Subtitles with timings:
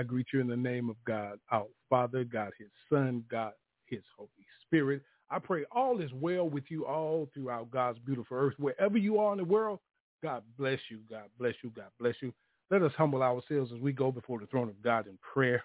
[0.00, 3.52] I greet you in the name of God, our Father, God, his Son, God,
[3.84, 4.30] his Holy
[4.62, 5.02] Spirit.
[5.28, 8.54] I pray all is well with you all throughout God's beautiful earth.
[8.56, 9.78] Wherever you are in the world,
[10.22, 11.00] God bless you.
[11.10, 11.70] God bless you.
[11.76, 12.32] God bless you.
[12.70, 15.62] Let us humble ourselves as we go before the throne of God in prayer.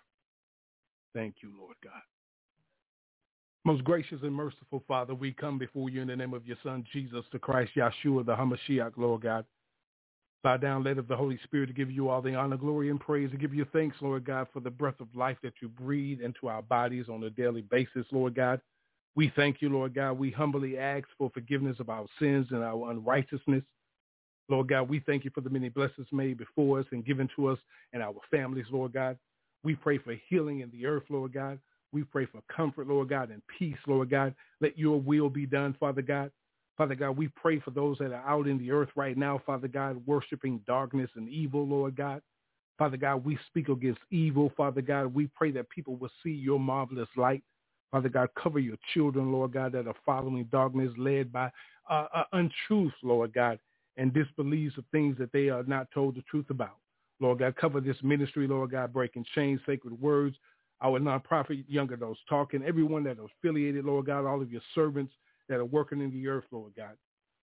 [1.14, 1.94] Thank you, Lord God.
[3.64, 6.84] Most gracious and merciful Father, we come before you in the name of your Son,
[6.92, 9.46] Jesus the Christ, Yeshua, the Hamashiach, Lord God.
[10.46, 13.00] Bow down, let of the Holy Spirit to give you all the honor, glory, and
[13.00, 16.22] praise, and give you thanks, Lord God, for the breath of life that you breathe
[16.22, 18.62] into our bodies on a daily basis, Lord God.
[19.16, 20.20] We thank you, Lord God.
[20.20, 23.64] We humbly ask for forgiveness of our sins and our unrighteousness.
[24.48, 27.48] Lord God, we thank you for the many blessings made before us and given to
[27.48, 27.58] us
[27.94, 29.18] and our families, Lord God.
[29.64, 31.58] We pray for healing in the earth, Lord God.
[31.92, 34.36] We pray for comfort, Lord God, and peace, Lord God.
[34.62, 36.30] Let your will be done, Father God.
[36.78, 39.68] Father God, we pray for those that are out in the earth right now, Father
[39.68, 42.22] God, worshiping darkness and evil, Lord God.
[42.78, 45.14] Father God, we speak against evil, Father God.
[45.14, 47.44] We pray that people will see your marvelous light.
[47.92, 51.50] Father God, cover your children, Lord God, that are following darkness led by
[51.90, 53.58] uh, uh, untruth, Lord God,
[53.96, 56.76] and disbeliefs of things that they are not told the truth about.
[57.22, 60.36] Lord God, cover this ministry, Lord God, breaking chains, sacred words,
[60.82, 65.14] our nonprofit, Young Adults Talking, everyone that is affiliated, Lord God, all of your servants,
[65.50, 66.96] that are working in the earth, Lord God.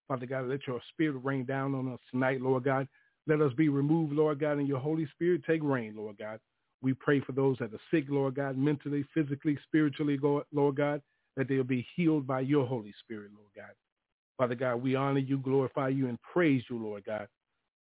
[0.08, 2.89] Father God, let your spirit rain down on us tonight, Lord God.
[3.27, 6.41] Let us be removed, Lord God, and your Holy Spirit take reign, Lord God.
[6.83, 10.19] We pray for those that are sick, Lord God, mentally, physically, spiritually,
[10.53, 11.00] Lord God,
[11.36, 13.75] that they'll be healed by your Holy Spirit, Lord God.
[14.36, 17.29] Father God, we honor you, glorify you, and praise you, Lord God.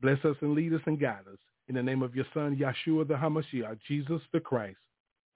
[0.01, 1.39] Bless us and lead us and guide us.
[1.67, 4.77] In the name of your Son, Yeshua the Hamashiach, Jesus the Christ,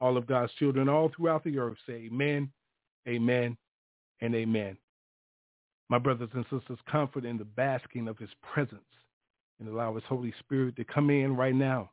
[0.01, 2.51] all of God's children all throughout the earth say amen,
[3.07, 3.57] amen,
[4.21, 4.77] and amen.
[5.89, 8.81] My brothers and sisters, comfort in the basking of his presence
[9.59, 11.91] and allow his Holy Spirit to come in right now.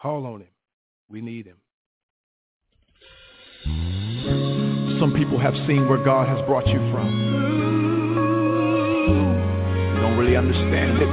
[0.00, 0.48] Call on him.
[1.08, 1.56] We need him.
[4.98, 7.30] Some people have seen where God has brought you from.
[9.94, 11.08] They don't really understand it.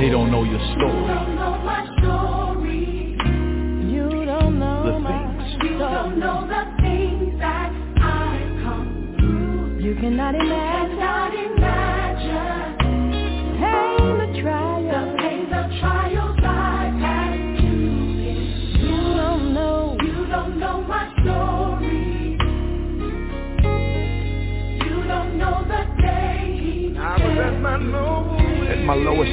[0.00, 1.43] They don't know your story.
[10.24, 10.96] Cannot imagine.
[10.96, 12.78] Cannot imagine.
[13.60, 14.84] Pain, the trials.
[14.84, 18.80] The pain, the trials I've had to endure.
[18.80, 19.96] You don't know.
[20.02, 22.38] You don't know my story.
[24.86, 28.70] You don't know the day I was at my lowest.
[28.70, 29.32] At my lowest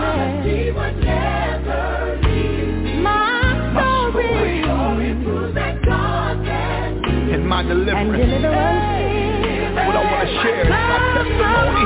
[3.02, 4.62] My, my story,
[7.34, 8.44] and my deliverance.
[8.44, 8.44] And.
[9.86, 11.84] What I want to share is my testimony.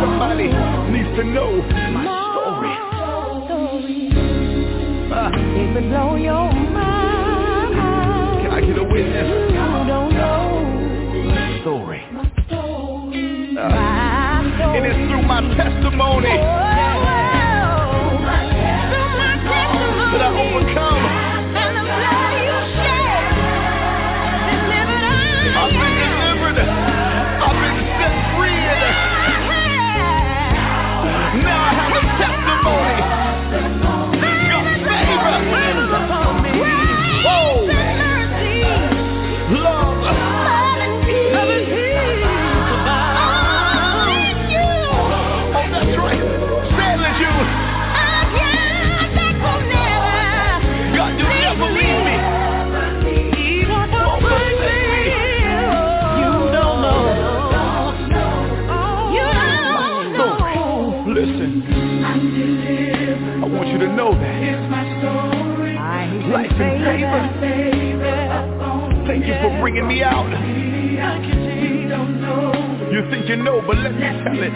[0.00, 0.48] Somebody
[0.92, 1.50] needs to know
[1.92, 2.74] my story.
[5.12, 6.55] Uh, it could blow your
[15.26, 16.28] my testimony.
[16.28, 16.38] To
[18.22, 20.12] my testimony.
[20.12, 20.75] That I overcome.
[69.60, 70.26] Bringing me out.
[72.92, 74.52] You think you know, but let me tell it.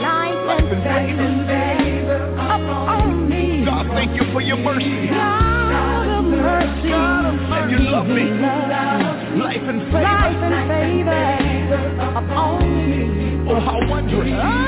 [0.00, 2.38] Life and favor.
[2.38, 3.64] on me.
[3.64, 5.08] God, thank you for your mercy.
[5.08, 8.24] God of mercy, and you love me.
[9.40, 10.02] Life and favor.
[10.02, 11.82] Life and favor
[12.16, 13.50] upon me.
[13.50, 14.63] Oh, how wondrous.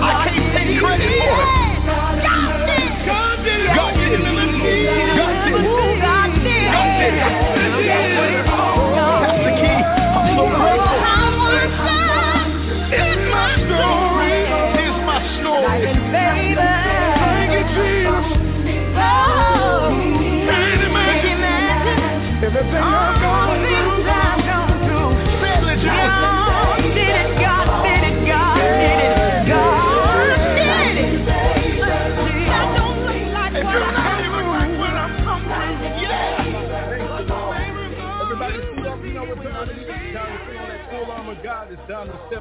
[0.00, 1.57] I can't take credit for it.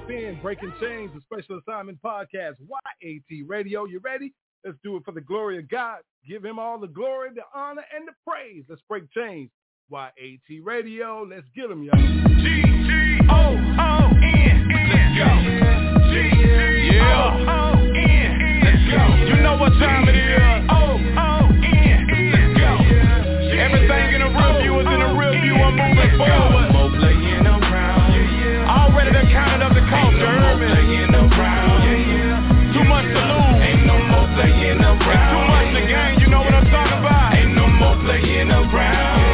[0.08, 0.40] Time in.
[0.42, 2.56] Breaking Chains, the special assignment podcast.
[3.02, 3.86] YAT Radio.
[3.86, 4.34] You ready?
[4.66, 6.00] Let's do it for the glory of God.
[6.28, 8.64] Give him all the glory, the honor, and the praise.
[8.68, 9.50] Let's break chains.
[9.90, 11.24] YAT Radio.
[11.24, 11.98] Let's get him, y'all.
[11.98, 14.68] G G O O N.
[14.92, 15.30] Let's go.
[16.12, 17.62] G G O O
[17.96, 18.62] N.
[18.64, 19.36] Let's go.
[19.36, 20.42] You know what time it is.
[20.70, 22.00] O O N.
[22.34, 22.72] Let's go.
[23.56, 25.56] Everything in the rear view is in the rear view.
[25.56, 27.27] I'm moving forward.
[28.98, 30.18] Already done counted up the cost.
[30.18, 30.66] You heard me?
[32.74, 33.62] Too much to lose.
[33.62, 34.98] Ain't no more playing around.
[34.98, 36.20] Too much to gain.
[36.20, 37.36] You know what I'm talking about?
[37.38, 39.27] Ain't no more playing around.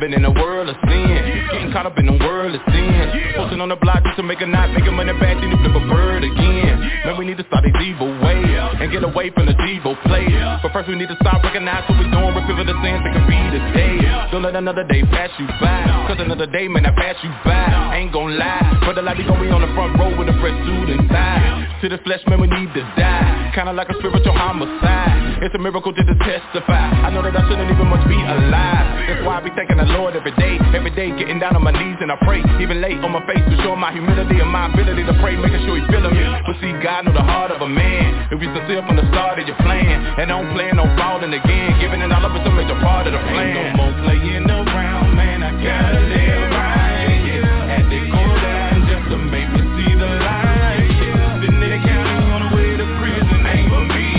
[0.00, 1.46] living in a world of sin.
[1.52, 4.46] Getting caught up in a world of sin on the block just to make a
[4.46, 6.76] knot, make a money back, then you flip a bird again.
[7.08, 8.44] Man, we need to start these evil ways
[8.80, 10.28] and get away from the evil play.
[10.60, 13.24] But first we need to start recognizing what we're doing, repent the sins that can
[13.24, 13.96] be the day.
[14.28, 17.96] Don't let another day pass you by, cause another day may not pass you by.
[17.96, 20.56] Ain't gon' lie, but the light gon' be on the front row with a fresh
[20.68, 21.78] suit tie.
[21.80, 23.52] To the flesh, man, we need to die.
[23.54, 25.40] Kinda like a spiritual homicide.
[25.40, 26.92] It's a miracle to testify.
[27.00, 29.08] I know that I shouldn't even much be alive.
[29.08, 30.60] That's why I be thanking the Lord every day.
[30.76, 32.44] Every day getting down on my knees and I pray.
[32.60, 35.38] Even late on my face to show my humility and my ability to pray.
[35.38, 36.26] Making sure he's feeling me.
[36.42, 38.26] But see, God know the heart of a man.
[38.34, 40.18] If you sincere from the start of your plan.
[40.18, 41.78] And don't plan on falling again.
[41.78, 43.54] Giving it all up is a major part of the plan.
[43.54, 45.46] Ain't no more playing around, man.
[45.46, 47.38] I gotta live right.
[47.70, 50.90] Had to go down just to make me see the light.
[51.38, 54.10] Sitting in the county on the way to prison ain't for me.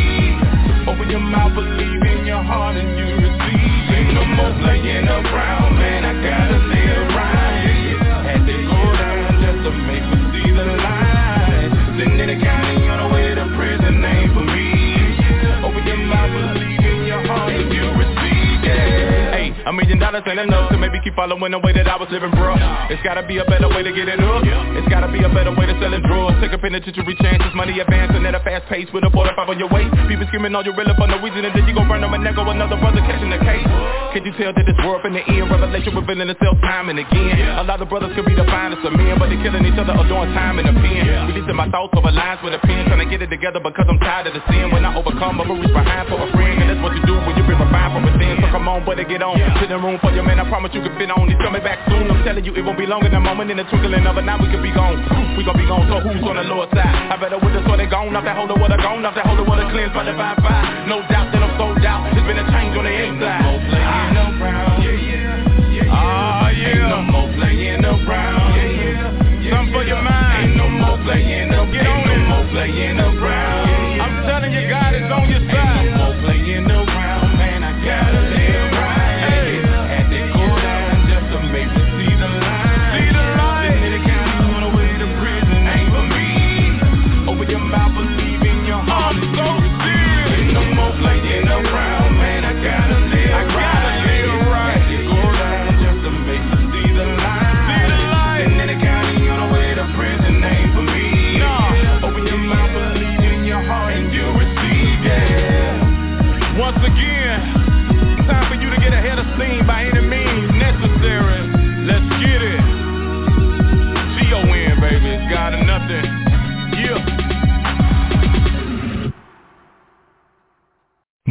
[0.88, 3.92] Open your mouth, believe in your heart, and you receive.
[3.92, 5.71] Ain't no more playing around,
[19.66, 22.32] a million dollars ain't enough to maybe keep following the way that I was living,
[22.32, 22.58] bro.
[22.90, 24.42] It's gotta be a better way to get it up.
[24.78, 26.42] It's gotta be a better way to sell it drugs.
[26.42, 29.70] Take a penitentiary chances, money advancing at a fast pace with a four-five on your
[29.70, 29.94] waist.
[30.10, 32.18] People screaming on you really for no reason, and then you gon' run them a
[32.18, 33.68] neck or another brother catching the case.
[34.16, 37.62] Can you tell that this world in the end, revelation revealing itself time and again?
[37.62, 39.94] A lot of brothers could be the finest of men, but they killing each other
[39.96, 41.32] or doing time in the pen.
[41.32, 44.00] Releasing my thoughts over lines with a pen, trying to get it together because I'm
[44.02, 44.74] tired of the sin.
[44.74, 47.38] When I overcome, I'ma reach behind for a friend, and that's what you do when
[47.38, 48.31] you been refined from within.
[48.52, 49.40] Come on, buddy, get on.
[49.64, 51.28] Sit in room for your man, I promise you can fit on.
[51.32, 52.12] He's coming back soon.
[52.12, 53.50] I'm telling you, it won't be long in a moment.
[53.50, 55.00] In the twinkling of an eye, we could be gone.
[55.40, 55.88] We gon' be gone.
[55.88, 56.86] So who's on the lower side?
[57.10, 58.12] I better with this, so they gone.
[58.16, 59.02] Off that holder, what I gone.
[59.08, 60.64] Off that holder, what I cleansed by the fire fire.
[60.92, 62.12] No doubt that I'm sold out.
[62.12, 63.40] There's been a change on the inside.
[63.40, 64.78] No more playing around.
[64.84, 65.96] Yeah, yeah, yeah.
[65.96, 68.52] Ah, Ain't no more playing around.
[68.60, 69.56] Yeah, yeah.
[69.56, 70.52] Something for your mind.
[70.52, 71.72] Ain't no more playing around.
[71.72, 72.28] Get on Ain't no it.
[72.28, 73.61] more playing around.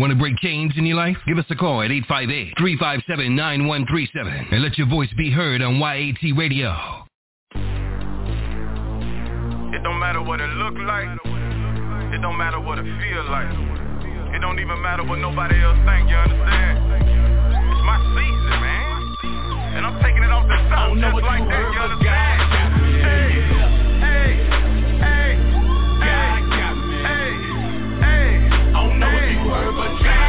[0.00, 1.18] Want to break chains in your life?
[1.26, 1.90] Give us a call at
[2.56, 6.72] 858-357-9137 and let your voice be heard on YAT Radio.
[9.76, 11.04] It don't matter what it look like.
[12.16, 13.52] It don't matter what it feel like.
[14.32, 16.80] It don't even matter what nobody else think, you understand?
[17.52, 19.04] It's my season, man.
[19.76, 22.40] And I'm taking it off the top just like that, you understand?
[23.04, 23.59] Hey,
[29.50, 30.19] heard, but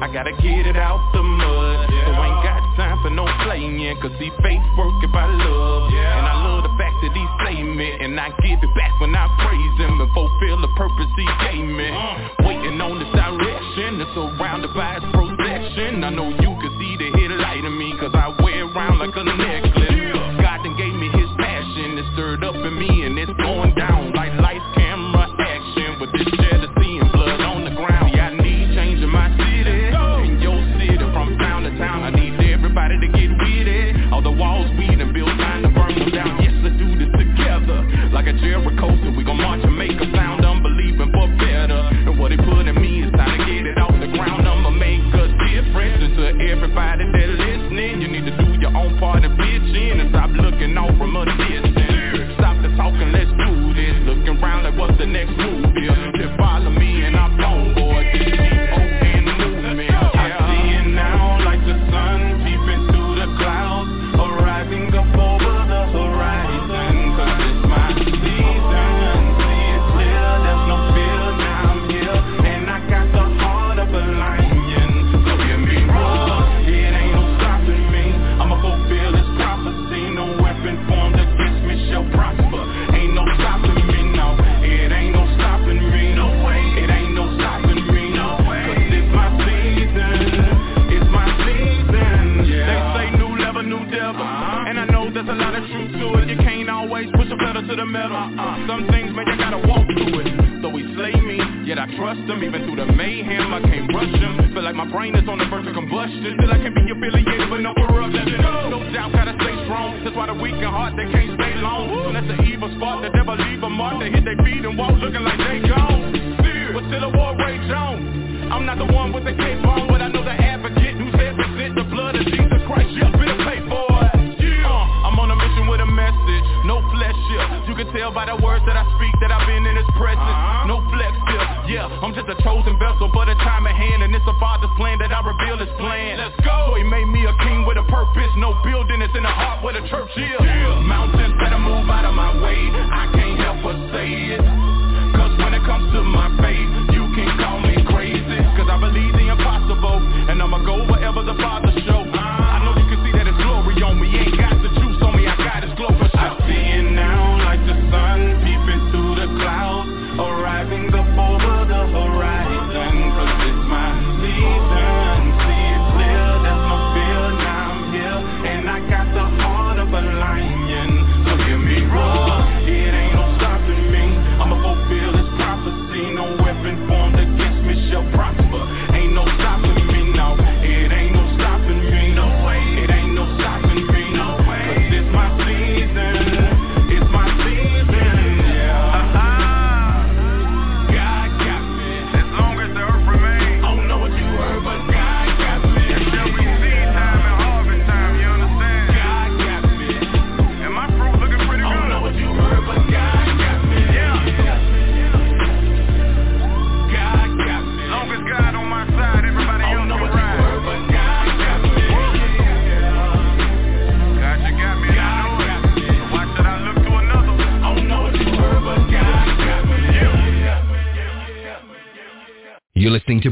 [0.00, 1.90] I gotta get it out the mud.
[1.90, 3.82] So ain't got time for no playing.
[3.98, 5.90] Cause see faith work if I love.
[5.90, 7.90] And I love the fact that he saved me.
[7.98, 11.66] And I give it back when I praise him and fulfill the purpose he gave
[11.66, 11.90] me.
[12.46, 13.98] Waiting on this direction.
[13.98, 16.04] It's surrounded by his protection.
[16.06, 17.90] I know you can see the headlight in me.
[17.98, 19.67] Cause I wear around like a necklace.
[38.58, 40.44] Like a Jericho, so we gon' march and make a sound.
[40.44, 41.78] Unbelieving for better.
[42.10, 44.48] And what he put in me is time to get it off the ground.
[44.48, 46.02] I'ma make a difference.
[46.02, 49.57] And to everybody that listening, you need to do your own part and pitch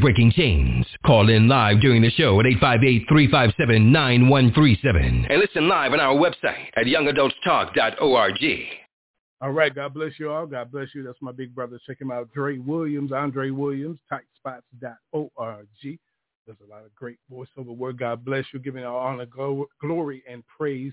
[0.06, 0.86] Breaking Chains.
[1.04, 5.26] Call in live during the show at 858-357-9137.
[5.28, 8.34] And listen live on our website at youngadultstalk.org.
[9.40, 10.46] All right, God bless you all.
[10.46, 11.02] God bless you.
[11.02, 11.80] That's my big brother.
[11.88, 15.66] Check him out, Dre Williams, Andre Williams, tightspots.org.
[15.82, 17.96] There's a lot of great voiceover work.
[17.96, 18.60] God bless you.
[18.60, 19.26] Giving our honor,
[19.80, 20.92] glory, and praise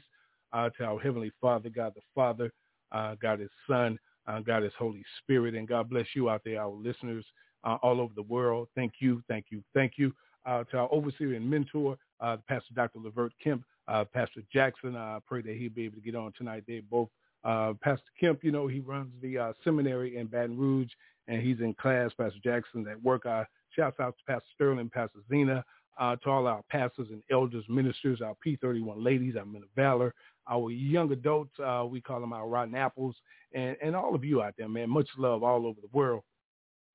[0.54, 2.52] uh, to our Heavenly Father, God the Father,
[2.92, 5.54] uh, God His Son, uh, God His Holy Spirit.
[5.54, 7.24] And God bless you out there, our listeners
[7.64, 8.68] uh, all over the world.
[8.76, 10.14] Thank you, thank you, thank you.
[10.46, 13.00] Uh, to our overseer and mentor, uh, Pastor Dr.
[13.00, 14.96] Levert Kemp, uh, Pastor Jackson.
[14.96, 16.64] I pray that he'll be able to get on tonight.
[16.68, 17.10] They both
[17.46, 20.92] uh, Pastor Kemp, you know, he runs the uh, seminary in Baton Rouge,
[21.28, 22.12] and he's in class.
[22.18, 23.26] Pastor Jackson at work.
[23.26, 25.64] Uh, shouts out to Pastor Sterling, Pastor Zena,
[26.00, 30.14] to all our pastors and elders, ministers, our P31 ladies, our men of valor,
[30.50, 31.54] our young adults,
[31.90, 33.16] we call them our rotten apples,
[33.54, 34.90] and, and all of you out there, man.
[34.90, 36.24] Much love all over the world.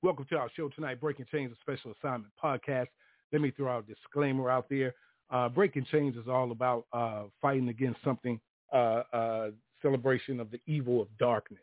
[0.01, 2.87] Welcome to our show tonight, Breaking Chains, a special assignment podcast.
[3.33, 4.95] Let me throw out a disclaimer out there.
[5.29, 8.39] Uh, Breaking Chains is all about uh, fighting against something,
[8.73, 9.51] uh, uh,
[9.83, 11.59] celebration of the evil of darkness.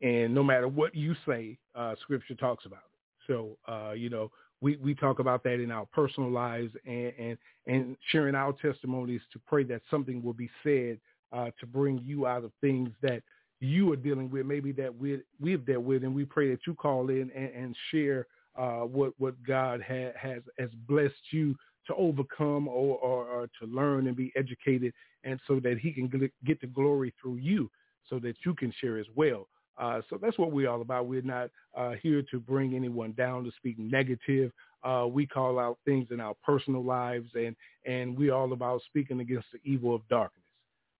[0.00, 3.28] And no matter what you say, uh, Scripture talks about it.
[3.28, 7.38] So, uh, you know, we, we talk about that in our personal lives and, and,
[7.68, 10.98] and sharing our testimonies to pray that something will be said
[11.32, 13.22] to bring you out of things that
[13.62, 16.74] you are dealing with, maybe that we we've dealt with, and we pray that you
[16.74, 18.26] call in and, and share
[18.58, 21.54] uh, what what God ha, has has blessed you
[21.86, 24.92] to overcome or, or, or to learn and be educated,
[25.24, 26.08] and so that He can
[26.44, 27.70] get the glory through you,
[28.08, 29.48] so that you can share as well.
[29.78, 31.06] Uh, so that's what we're all about.
[31.06, 34.52] We're not uh, here to bring anyone down to speak negative.
[34.84, 37.54] Uh, we call out things in our personal lives, and
[37.86, 40.42] and we're all about speaking against the evil of darkness.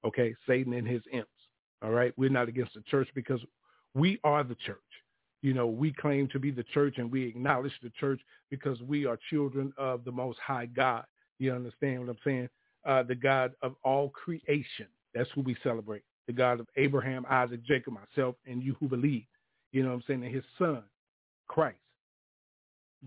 [0.04, 1.28] Okay, Satan and his imps.
[1.82, 2.12] All right.
[2.16, 3.40] We're not against the church because
[3.94, 4.78] we are the church.
[5.42, 9.06] You know, we claim to be the church and we acknowledge the church because we
[9.06, 11.04] are children of the most high God.
[11.38, 12.48] You understand what I'm saying?
[12.86, 14.86] Uh, the God of all creation.
[15.14, 16.02] That's who we celebrate.
[16.28, 19.24] The God of Abraham, Isaac, Jacob, myself, and you who believe.
[19.72, 20.24] You know what I'm saying?
[20.24, 20.82] And his son,
[21.48, 21.76] Christ.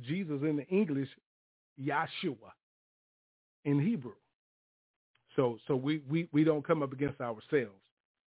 [0.02, 1.08] Jesus in the English,
[1.82, 2.52] Yahshua
[3.64, 4.12] in Hebrew.
[5.38, 7.80] So so we, we, we don't come up against ourselves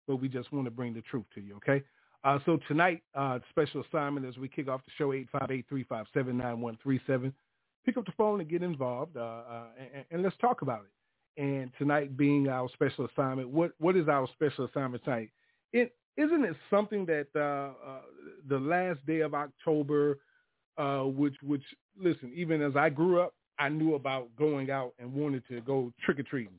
[0.08, 1.84] but we just want to bring the truth to you, okay?
[2.24, 5.10] Uh, so tonight, uh, special assignment as we kick off the show,
[5.72, 7.34] 858-357-9137.
[7.86, 11.42] Pick up the phone and get involved, uh, uh, and, and, let's talk about it.
[11.42, 15.32] And tonight being our special assignment, what what is our special assignment tonight?
[15.74, 18.02] It, isn't it something that uh, uh,
[18.48, 20.20] the last day of October,
[20.78, 21.63] which which
[22.00, 25.92] listen, even as I grew up, I knew about going out and wanted to go
[26.06, 26.54] trick or treating.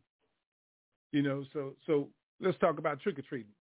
[1.12, 2.08] You know, so so
[2.44, 3.52] let's talk about trick or treating.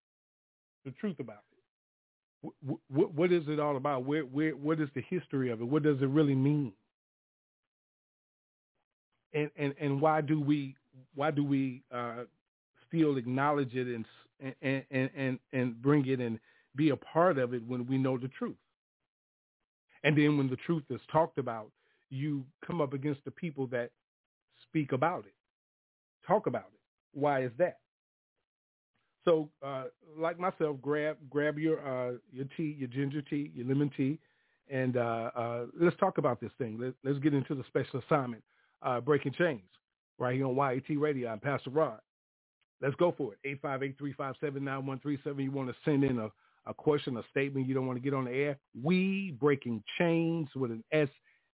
[0.86, 2.52] The truth about it.
[2.62, 4.04] What, what, what is it all about?
[4.04, 5.63] Where, where, what is the history of it?
[5.65, 6.74] What does it really mean?
[9.34, 10.76] And, and, and why do we,
[11.15, 12.26] why do we uh,
[12.88, 14.06] still acknowledge it and,
[14.62, 16.38] and, and, and, and bring it and
[16.76, 18.56] be a part of it when we know the truth?
[20.04, 21.72] And then when the truth is talked about,
[22.10, 23.89] you come up against the people that
[24.63, 25.34] speak about it,
[26.28, 26.80] talk about it.
[27.13, 27.78] Why is that?
[29.26, 29.86] So, uh,
[30.18, 34.20] like myself, grab grab your uh, your tea, your ginger tea, your lemon tea,
[34.70, 36.78] and uh, uh, let's talk about this thing.
[36.80, 38.44] Let, let's get into the special assignment,
[38.82, 39.62] uh, breaking chains,
[40.20, 41.30] right here on YAT Radio.
[41.30, 42.00] I'm Pastor Rod.
[42.82, 43.40] Let's go for it.
[43.46, 45.44] Eight five eight three five seven nine one three seven.
[45.44, 46.30] You want to send in a,
[46.66, 47.68] a question, a statement.
[47.68, 48.58] You don't want to get on the air.
[48.82, 51.10] We breaking chains with an S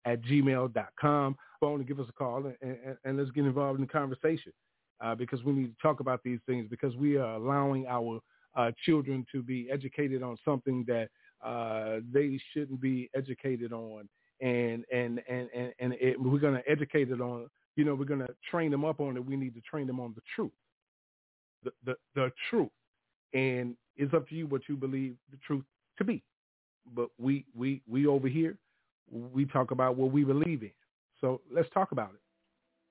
[0.05, 1.37] at gmail.com.
[1.59, 4.53] Phone to give us a call and, and, and let's get involved in the conversation
[5.01, 8.19] uh, because we need to talk about these things because we are allowing our
[8.55, 11.09] uh, children to be educated on something that
[11.43, 14.09] uh, they shouldn't be educated on.
[14.41, 18.05] And, and, and, and, and it, we're going to educate it on, you know, we're
[18.05, 19.25] going to train them up on it.
[19.25, 20.51] We need to train them on the truth,
[21.63, 22.69] the, the, the truth.
[23.33, 25.63] And it's up to you what you believe the truth
[25.97, 26.23] to be.
[26.95, 28.57] But we, we, we over here,
[29.11, 30.71] we talk about what we believe in.
[31.21, 32.21] So let's talk about it.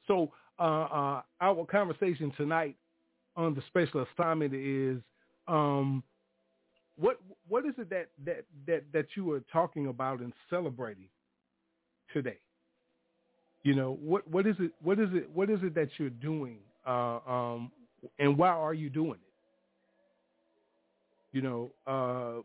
[0.06, 2.76] So uh, uh, our conversation tonight
[3.36, 4.98] on the special assignment is
[5.46, 6.02] um,
[6.96, 11.08] what what is it that, that that that you are talking about and celebrating
[12.12, 12.38] today?
[13.62, 16.58] You know what what is it what is it what is it that you're doing
[16.86, 17.70] uh, um,
[18.18, 19.20] and why are you doing it?
[21.32, 22.42] You know, uh,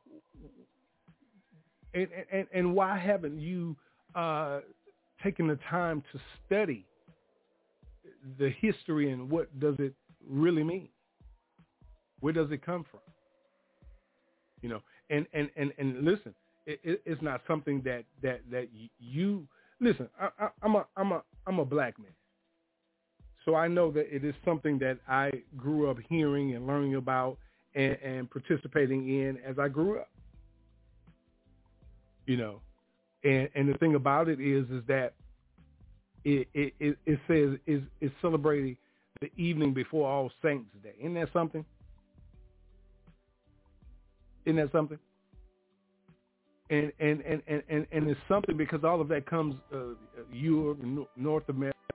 [1.93, 3.75] and, and and why haven't you
[4.13, 4.59] uh,
[5.23, 6.85] taken the time to study
[8.37, 9.93] the history and what does it
[10.27, 10.89] really mean?
[12.19, 13.01] Where does it come from?
[14.61, 16.33] You know, and and and and listen,
[16.65, 19.47] it, it, it's not something that that that you
[19.81, 20.07] listen.
[20.19, 22.13] I, I, I'm a I'm a I'm a black man,
[23.43, 27.37] so I know that it is something that I grew up hearing and learning about
[27.75, 30.09] and, and participating in as I grew up.
[32.25, 32.61] You know,
[33.25, 35.13] and and the thing about it is is that
[36.23, 38.77] it it, it, says is is celebrating
[39.21, 40.93] the evening before All Saints Day.
[40.99, 41.65] Isn't that something?
[44.45, 44.99] Isn't that something?
[46.69, 49.95] And and and and and, and it's something because all of that comes uh,
[50.31, 50.79] Europe,
[51.15, 51.43] North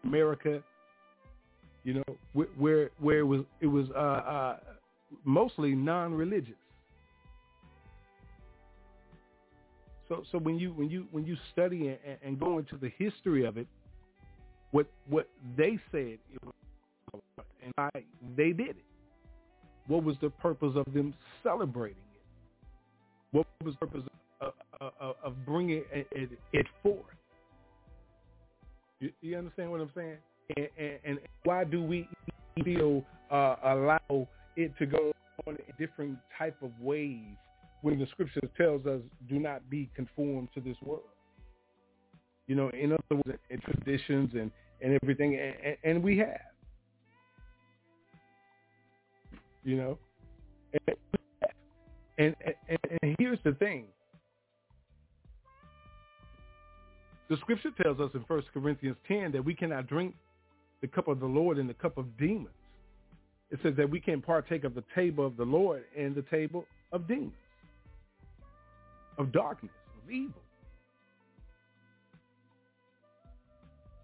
[0.04, 0.62] America,
[1.84, 4.56] you know, where where it was it was uh, uh,
[5.24, 6.54] mostly non-religious.
[10.08, 13.44] So so when you when you when you study and, and go into the history
[13.44, 13.66] of it,
[14.70, 16.18] what what they said
[17.62, 17.90] and why
[18.36, 18.84] they did it.
[19.86, 23.36] What was the purpose of them celebrating it?
[23.36, 24.02] What was the purpose
[24.40, 27.00] of, of, of bringing it, it, it forth?
[29.00, 30.16] You, you, understand what I'm saying?
[30.56, 32.08] And, and, and why do we
[32.60, 35.12] still uh, allow it to go
[35.46, 37.36] on in different type of ways
[37.82, 41.02] when the scripture tells us do not be conformed to this world?
[42.48, 46.40] You know, in other words, in traditions and, and everything, and, and we have.
[49.64, 49.98] You know,
[50.72, 50.96] and,
[52.18, 52.36] and,
[52.68, 53.84] and, and here's the thing.
[57.28, 60.14] The scripture tells us in 1 Corinthians 10 that we cannot drink
[60.80, 62.48] the cup of the Lord and the cup of demons.
[63.50, 66.64] It says that we can partake of the table of the Lord and the table
[66.92, 67.32] of demons,
[69.18, 70.40] of darkness, of evil.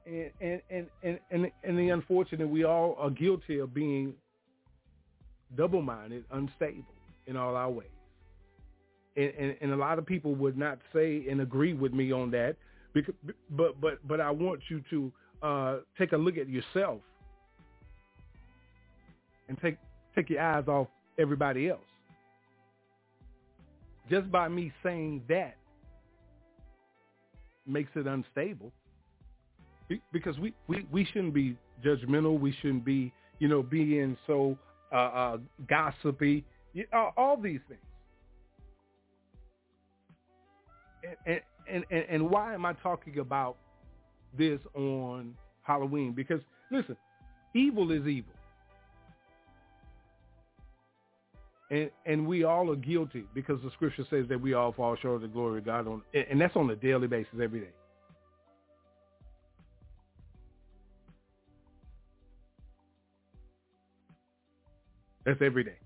[0.06, 4.14] And and and and and the unfortunate, we all are guilty of being
[5.56, 6.84] double-minded, unstable
[7.26, 7.88] in all our ways.
[9.16, 12.30] And, and, and a lot of people would not say and agree with me on
[12.32, 12.56] that,
[12.92, 13.14] because,
[13.50, 15.12] but but but I want you to
[15.42, 17.00] uh, take a look at yourself
[19.48, 19.76] and take
[20.14, 20.88] take your eyes off
[21.18, 21.80] everybody else.
[24.10, 25.56] Just by me saying that
[27.66, 28.72] makes it unstable
[30.12, 32.38] because we, we, we shouldn't be judgmental.
[32.38, 34.56] We shouldn't be, you know, being so
[34.92, 35.36] uh, uh,
[35.68, 36.44] gossipy.
[36.92, 37.80] All, all these things.
[41.26, 43.56] And, and, and, and why am I talking about
[44.36, 46.12] this on Halloween?
[46.12, 46.96] Because, listen,
[47.54, 48.32] evil is evil.
[51.70, 55.16] And, and we all are guilty because the scripture says that we all fall short
[55.16, 57.70] of the glory of God on, and that's on a daily basis every day.
[65.24, 65.78] That's every day.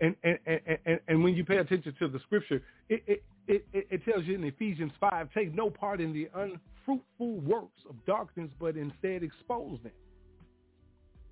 [0.00, 0.38] And and,
[0.84, 4.34] and, and, when you pay attention to the scripture, it, it, it, it tells you
[4.34, 9.78] in Ephesians 5, take no part in the unfruitful works of darkness, but instead expose
[9.82, 9.92] them.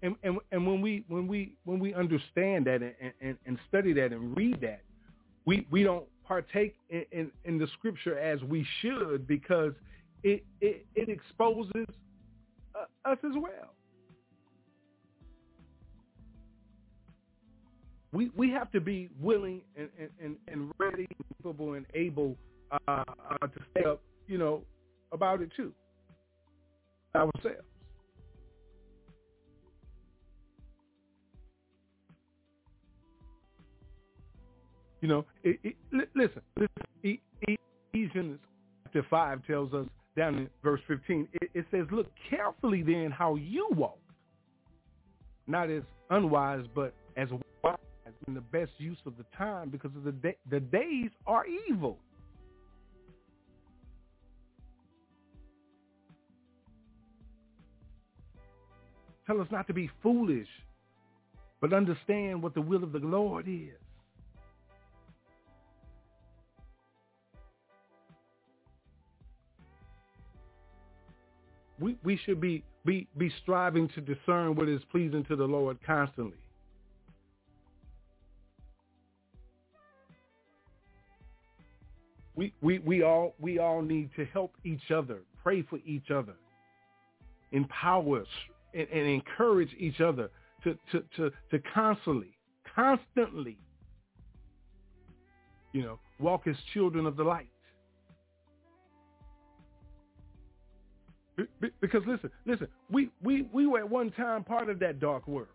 [0.02, 3.92] And, and, and when we when we when we understand that and, and, and study
[3.94, 4.80] that and read that,
[5.44, 9.72] we, we don't partake in, in, in the scripture as we should because
[10.22, 11.86] it, it, it exposes
[12.74, 13.74] uh, us as well.
[18.14, 19.88] We, we have to be willing and,
[20.22, 22.36] and, and ready, capable, and able
[22.70, 24.62] uh, uh, to stay up, you know,
[25.10, 25.72] about it too,
[27.16, 27.58] ourselves.
[35.00, 35.74] You know, it, it,
[36.14, 37.18] listen, listen,
[37.92, 38.38] Ephesians
[38.84, 43.34] chapter 5 tells us down in verse 15, it, it says, look carefully then how
[43.34, 43.98] you walk,
[45.48, 47.28] not as unwise, but as
[48.26, 51.98] in the best use of the time because of the, the days are evil.
[59.26, 60.48] Tell us not to be foolish,
[61.60, 63.72] but understand what the will of the Lord is.
[71.84, 75.78] we, we should be, be, be striving to discern what is pleasing to the Lord
[75.86, 76.38] constantly.
[82.36, 86.34] We, we, we, all, we all need to help each other, pray for each other,
[87.52, 88.26] empower us,
[88.74, 90.30] and, and encourage each other
[90.64, 92.36] to, to, to, to constantly,
[92.74, 93.56] constantly,
[95.72, 97.48] you know, walk as children of the light.
[101.80, 105.48] Because listen, listen, we, we, we were at one time part of that dark world.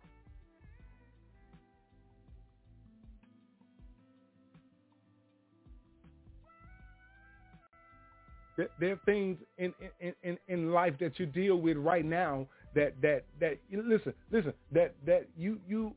[8.80, 12.94] There are things in, in, in, in life that you deal with right now that
[13.02, 15.94] that that listen listen that that you you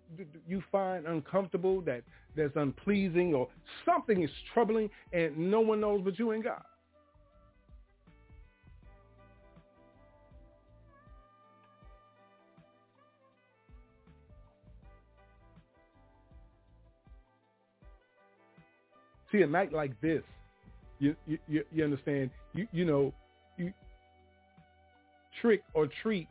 [0.47, 2.03] you find uncomfortable that
[2.35, 3.49] that's unpleasing or
[3.85, 6.63] something is troubling and no one knows but you and God.
[19.33, 20.23] see a night like this,
[21.03, 21.17] you
[21.49, 22.31] you you understand?
[22.55, 23.13] You you know,
[23.59, 23.73] you
[25.41, 26.29] trick or treat,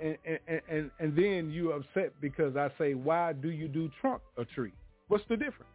[0.00, 4.20] and and and, and then you upset because I say, why do you do trunk
[4.36, 4.74] or treat?
[5.06, 5.70] What's the difference?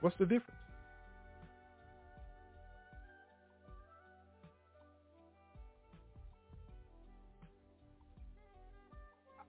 [0.00, 0.57] What's the difference?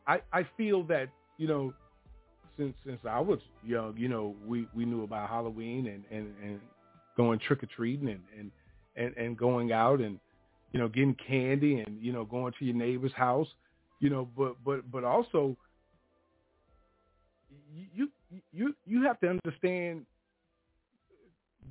[0.09, 1.73] I, I feel that, you know,
[2.57, 6.59] since since I was young, you know, we, we knew about Halloween and, and, and
[7.15, 8.51] going trick or treating and, and,
[8.95, 10.19] and, and going out and,
[10.73, 13.47] you know, getting candy and, you know, going to your neighbor's house,
[13.99, 15.55] you know, but but but also
[17.93, 18.09] you
[18.51, 20.05] you you have to understand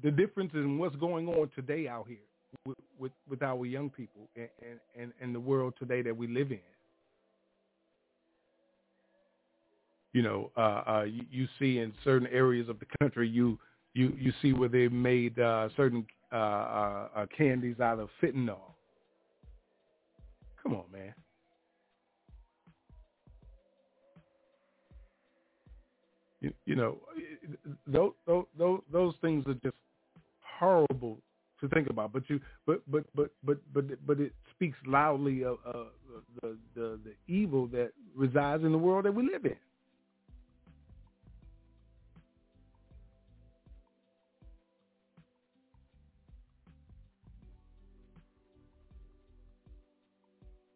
[0.03, 2.19] the difference in what's going on today out here
[2.67, 4.49] with with, with our young people and,
[4.97, 6.59] and, and, the world today that we live in.
[10.13, 13.59] You know, uh, uh, you, you see in certain areas of the country, you
[13.95, 18.59] you you see where they made uh, certain uh, uh, uh, candies out of fentanyl.
[20.63, 21.15] Come on, man.
[26.41, 26.99] You, you know,
[27.87, 28.13] those,
[28.57, 29.77] those those things are just
[30.59, 31.19] horrible
[31.61, 32.13] to think about.
[32.13, 35.85] But you, but but but but but but it speaks loudly of uh,
[36.43, 39.57] the the the evil that resides in the world that we live in.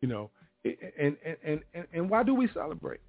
[0.03, 0.31] You know,
[0.65, 3.01] and and and and why do we celebrate?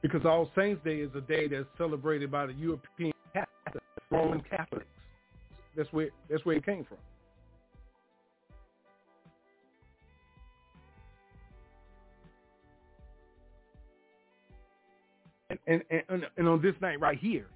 [0.00, 4.86] Because All Saints Day is a day that's celebrated by the European Catholics, Roman Catholics.
[5.76, 6.98] That's where that's where it came from.
[15.66, 17.46] And, and, and, and on this night right here,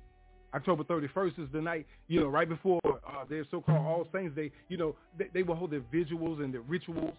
[0.54, 4.50] October 31st is the night, you know, right before uh, their so-called All Saints Day,
[4.68, 7.14] you know, they, they will hold their visuals and their rituals.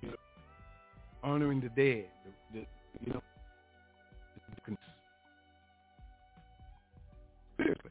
[0.00, 0.16] You know,
[1.22, 2.06] honoring the dead,
[2.52, 2.66] the, the,
[3.04, 3.22] you know,
[7.58, 7.90] seriously.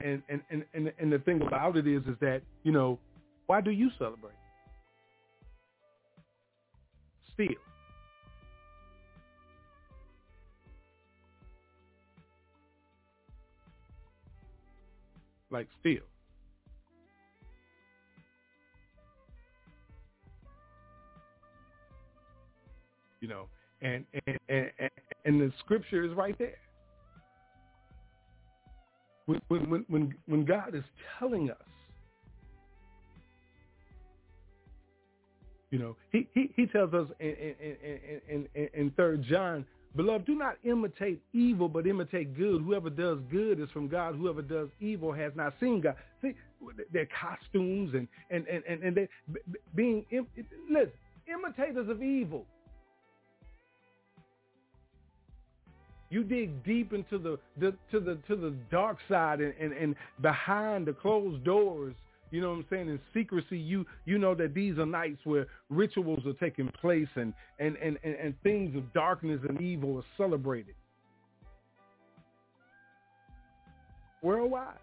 [0.00, 3.00] And, and, and, and, and the thing about it is, is that, you know,
[3.46, 4.32] why do you celebrate?
[7.34, 7.48] Still.
[15.50, 15.94] Like still.
[23.20, 23.48] You know,
[23.82, 24.70] and and, and
[25.24, 26.54] and the scripture is right there.
[29.28, 30.84] When when when when God is
[31.18, 31.56] telling us,
[35.70, 40.34] you know, he he, he tells us in in in in, Third John, beloved, do
[40.34, 42.62] not imitate evil, but imitate good.
[42.62, 44.14] Whoever does good is from God.
[44.14, 45.96] Whoever does evil has not seen God.
[46.22, 46.32] See,
[46.90, 49.08] their costumes and and and and, and they
[49.74, 50.06] being
[50.70, 50.92] listen,
[51.30, 52.46] imitators of evil.
[56.10, 59.94] You dig deep into the, the to the to the dark side and, and, and
[60.22, 61.94] behind the closed doors,
[62.30, 65.46] you know what I'm saying, in secrecy, you you know that these are nights where
[65.68, 70.04] rituals are taking place and and, and, and, and things of darkness and evil are
[70.16, 70.74] celebrated.
[74.22, 74.74] Worldwide.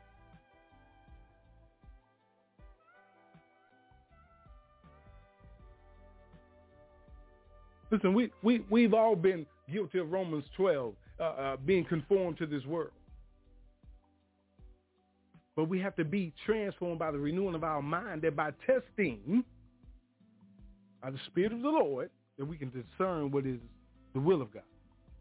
[7.92, 12.46] Listen, we, we, we've all been guilty of Romans 12 uh, uh, being conformed to
[12.46, 12.92] this world.
[15.56, 19.44] But we have to be transformed by the renewing of our mind that by testing
[21.02, 23.60] by the Spirit of the Lord that we can discern what is
[24.14, 24.64] the will of God,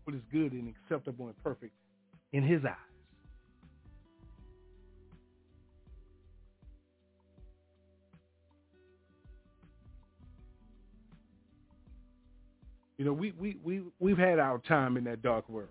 [0.05, 1.73] what is good and acceptable and perfect
[2.33, 2.75] in his eyes.
[12.97, 15.69] You know, we, we, we, we've had our time in that dark world.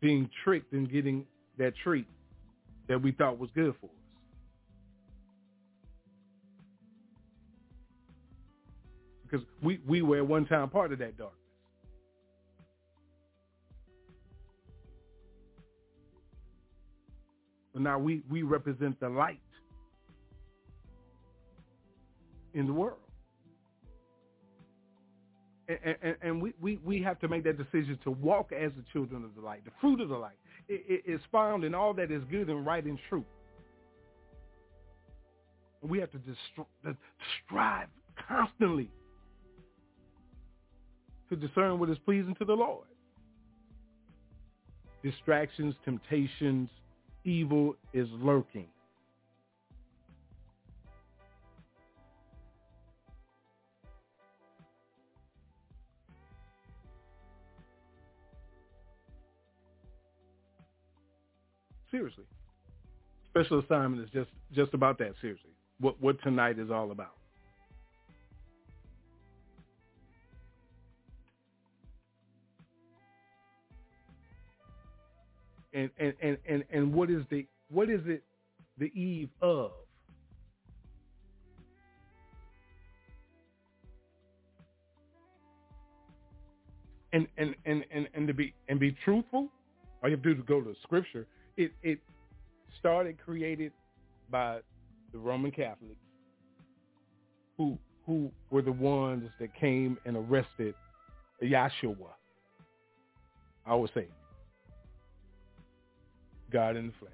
[0.00, 1.26] Being tricked and getting
[1.58, 2.06] that treat
[2.88, 3.92] that we thought was good for us.
[9.22, 11.36] Because we, we were at one time part of that darkness.
[17.72, 19.40] But now we, we represent the light
[22.54, 22.98] in the world
[26.02, 29.24] and, and, we, we, we have to make that decision to walk as the children
[29.24, 29.64] of the light.
[29.64, 30.36] The fruit of the light
[30.68, 33.24] it, it is found in all that is good and right and true.
[35.82, 36.96] We have to distri-
[37.44, 37.88] strive
[38.28, 38.90] constantly
[41.28, 42.86] to discern what is pleasing to the Lord.
[45.02, 46.68] Distractions, temptations,
[47.24, 48.66] evil is lurking.
[61.90, 62.24] Seriously.
[63.30, 65.14] Special assignment is just just about that.
[65.20, 67.14] Seriously, what what tonight is all about.
[75.72, 78.22] And and and and, and what is the what is it
[78.78, 79.72] the eve of?
[87.12, 89.48] And, and, and, and, and to be and be truthful,
[90.02, 91.26] all you have to do is go to scripture
[91.56, 91.98] it it
[92.78, 93.72] started created
[94.30, 94.60] by
[95.12, 96.00] the Roman Catholics
[97.56, 100.74] who who were the ones that came and arrested
[101.42, 102.12] Yahshua,
[103.66, 104.08] our say
[106.50, 107.12] God in the flesh.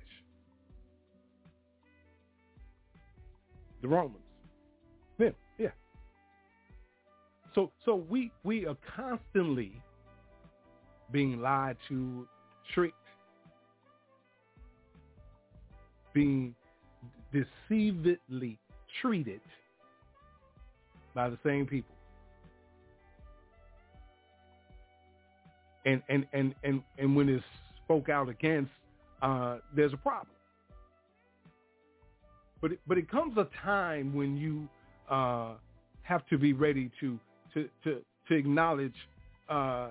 [3.82, 4.22] The Romans.
[5.18, 5.68] Them, yeah.
[7.54, 9.82] So so we we are constantly
[11.12, 12.26] being lied to,
[12.74, 12.94] tricked,
[16.16, 16.54] being
[17.34, 18.56] deceivedly
[19.02, 19.42] treated
[21.14, 21.94] by the same people.
[25.84, 27.44] And and and and, and when it's
[27.84, 28.72] spoke out against,
[29.20, 30.28] uh, there's a problem.
[32.62, 34.66] But it, but it comes a time when you
[35.10, 35.52] uh,
[36.02, 37.20] have to be ready to
[37.52, 38.96] to to, to acknowledge
[39.50, 39.90] uh,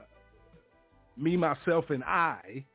[1.16, 2.66] me, myself, and I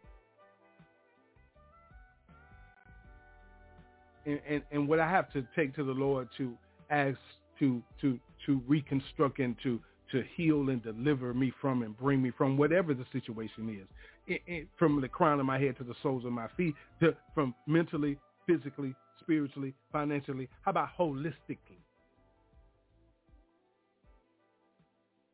[4.26, 6.52] and, and, what I have to take to the Lord to
[6.90, 7.18] ask
[7.58, 9.80] to to to reconstruct and to
[10.12, 13.86] to heal and deliver me from and bring me from whatever the situation is,
[14.26, 17.14] it, it, from the crown of my head to the soles of my feet, to,
[17.32, 20.48] from mentally, physically, spiritually, financially.
[20.62, 21.78] How about holistically?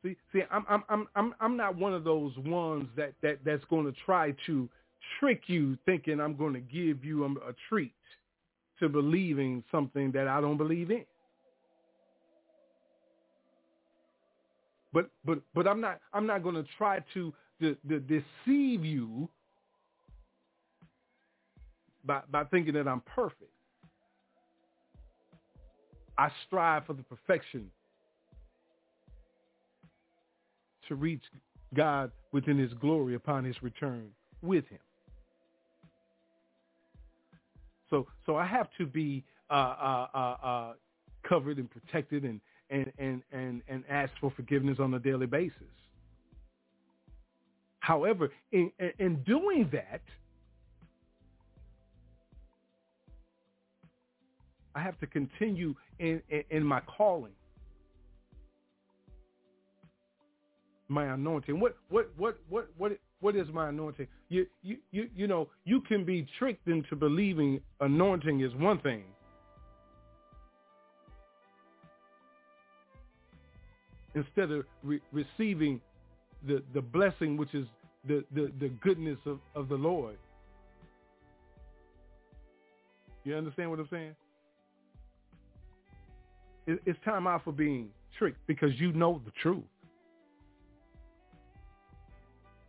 [0.05, 3.65] See, see, I'm I'm I'm I'm I'm not one of those ones that that that's
[3.65, 4.69] going to try to
[5.19, 7.93] trick you, thinking I'm going to give you a, a treat
[8.81, 11.05] to believing something that I don't believe in.
[14.93, 19.29] But but but I'm not I'm not going to try to, to, to deceive you
[22.05, 23.51] by by thinking that I'm perfect.
[26.19, 27.71] I strive for the perfection
[30.89, 31.23] to reach
[31.75, 34.09] God within his glory upon his return
[34.43, 34.79] with him.
[37.91, 40.73] So so I have to be uh, uh, uh, uh
[41.29, 45.55] covered and protected and, and, and, and, and ask for forgiveness on a daily basis.
[47.81, 50.03] However, in, in doing that,
[54.75, 57.33] I have to continue in, in, in my calling.
[60.89, 61.59] my anointing.
[61.59, 64.07] What what what what what what is my anointing?
[64.29, 69.05] You you you you know you can be tricked into believing anointing is one thing.
[74.15, 75.81] Instead of re- receiving
[76.47, 77.67] the the blessing, which is
[78.07, 80.17] the the, the goodness of, of the Lord.
[83.25, 84.15] You understand what I'm saying?
[86.67, 87.89] It, it's time out for being
[88.19, 89.65] tricked because you know the truth.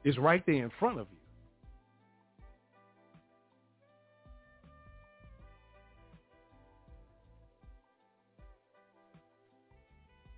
[0.07, 1.17] It's right there in front of you.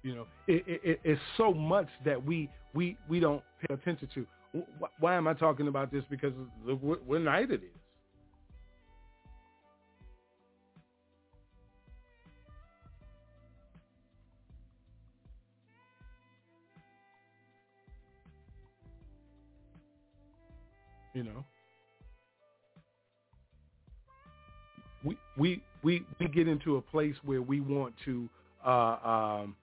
[0.02, 4.26] You know, it, it, it's so much that we we we don't pay attention to.
[5.00, 6.04] Why am I talking about this?
[6.10, 6.34] Because
[6.66, 7.79] look what, what night it is.
[21.20, 21.44] You know,
[25.04, 28.30] we we we we get into a place where we want to
[28.66, 29.56] uh, um,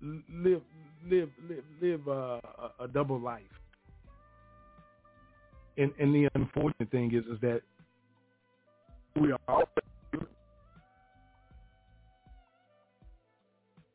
[0.00, 0.62] live
[1.10, 2.40] live live live uh,
[2.78, 3.42] a, double life.
[5.76, 7.62] And and the unfortunate thing is is that
[9.20, 9.64] we are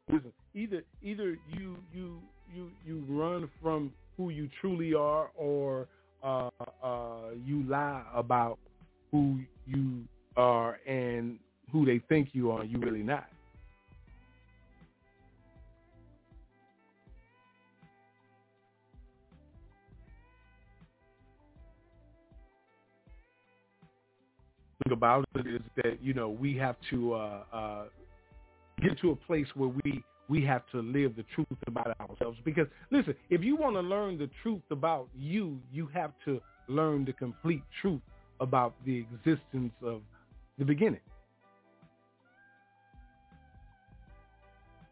[0.10, 2.20] listen either either you you
[2.54, 5.88] you you run from who you truly are or
[6.24, 6.50] uh,
[6.84, 8.58] uh, you lie about
[9.12, 10.04] who you
[10.36, 11.38] are and
[11.72, 13.28] who they think you are you really not.
[24.90, 27.84] About it is that you know we have to uh, uh,
[28.82, 32.38] get to a place where we we have to live the truth about ourselves.
[32.44, 37.06] Because listen, if you want to learn the truth about you, you have to learn
[37.06, 38.02] the complete truth
[38.40, 40.02] about the existence of
[40.58, 41.00] the beginning.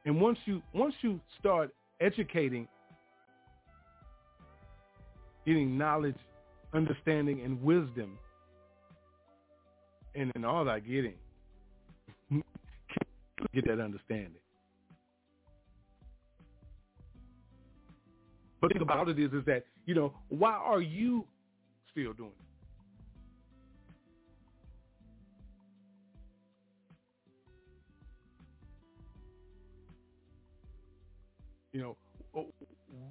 [0.06, 2.68] And once you once you start educating,
[5.46, 6.18] getting knowledge,
[6.74, 8.18] understanding, and wisdom,
[10.14, 11.16] and in all that getting,
[13.54, 14.45] get that understanding.
[18.66, 21.24] But the thing about it is, is that you know, why are you
[21.91, 22.45] still doing it?
[31.74, 31.97] You know,
[32.36, 32.47] oh,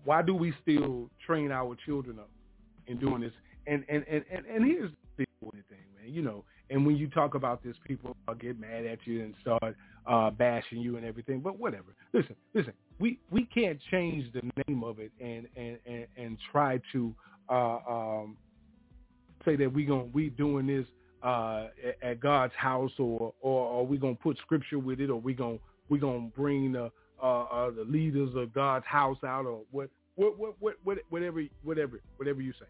[0.04, 2.30] why do we still train our children up
[2.88, 3.30] in doing this?
[3.68, 6.12] And and and and, and here's the important thing, man.
[6.12, 9.76] You know, and when you talk about this, people get mad at you and start
[10.06, 11.40] uh, bashing you and everything.
[11.40, 11.94] But whatever.
[12.12, 12.72] Listen, listen.
[12.98, 17.14] We we can't change the name of it and and and, and try to
[17.48, 18.36] uh, um,
[19.44, 20.86] say that we going we doing this
[21.22, 21.68] uh,
[22.02, 25.58] at God's house or or are we gonna put scripture with it or we gonna
[25.88, 26.90] we gonna bring the
[27.22, 31.42] uh, uh, the leaders of God's house out or what what what what, what whatever
[31.62, 32.66] whatever whatever you say.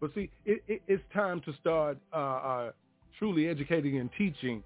[0.00, 2.72] But see, it, it, it's time to start uh, uh,
[3.18, 4.62] truly educating and teaching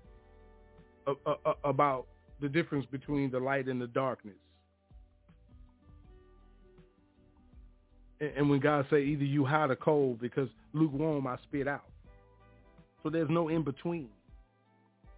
[1.64, 2.06] about
[2.40, 4.36] the difference between the light and the darkness.
[8.20, 11.84] And, and when God say either you hot or cold, because lukewarm I spit out.
[13.02, 14.08] So there's no in between.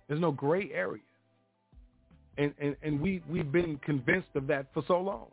[0.08, 1.02] There's no gray area.
[2.38, 5.28] And and, and we, we've been convinced of that for so long.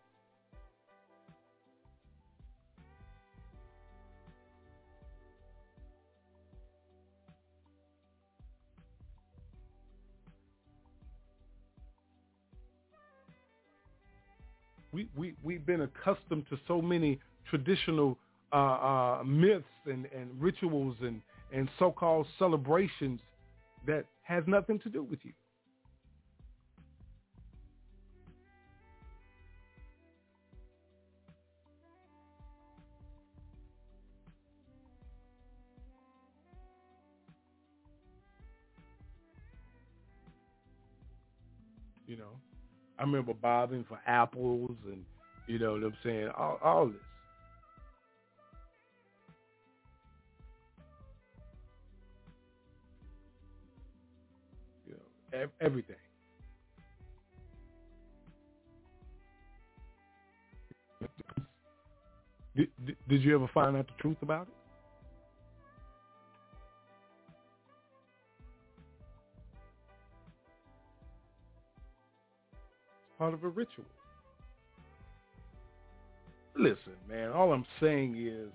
[14.93, 17.19] We, we, we've been accustomed to so many
[17.49, 18.17] traditional
[18.53, 21.21] uh, uh, myths and, and rituals and,
[21.51, 23.19] and so-called celebrations
[23.85, 25.31] that has nothing to do with you.
[25.31, 25.42] You
[43.03, 45.03] I remember bobbing for apples and
[45.45, 46.95] you know what I'm saying, all, all this.
[54.87, 54.93] You
[55.33, 55.97] know, everything.
[62.55, 64.62] Did, did, did you ever find out the truth about it?
[73.23, 73.85] Part of a ritual.
[76.57, 78.51] Listen, man, all I'm saying is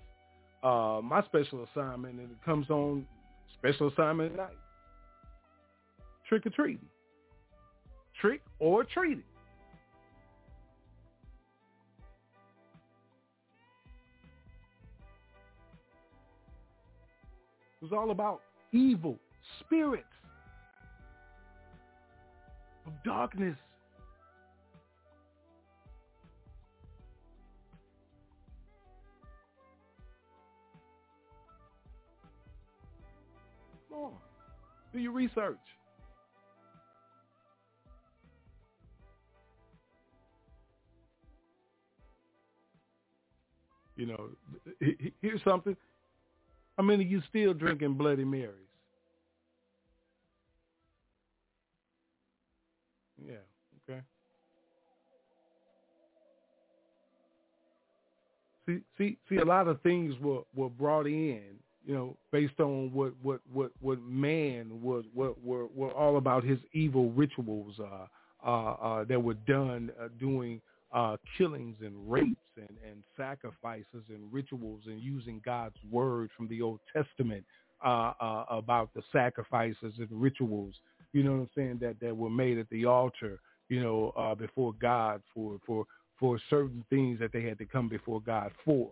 [0.61, 3.03] uh, my special assignment, and it comes on
[3.57, 4.53] special assignment night.
[6.27, 6.85] Trick or treating.
[8.21, 9.23] Trick or treating.
[17.81, 18.41] It was all about
[18.71, 19.17] evil
[19.61, 20.03] spirits
[22.85, 23.57] of darkness
[34.93, 35.57] Do your research.
[43.95, 44.29] You know,
[45.21, 45.75] here's something.
[46.77, 48.53] How many of you still drinking Bloody Marys?
[53.21, 53.33] Yeah,
[53.89, 53.99] okay.
[58.65, 59.35] See, see, see.
[59.35, 61.41] A lot of things were were brought in
[61.89, 66.43] you know, based on what what what what man was what were were all about
[66.43, 68.05] his evil rituals uh,
[68.47, 70.61] uh, uh, that were done uh, doing
[70.93, 76.61] uh, killings and rapes and, and sacrifices and rituals and using God's word from the
[76.61, 77.43] Old Testament
[77.83, 80.75] uh, uh, about the sacrifices and rituals.
[81.11, 83.39] You know what I'm saying that that were made at the altar.
[83.67, 85.85] You know, uh, before God for for
[86.19, 88.91] for certain things that they had to come before God for.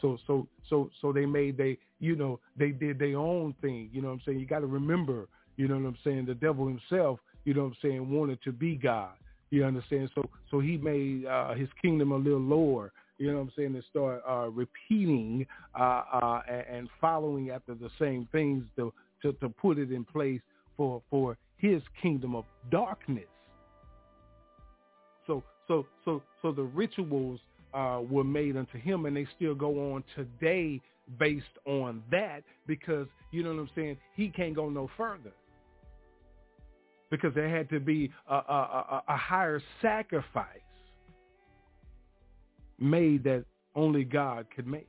[0.00, 3.90] So so so so they made they you know they did their own thing.
[3.92, 4.40] You know what I'm saying?
[4.40, 5.28] You got to remember.
[5.56, 6.26] You know what I'm saying?
[6.26, 7.18] The devil himself.
[7.44, 8.10] You know what I'm saying?
[8.10, 9.10] Wanted to be God.
[9.50, 10.10] You understand?
[10.14, 12.92] So so he made uh, his kingdom a little lower.
[13.18, 13.72] You know what I'm saying?
[13.74, 15.46] To start uh, repeating
[15.78, 18.92] uh, uh, and following after the same things to,
[19.22, 20.40] to to put it in place
[20.76, 23.24] for for his kingdom of darkness.
[25.26, 27.40] So so so so the rituals
[27.74, 30.80] uh, were made unto him, and they still go on today
[31.18, 33.96] based on that because you know what I'm saying.
[34.14, 35.32] He can't go no further
[37.10, 40.60] because there had to be a, a, a, a higher sacrifice
[42.78, 43.44] made that
[43.74, 44.88] only God could make.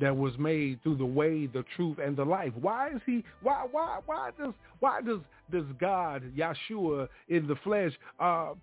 [0.00, 2.52] that was made through the way, the truth, and the life.
[2.60, 3.24] Why is he?
[3.42, 3.66] Why?
[3.70, 4.00] Why?
[4.06, 4.52] Why does?
[4.80, 5.20] Why does
[5.52, 8.54] does God, Yeshua in the flesh, uh,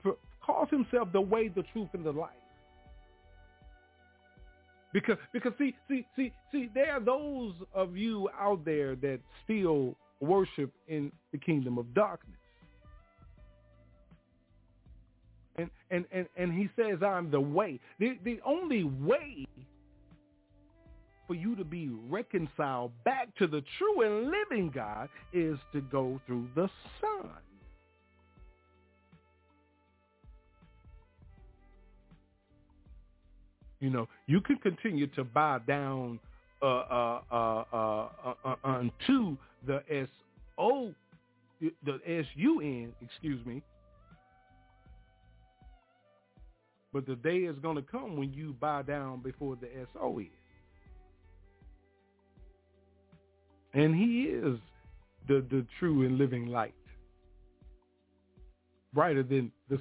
[0.46, 2.32] calls himself the way, the truth, and the life.
[4.94, 9.96] Because, because see, see, see, see, there are those of you out there that still
[10.20, 12.36] worship in the kingdom of darkness.
[15.58, 17.80] And, and, and, and he says, I'm the way.
[18.00, 19.46] The, the only way
[21.28, 26.20] for you to be reconciled back to the true and living God is to go
[26.26, 26.70] through the
[27.00, 27.30] Son.
[33.82, 36.20] You know, you can continue to bow down
[36.62, 40.08] uh, uh, uh, uh, uh, uh unto the S
[40.58, 40.94] O,
[41.60, 43.64] the S U N, excuse me.
[46.94, 50.20] But the day is going to come when you bow down before the S O
[50.20, 50.28] is,
[53.74, 54.60] and He is
[55.28, 56.76] the the true and living light,
[58.94, 59.80] brighter than the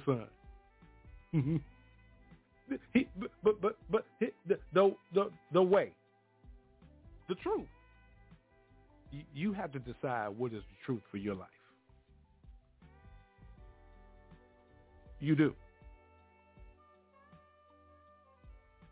[1.33, 1.61] sun.
[2.93, 5.91] he, but but but, but the, the the the way,
[7.27, 7.67] the truth.
[9.33, 11.49] You, have to decide what is the truth for your life.
[15.19, 15.53] You do.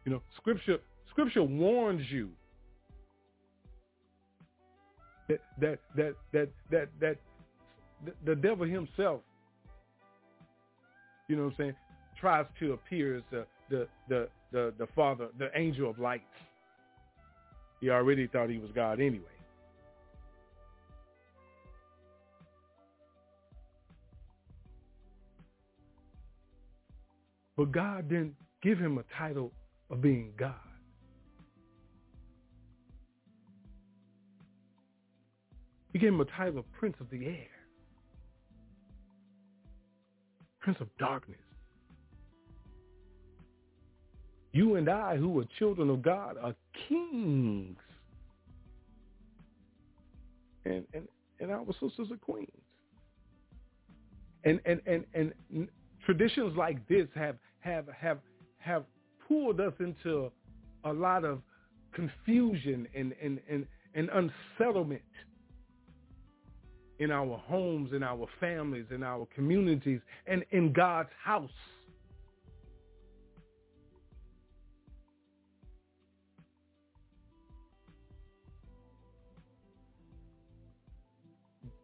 [0.03, 2.29] You know, scripture scripture warns you
[5.29, 7.17] that that that that that that
[8.25, 9.21] the, devil himself,
[11.27, 11.75] you know what I'm saying,
[12.19, 16.21] tries to appear as the the the the, the father, the angel of light.
[17.81, 19.25] He already thought he was God anyway.
[27.55, 29.51] But God didn't give him a title
[29.89, 30.53] of being God.
[35.91, 37.47] He gave him a title of Prince of the Air,
[40.61, 41.37] Prince of Darkness.
[44.51, 46.55] You and I, who are children of God, are
[46.87, 47.77] kings.
[50.65, 51.07] And, and,
[51.39, 52.49] and our sisters are queens.
[54.43, 55.67] And, and, and, and
[56.05, 58.19] traditions like this have, have, have,
[58.57, 58.83] have
[59.27, 60.31] pulled us into
[60.85, 61.41] a lot of
[61.93, 65.01] confusion and, and, and, and unsettlement
[66.99, 71.49] in our homes, in our families, in our communities, and in God's house.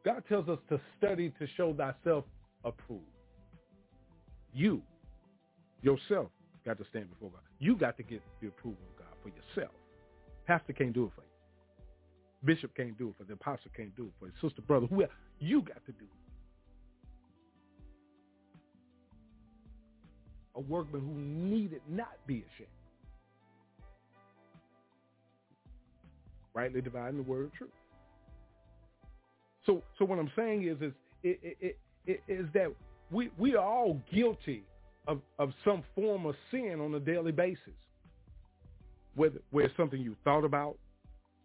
[0.05, 2.25] God tells us to study to show thyself
[2.63, 3.01] approved.
[4.53, 4.81] You,
[5.81, 6.27] yourself,
[6.63, 7.41] got to stand before God.
[7.59, 9.73] You got to get the approval of God for yourself.
[10.45, 11.27] Pastor can't do it for you.
[12.45, 15.11] Bishop can't do it for the apostle can't do it for your sister, brother, whoever.
[15.39, 16.11] You got to do it.
[20.55, 21.13] A workman who
[21.49, 22.69] needed not be ashamed.
[26.53, 27.71] Rightly dividing the word of truth.
[29.65, 30.93] So, so what I'm saying is, is,
[31.23, 32.71] it, it, it, is that
[33.11, 34.63] we, we are all guilty
[35.07, 37.59] of, of some form of sin on a daily basis.
[39.15, 40.77] Whether, where something you thought about,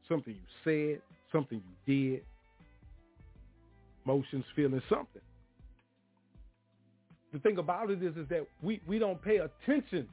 [0.08, 1.00] something you said,
[1.32, 2.24] something you did,
[4.04, 5.22] emotions, feeling something.
[7.32, 10.08] The thing about it is, is that we, we don't pay attention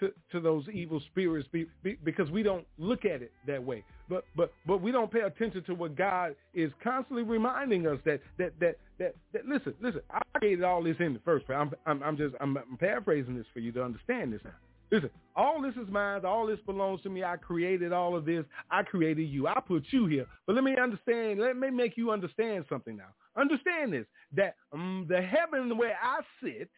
[0.00, 3.84] to, to those evil spirits be, be, because we don't look at it that way.
[4.08, 8.20] But but but we don't pay attention to what God is constantly reminding us that
[8.38, 10.00] that that that, that listen listen.
[10.10, 11.58] I created all this in the first place.
[11.60, 14.52] I'm I'm, I'm just I'm, I'm paraphrasing this for you to understand this now.
[14.92, 16.24] Listen, all this is mine.
[16.24, 17.24] All this belongs to me.
[17.24, 18.44] I created all of this.
[18.70, 19.48] I created you.
[19.48, 20.26] I put you here.
[20.46, 21.40] But let me understand.
[21.40, 23.08] Let me make you understand something now.
[23.36, 26.70] Understand this, that um, the heaven where I sit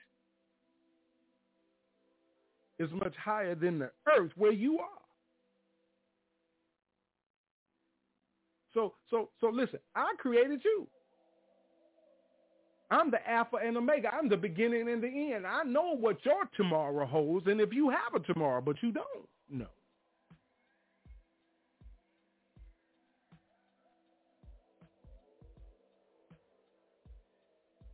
[2.78, 4.86] is much higher than the earth where you are.
[8.74, 10.86] So, so, so listen, I created you.
[12.90, 14.08] I'm the Alpha and Omega.
[14.14, 15.46] I'm the beginning and the end.
[15.46, 19.28] I know what your tomorrow holds, and if you have a tomorrow, but you don't,
[19.50, 19.66] know.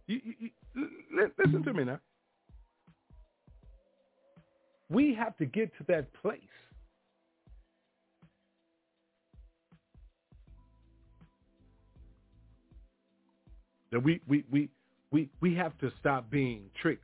[0.07, 0.89] You, you, you,
[1.39, 1.99] listen to me now.
[4.95, 6.40] We have to get to that place.
[13.90, 14.68] That we, we, we,
[15.11, 17.03] we, we have to stop being tricked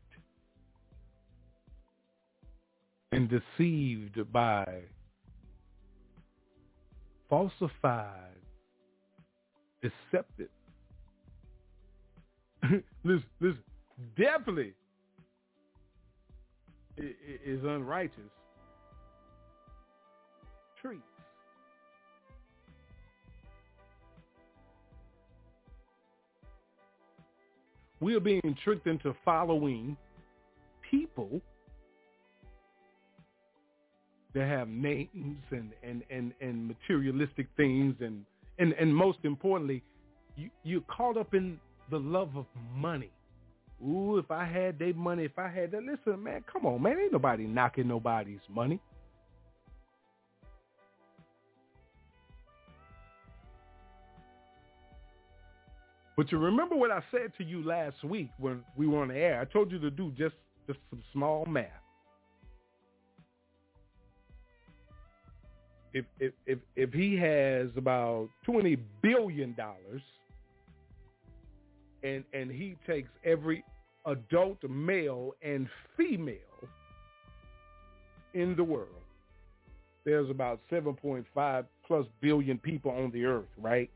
[3.12, 4.66] and deceived by
[7.28, 8.36] falsified,
[9.82, 10.48] deceptive.
[13.04, 13.62] listen, listen,
[14.16, 14.74] definitely
[17.44, 18.30] is unrighteous
[20.80, 21.02] treats.
[28.00, 29.96] We are being tricked into following
[30.90, 31.40] people
[34.34, 38.24] that have names and, and, and, and materialistic things and,
[38.58, 39.82] and, and most importantly,
[40.36, 41.58] you, you're caught up in
[41.90, 43.10] the love of money.
[43.82, 46.98] Ooh, if I had their money, if I had that, listen, man, come on, man,
[46.98, 48.78] ain't nobody knocking nobody's money.
[56.16, 59.16] But you remember what I said to you last week when we were on the
[59.16, 59.40] air?
[59.40, 60.34] I told you to do just,
[60.66, 61.68] just some small math.
[65.92, 70.02] If if if if he has about twenty billion dollars
[72.04, 73.64] and and he takes every
[74.06, 76.36] adult male and female
[78.34, 79.00] in the world
[80.04, 83.90] there's about 7.5 plus billion people on the earth, right?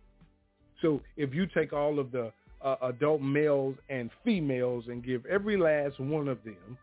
[0.83, 2.33] So if you take all of the
[2.63, 6.79] uh, adult males and females and give every last one of them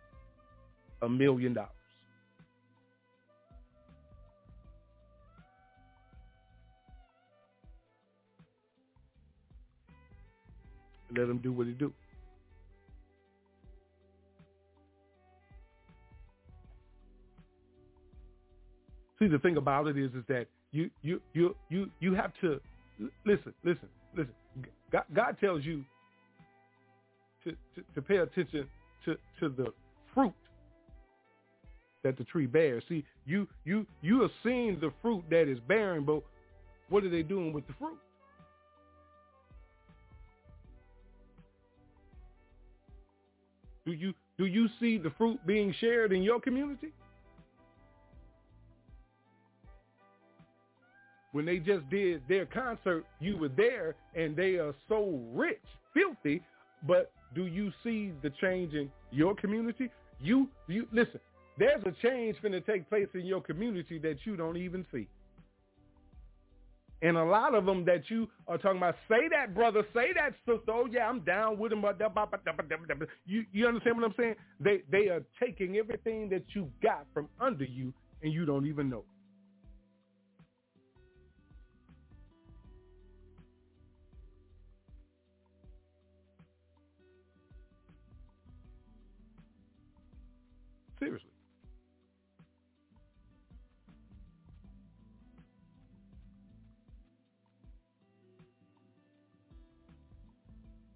[1.02, 1.70] a million dollars.
[11.16, 11.92] Let them do what they do.
[19.22, 22.60] See, the thing about it is, is that you you you you you have to
[23.24, 24.34] listen, listen, listen.
[24.92, 25.86] God, God tells you
[27.44, 28.68] to, to, to pay attention
[29.06, 29.72] to, to the
[30.16, 30.34] fruit
[32.04, 32.84] that the tree bears.
[32.90, 36.24] See, you you you are seeing the fruit that is bearing, but
[36.90, 38.00] what are they doing with the fruit?
[43.86, 46.92] Do you do you see the fruit being shared in your community?
[51.32, 55.62] When they just did their concert, you were there and they are so rich,
[55.94, 56.42] filthy,
[56.88, 59.90] but do you see the change in your community?
[60.20, 61.20] You you listen,
[61.58, 65.08] there's a change finna take place in your community that you don't even see.
[67.04, 70.34] And a lot of them that you are talking about, say that, brother, say that,
[70.46, 70.72] sister.
[70.72, 71.84] Oh yeah, I'm down with them.
[73.26, 74.36] You you understand what I'm saying?
[74.60, 78.90] They they are taking everything that you got from under you, and you don't even
[78.90, 79.04] know.
[91.02, 91.30] Seriously.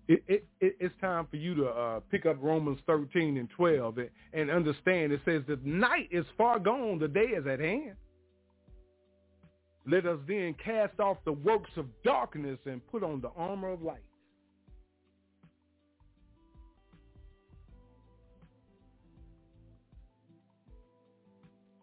[0.07, 3.97] It, it, it, it's time for you to uh, pick up Romans 13 and 12
[3.97, 7.95] and, and understand it says the night is far gone, the day is at hand.
[9.87, 13.81] Let us then cast off the works of darkness and put on the armor of
[13.81, 14.03] light.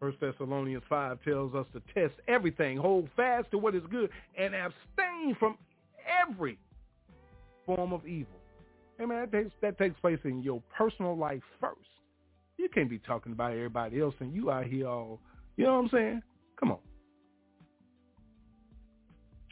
[0.02, 4.52] First Thessalonians 5 tells us to test everything, hold fast to what is good, and
[4.52, 5.56] abstain from
[6.26, 6.58] every
[7.64, 8.34] form of evil.
[8.98, 11.78] Hey man, that takes, that takes place in your personal life first.
[12.58, 15.20] You can't be talking about everybody else and you out here all,
[15.56, 16.22] you know what I'm saying?
[16.58, 16.78] Come on.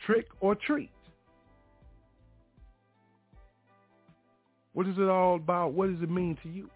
[0.05, 0.91] Trick or treat.
[4.73, 5.75] What is it all about?
[5.75, 6.69] What does it mean to you?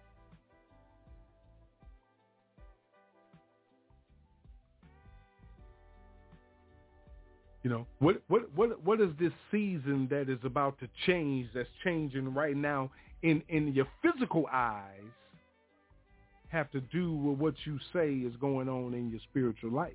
[7.65, 11.67] You know, what what what what is this season that is about to change that's
[11.83, 12.91] changing right now
[13.23, 15.01] in in your physical eyes
[16.49, 19.93] have to do with what you say is going on in your spiritual life?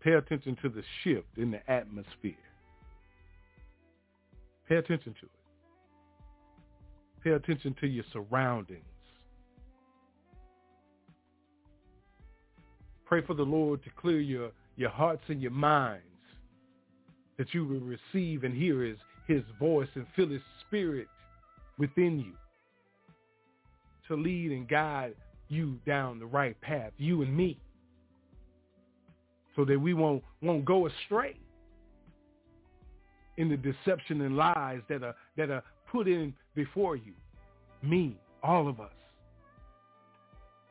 [0.00, 2.34] Pay attention to the shift in the atmosphere.
[4.68, 5.32] Pay attention to it.
[7.24, 8.84] Pay attention to your surroundings.
[13.10, 16.04] Pray for the Lord to clear your, your hearts and your minds,
[17.38, 21.08] that you will receive and hear his, his voice and feel his spirit
[21.76, 22.32] within you
[24.06, 25.16] to lead and guide
[25.48, 27.58] you down the right path, you and me,
[29.56, 31.36] so that we won't, won't go astray
[33.38, 37.14] in the deception and lies that are, that are put in before you,
[37.82, 38.92] me, all of us,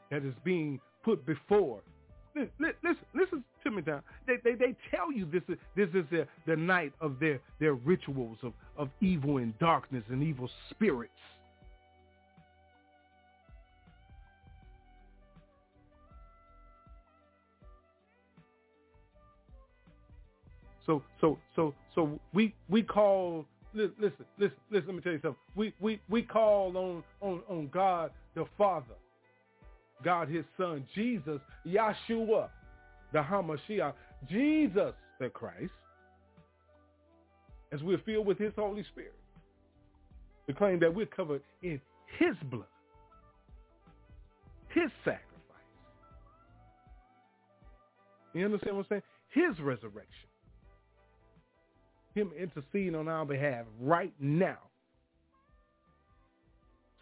[0.09, 1.81] that is being put before
[2.59, 4.01] Listen, listen to me now.
[4.27, 7.73] They, they, they tell you this is, this is the, the night of their, their
[7.73, 11.11] rituals of, of evil and darkness and evil spirits.
[20.85, 24.25] So so so so we we call listen listen
[24.71, 25.37] listen let me tell you something.
[25.55, 28.95] We we we call on on on God the Father
[30.03, 32.49] God his son, Jesus, Yahshua,
[33.11, 33.93] the Hamashiach,
[34.29, 35.71] Jesus the Christ,
[37.71, 39.13] as we're filled with his Holy Spirit.
[40.47, 41.79] To claim that we're covered in
[42.17, 42.65] his blood,
[44.69, 45.25] his sacrifice.
[48.33, 49.03] You understand what I'm saying?
[49.29, 50.07] His resurrection.
[52.15, 54.57] Him interceding on our behalf right now.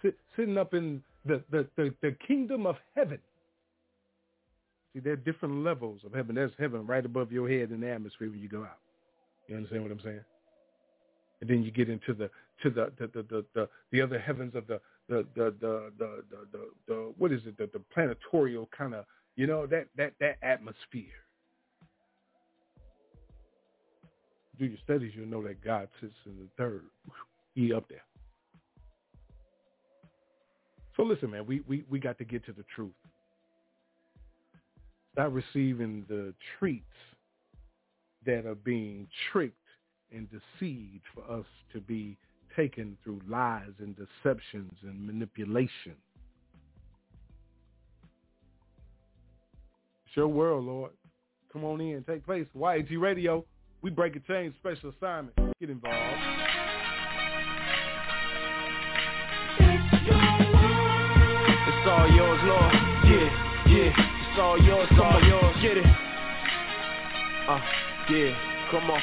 [0.01, 3.19] Sit, sitting up in the, the, the, the kingdom of heaven.
[4.93, 6.36] See, there are different levels of heaven.
[6.36, 8.80] There's heaven right above your head in the atmosphere when you go out.
[9.47, 10.21] You understand what I'm saying?
[11.41, 12.30] and then you get into the
[12.63, 16.23] to the the the the, the, the other heavens of the the the the the
[16.30, 19.05] the, the, the what is it the, the planetorial kind of
[19.36, 21.23] you know that that that atmosphere.
[24.57, 26.82] Do your studies, you'll know that God sits in the third.
[27.53, 28.01] He up there.
[30.97, 32.91] So listen, man, we, we, we got to get to the truth.
[35.13, 36.85] Stop receiving the treats
[38.25, 39.55] that are being tricked
[40.11, 42.17] and deceived for us to be
[42.55, 45.95] taken through lies and deceptions and manipulation.
[50.07, 50.91] It's your world, Lord.
[51.53, 52.47] Come on in, take place.
[52.55, 53.45] YAT Radio,
[53.81, 55.35] we break a chain special assignment.
[55.59, 56.46] Get involved.
[64.57, 65.55] All yours, it's all yours.
[65.61, 65.85] Get it.
[67.47, 67.59] Uh,
[68.09, 68.33] yeah.
[68.71, 69.01] Come on.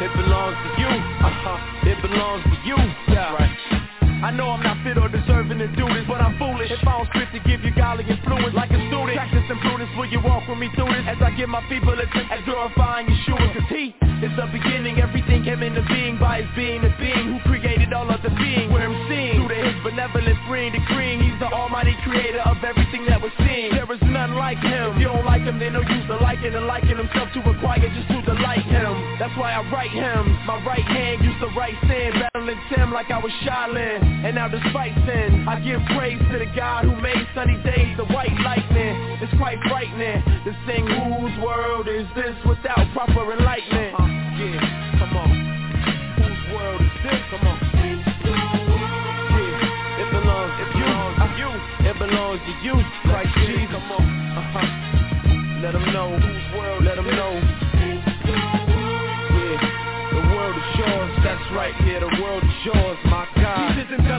[0.00, 0.88] It belongs to you.
[0.88, 1.88] Uh-huh.
[1.88, 2.76] It belongs to you.
[3.08, 3.34] Yeah.
[3.34, 3.83] Right.
[4.24, 6.96] I know I'm not fit or deserving to do this, but I'm foolish if I
[6.96, 9.20] don't spit to give you godly influence like a student.
[9.20, 11.92] Practice and prudence, will you walk with me through this as I give my people
[11.92, 13.52] a tip at glorifying Yeshua?
[13.52, 13.92] Cause he
[14.24, 18.08] is the beginning, everything came into being by his being, the being who created all
[18.08, 18.72] of the being.
[18.72, 23.04] Where I'm seeing through the his benevolent free decreeing, he's the almighty creator of everything
[23.12, 23.76] that we're seeing.
[23.76, 24.96] There is none like him.
[24.96, 27.92] If you don't like him, then no use to liking and liking himself to acquire
[27.92, 29.20] just to delight him.
[29.20, 30.32] That's why I write him.
[30.48, 34.13] My right hand used to write sin, battling Tim like I was Shaolin.
[34.24, 38.04] And now despite sin, I give praise to the God who made sunny days the
[38.06, 39.18] white lightning.
[39.20, 43.92] It's quite frightening to sing whose world is this without proper enlightenment.
[43.98, 44.06] Uh,
[44.40, 45.28] yeah, come on.
[46.24, 47.20] Whose world is this?
[47.32, 47.58] Come on.
[47.74, 48.00] Yeah,
[50.00, 50.88] it belongs to you.
[51.20, 51.50] Uh, you.
[51.84, 52.80] It belongs to you.
[53.04, 53.76] Christ Jesus.
[53.76, 54.04] Come on.
[54.40, 55.60] Uh-huh.
[55.60, 56.84] Let them know whose world.
[56.84, 57.32] Let them know.
[59.36, 59.58] Yeah,
[60.12, 61.12] the world is yours.
[61.24, 61.76] That's right.
[61.84, 62.98] Yeah, the world is yours.
[63.04, 63.74] My God.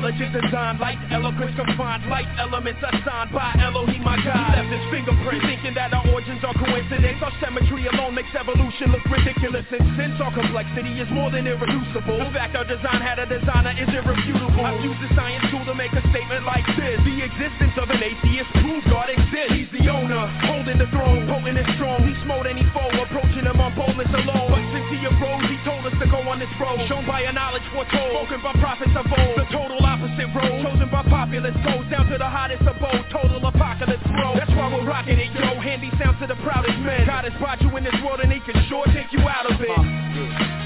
[0.05, 4.53] Intelligent design, light eloquence confined, light elements assigned by Elohim, my God.
[4.53, 7.17] He left his fingerprint, thinking that our origins are coincidence.
[7.25, 9.65] Our symmetry alone makes evolution look ridiculous.
[9.73, 13.73] And since our complexity is more than irreducible, the fact our design had a designer
[13.73, 14.61] is irrefutable.
[14.61, 18.05] I've used the science tool to make a statement like this: the existence of an
[18.05, 19.57] atheist proves God exists.
[19.57, 22.05] He's the owner, holding the throne, potent and strong.
[22.05, 24.53] He smote any foe, approaching him on boldness alone.
[24.53, 27.33] But since he arose, he told us to go on this road, shown by a
[27.33, 29.33] knowledge foretold, spoken by prophets of old.
[29.41, 34.03] The total opposite road, chosen by populace, goes down to the hottest abode, total apocalypse
[34.19, 34.35] road.
[34.35, 35.55] That's why we're rocking it, yo.
[35.55, 37.07] Handy sound to the proudest men.
[37.07, 39.55] God has brought you in this world and he can sure take you out of
[39.55, 39.71] it.
[39.71, 39.79] Uh,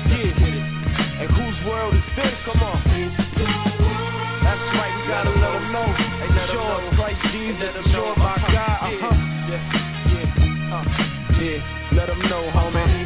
[0.09, 1.21] yeah, yeah.
[1.21, 2.33] And whose world is this?
[2.49, 2.81] Come on.
[4.41, 5.85] That's right, we gotta let them know.
[5.85, 6.49] Ain't that
[6.97, 8.81] Christ Jesus, sure, my God.
[8.81, 9.13] Uh-huh.
[9.45, 9.61] Yeah,
[10.09, 10.89] yeah, uh,
[11.37, 11.93] yeah.
[11.93, 13.05] Let them know, homie.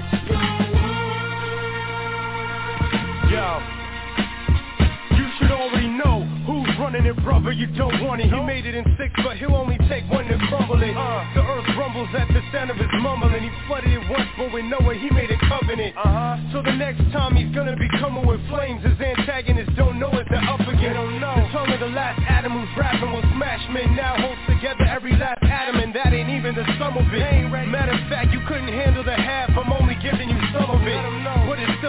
[3.29, 3.72] Yo.
[6.83, 7.51] Running it, brother.
[7.55, 8.27] You don't want it.
[8.27, 10.91] He made it in six, but he'll only take one to crumble it.
[10.91, 13.39] Uh, the earth rumbles at the sound of his mumbling.
[13.39, 15.95] He flooded it once, but with Noah he made a covenant.
[15.95, 16.51] Uh-huh.
[16.51, 20.27] So the next time he's gonna be coming with flames, his antagonists don't know if
[20.27, 20.99] they're up again.
[20.99, 21.35] Don't know.
[21.39, 23.95] The tongue of the last Adam who's rapping will smash men.
[23.95, 27.23] Now holds together every last atom, and that ain't even the sum of it.
[27.71, 29.49] Matter of fact, you couldn't handle the half.
[29.55, 31.12] I'm only giving you some of it.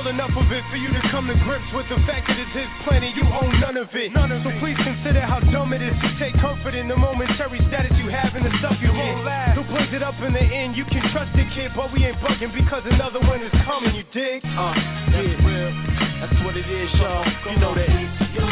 [0.05, 2.53] Still enough of it for you to come to grips with the fact that it's
[2.53, 3.17] his planet.
[3.17, 4.13] You own none of it.
[4.13, 6.97] None of it so please consider how dumb it is to take comfort in the
[6.97, 9.57] momentary status you have and the stuff you get.
[9.57, 10.77] Who plays it up in the end?
[10.77, 13.97] You can trust it, kid, but we ain't bugging because another one is coming.
[13.97, 14.45] You dig?
[14.45, 14.77] Uh,
[15.09, 15.73] yeah, real.
[16.21, 17.25] That's what it is, y'all.
[17.49, 17.89] You know that.
[17.89, 18.45] Uh,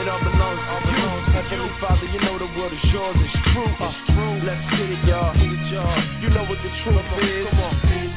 [0.00, 1.12] it all belongs to you.
[1.28, 3.20] Heavenly Father, you know the world is yours.
[3.20, 3.68] It's true.
[3.76, 4.48] Uh, true.
[4.48, 5.36] Let's get it, y'all.
[5.36, 5.92] Get it, y'all.
[6.24, 7.52] You know what the truth is.
[7.52, 8.09] Come on.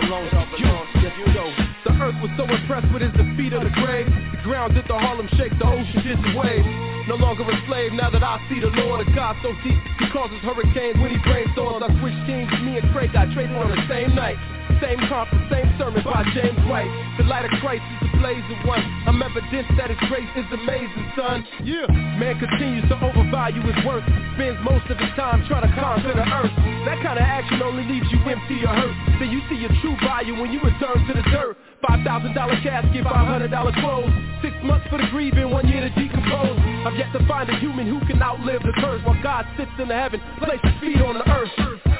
[0.00, 1.44] Yes, yo.
[1.84, 4.06] The earth was so impressed with his defeat of the grave.
[4.06, 6.64] The ground did the Harlem shake, the ocean did the wave.
[7.08, 10.06] No longer a slave, now that I see the Lord, of God so deep, he
[10.12, 11.82] causes hurricanes when he brainstorms.
[11.82, 14.36] I switched teams, me and Craig got traded on the same night.
[14.78, 16.88] Same conference, same sermon by James White.
[17.18, 18.80] The light of Christ is the blaze of one.
[19.06, 21.44] I'm evidence that his grace is amazing, son.
[21.64, 21.90] Yeah.
[22.16, 24.04] Man continues to overvalue his worth.
[24.36, 26.54] Spends most of his time trying to conquer the earth.
[26.86, 28.94] That kind of action only leaves you empty or hurt.
[29.18, 31.56] Then you see your true value when you return to the dirt.
[31.84, 34.12] $5,000 casket, $500 clothes.
[34.42, 36.56] Six months for the grieving, one year to decompose.
[36.84, 39.88] I've yet to find a human who can outlive the curse while God sits in
[39.88, 41.99] the heaven, places his feet on the earth.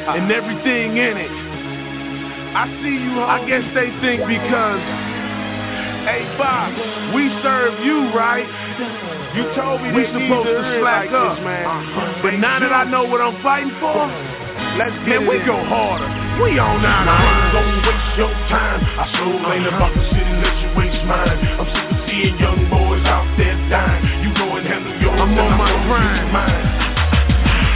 [0.16, 1.32] and everything in it.
[2.50, 4.82] I see you, I guess they think because,
[6.08, 6.74] hey Bob,
[7.14, 8.48] we serve you, right?
[9.36, 11.62] You told me we supposed to slack up, man.
[12.24, 14.02] But now that I know what I'm fighting for,
[14.82, 16.10] let's get man, we go harder.
[16.42, 17.06] We on now.
[17.06, 18.80] I ain't gonna waste your time.
[18.82, 21.38] I sure ain't about to sit and let you waste mine.
[21.60, 24.26] I'm sick of seeing young boys out there dying.
[24.26, 26.34] You go and handle yours, I'm on my grind.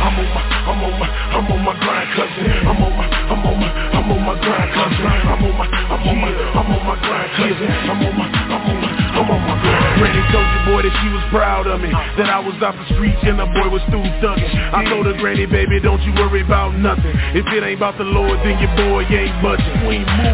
[0.03, 2.45] I'm on my, I'm on my, I'm on my grind, cousin.
[2.65, 5.05] I'm on my, I'm on my, I'm on my grind, cousin.
[5.05, 7.69] I'm on my, I'm on my, I'm on my grind, cousin.
[7.69, 9.85] I'm on my, I'm on my, I'm on my grind.
[10.01, 11.89] Granny told your boy that she was proud of me
[12.19, 15.15] That I was off the streets and the boy was through thugging I told her,
[15.15, 18.75] Granny, baby, don't you worry about nothing If it ain't about the Lord, then your
[18.75, 19.71] boy ain't budging.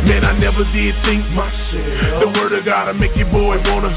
[0.09, 3.93] Man, I never did think myself The word of God will make your boy wanna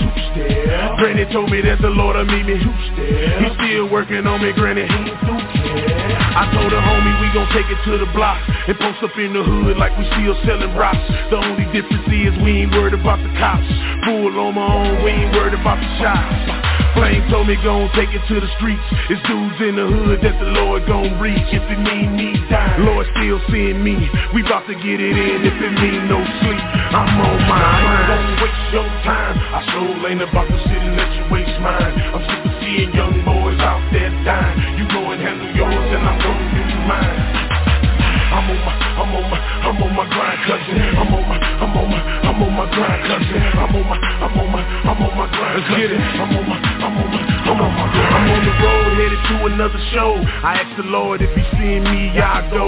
[1.00, 4.84] Granny told me that the Lord will meet me He still working on me, Granny
[4.84, 6.03] ain't through.
[6.34, 9.38] I told her, homie, we gon' take it to the block And post up in
[9.38, 10.98] the hood like we still selling rocks.
[11.30, 13.70] The only difference is we ain't worried about the cops.
[14.10, 16.74] Fool on my own, we ain't worried about the shots.
[16.98, 18.82] Flame told me gon' take it to the streets.
[19.14, 22.86] It's dudes in the hood that the Lord gon' reach If it mean me dying,
[22.86, 23.98] Lord still seeing me.
[24.34, 26.66] We bout to get it in if it mean no sleep.
[26.98, 28.10] I'm on my mind.
[28.10, 29.38] Gonna waste your time.
[29.38, 31.94] I sure ain't about to sit and let you waste mine.
[32.10, 34.80] I'm sick seeing young boys out there dying.
[34.80, 37.20] You go and handle yours, and I'm gonna do mine.
[38.34, 40.80] I'm on my, I'm on my, I'm on my grind, cousin.
[40.96, 43.42] I'm on my, I'm on my, I'm on my grind, cousin.
[43.60, 45.76] I'm on my, I'm on my, I'm on my grind, cousin.
[45.76, 46.02] Let's get it.
[46.02, 48.14] I'm on my, I'm on my, I'm on my grind.
[48.16, 50.18] I'm on the road headed to another show.
[50.42, 52.66] I asked the Lord if he seeing me, I go.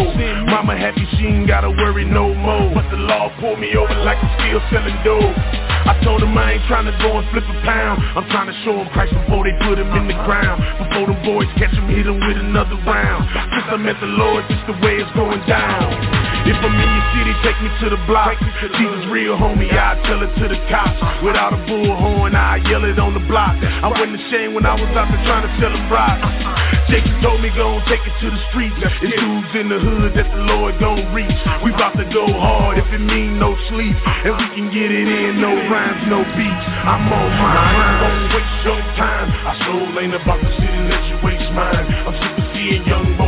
[0.51, 2.69] Mama happy she ain't gotta worry no more.
[2.75, 5.64] But the law pulled me over like I'm still selling dope.
[5.86, 8.01] I told him I ain't trying to go and flip a pound.
[8.17, 10.57] I'm trying to show him Christ before they put him in the ground.
[10.81, 13.29] Before them boys catch him, hit him with another round.
[13.53, 16.24] Since I met the Lord, this the way it's going down.
[16.45, 18.37] If I'm in your city, take me to the block.
[18.37, 21.01] Jesus real homie, I tell it to the cops.
[21.25, 23.57] Without a bullhorn, I yell it on the block.
[23.57, 26.21] I wasn't ashamed when I was out there trying to sell a rock.
[26.85, 28.77] Jason told me gon' take it to the streets.
[28.77, 31.33] It's dudes in the hood that the Lord gon' reach.
[31.65, 33.97] We bout to go hard if it mean no sleep.
[33.97, 36.65] And we can get it in, no rhymes, no beats.
[36.85, 39.27] I'm on my I gonna waste your time.
[39.33, 41.85] I sure ain't about sit and let you waste mine.
[42.05, 43.24] I'm sick of seeing young boys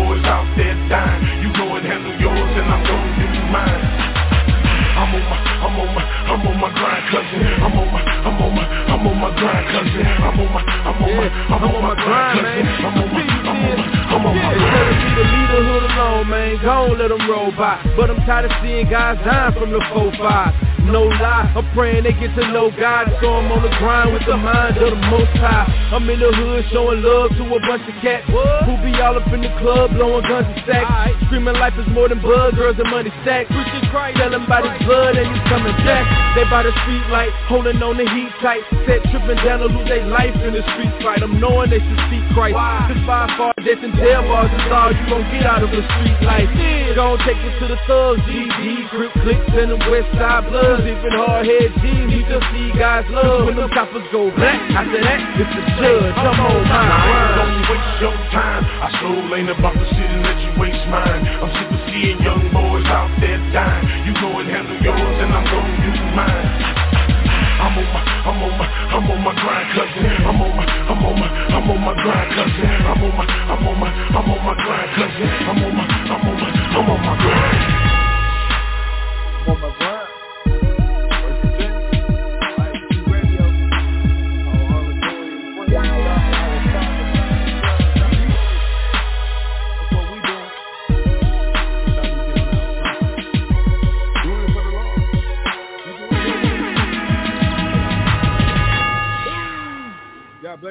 [9.37, 10.05] grind, cousin.
[10.05, 12.67] I'm on my, I'm on my, I'm on my grind, cousin.
[12.83, 14.97] I'm on my, I'm on my, I'm on my grind.
[14.97, 16.53] see the leader hood alone, man.
[16.61, 17.77] Go on, let them roll by.
[17.95, 20.76] But I'm tired of seeing guys dying from the 4-5.
[20.87, 24.23] No lie, I'm praying they get to know God So I'm on the grind with
[24.25, 25.67] the mind of the most high.
[25.91, 29.27] I'm in the hood showing love to a bunch of cats Who be all up
[29.33, 32.87] in the club blowing guns and stacks Screaming life is more than blood, girls and
[32.87, 33.51] money stacks.
[33.91, 36.07] Christ, telling by the blood and he's coming back.
[36.39, 38.63] They by the street light, holding on the heat tight.
[38.87, 41.19] Set tripping down to lose their life in the street fight.
[41.19, 42.55] I'm knowing they should seek Christ.
[42.55, 45.83] Cause by far death and jail bars is all you gon' get out of the
[45.83, 46.47] street life
[46.95, 50.47] Gon' take it to the thugs, GG, grip clicks and the west side
[50.77, 54.61] bloods Even hard head G's, you just see guys love When them coppers go black,
[54.71, 58.63] after that, it's the judge I'm on my grind gonna waste your time.
[58.65, 61.21] I sure ain't about to sit and let you waste mine.
[61.25, 63.85] I'm sick of seeing young boys out there dying.
[64.05, 66.87] You go and handle yours, and I'm gonna do mine.
[67.57, 70.05] I'm on my, I'm on my, I'm on my grind, cousin.
[70.25, 72.69] I'm on my, I'm on my, I'm on my grind, cousin.
[72.85, 75.29] I'm on my, I'm on my, I'm on my grind, cousin.
[75.45, 78.06] I'm on my, I'm on my, I'm on my grind.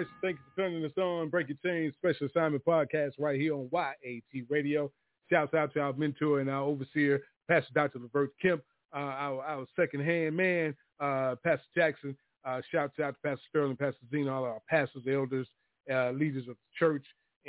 [0.01, 0.07] You.
[0.21, 1.31] Thank you for turning us on.
[1.31, 4.91] Break Your Chains Special Assignment Podcast right here on YAT Radio.
[5.31, 8.01] Shouts out to our mentor and our overseer, Pastor Dr.
[8.01, 8.63] Levert Kemp,
[8.95, 12.15] uh, our, our second-hand man, uh, Pastor Jackson.
[12.45, 15.49] Uh, shouts out to Pastor Sterling, Pastor Zena, all our pastors, elders,
[15.91, 17.05] uh, leaders of the church,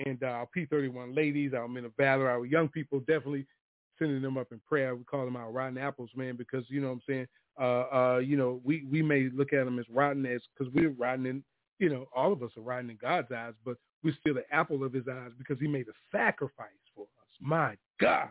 [0.06, 3.46] and uh, our P31 ladies, our men of valor, our young people, definitely
[4.00, 4.96] sending them up in prayer.
[4.96, 7.28] We call them our rotten apples, man, because you know what I'm saying.
[7.60, 10.92] Uh, uh, you know, we we may look at them as rotten as because we're
[10.92, 11.44] rotten in,
[11.80, 14.84] you know, all of us are rotten in God's eyes, but we're still the apple
[14.84, 17.38] of His eyes because He made a sacrifice for us.
[17.40, 18.30] My God,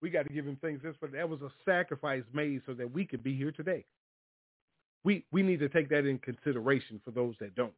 [0.00, 0.82] we got to give Him thanks.
[0.82, 3.84] This, but that was a sacrifice made so that we could be here today.
[5.04, 7.72] We we need to take that in consideration for those that don't.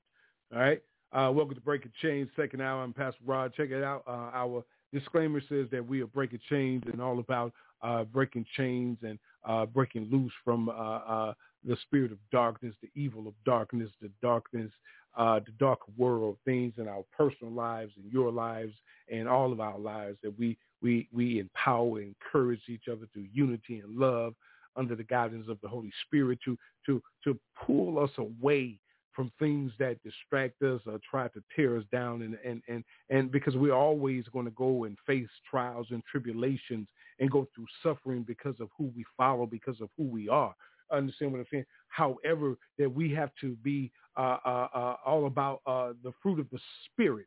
[0.52, 0.82] All right.
[1.12, 2.84] Uh, welcome to Breaking Chains, second hour.
[2.84, 3.52] I'm Pastor Rod.
[3.56, 4.04] Check it out.
[4.06, 7.52] Uh, our disclaimer says that we are breaking chains and all about
[7.82, 11.34] uh, breaking chains and uh, breaking loose from uh, uh,
[11.66, 14.70] the spirit of darkness, the evil of darkness, the darkness,
[15.16, 18.74] uh, the dark world, things in our personal lives and your lives
[19.12, 23.26] and all of our lives that we we we empower, and encourage each other through
[23.32, 24.34] unity and love
[24.76, 26.56] under the guidance of the Holy Spirit to
[26.86, 28.78] to to pull us away
[29.12, 33.30] from things that distract us or try to tear us down and and and, and
[33.32, 36.86] because we're always going to go and face trials and tribulations
[37.18, 40.54] and go through suffering because of who we follow because of who we are
[40.92, 45.60] understand what i'm saying however that we have to be uh, uh, uh, all about
[45.66, 47.26] uh, the fruit of the spirit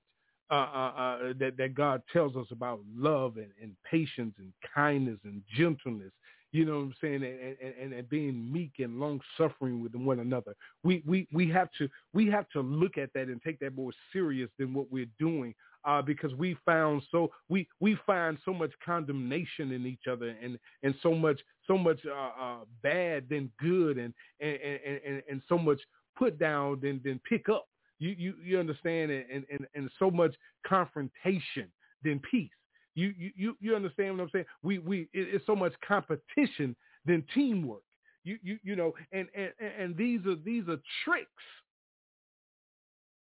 [0.51, 5.41] uh, uh, that, that God tells us about love and, and patience and kindness and
[5.57, 6.11] gentleness
[6.53, 10.19] you know what I'm saying, and, and, and being meek and long suffering with one
[10.19, 10.53] another.
[10.83, 13.91] We, we we have to we have to look at that and take that more
[14.13, 15.55] serious than what we're doing,
[15.85, 20.57] uh, because we found so we we find so much condemnation in each other and
[20.83, 25.41] and so much so much uh, uh, bad than good and and, and and and
[25.47, 25.79] so much
[26.17, 27.67] put down than than pick up.
[27.99, 31.71] You you you understand and and and so much confrontation
[32.03, 32.49] than peace.
[32.95, 34.45] You, you, you understand what I'm saying?
[34.61, 36.75] We, we, it's so much competition
[37.05, 37.81] than teamwork.
[38.23, 41.27] You, you, you know, and, and, and these are, these are tricks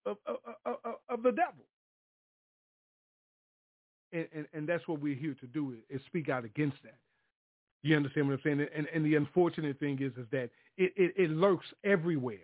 [0.05, 1.65] of, of, of, of the devil.
[4.13, 6.97] And, and, and that's what we're here to do is speak out against that.
[7.83, 8.67] You understand what I'm saying?
[8.75, 12.39] And, and the unfortunate thing is, is that it, it, it lurks everywhere.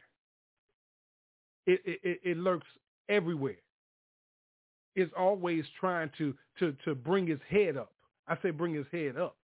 [1.67, 2.67] It, it, it lurks
[3.09, 3.57] everywhere
[4.95, 7.93] It's always trying to to to bring his head up.
[8.27, 9.37] I say bring his head up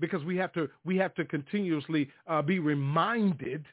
[0.00, 3.66] because we have to we have to continuously uh, be reminded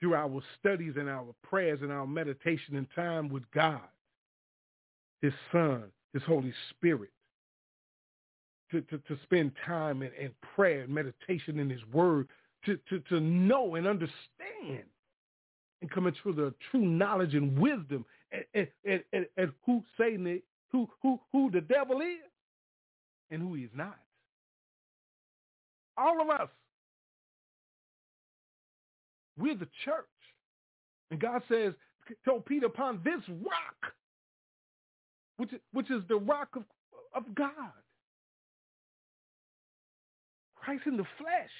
[0.00, 3.80] through our studies and our prayers and our meditation and time with God,
[5.22, 7.10] His Son, His Holy Spirit,
[8.70, 12.28] to to, to spend time in, in prayer and meditation in His Word,
[12.66, 14.84] to to to know and understand
[15.80, 18.06] and come into the true knowledge and wisdom
[18.54, 20.40] and, and, and, and who Satan is,
[20.72, 22.30] who, who, who the devil is
[23.30, 23.98] and who he is not.
[25.96, 26.48] All of us.
[29.38, 30.04] We're the church.
[31.10, 31.74] And God says,
[32.24, 33.92] told Peter, upon this rock,
[35.36, 36.62] which, which is the rock of,
[37.14, 37.72] of God,
[40.56, 41.50] Christ in the flesh,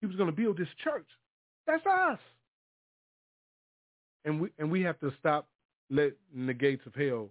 [0.00, 1.06] he was going to build this church.
[1.66, 2.18] That's us.
[4.24, 5.48] And we and we have to stop
[5.90, 7.28] letting the gates of hell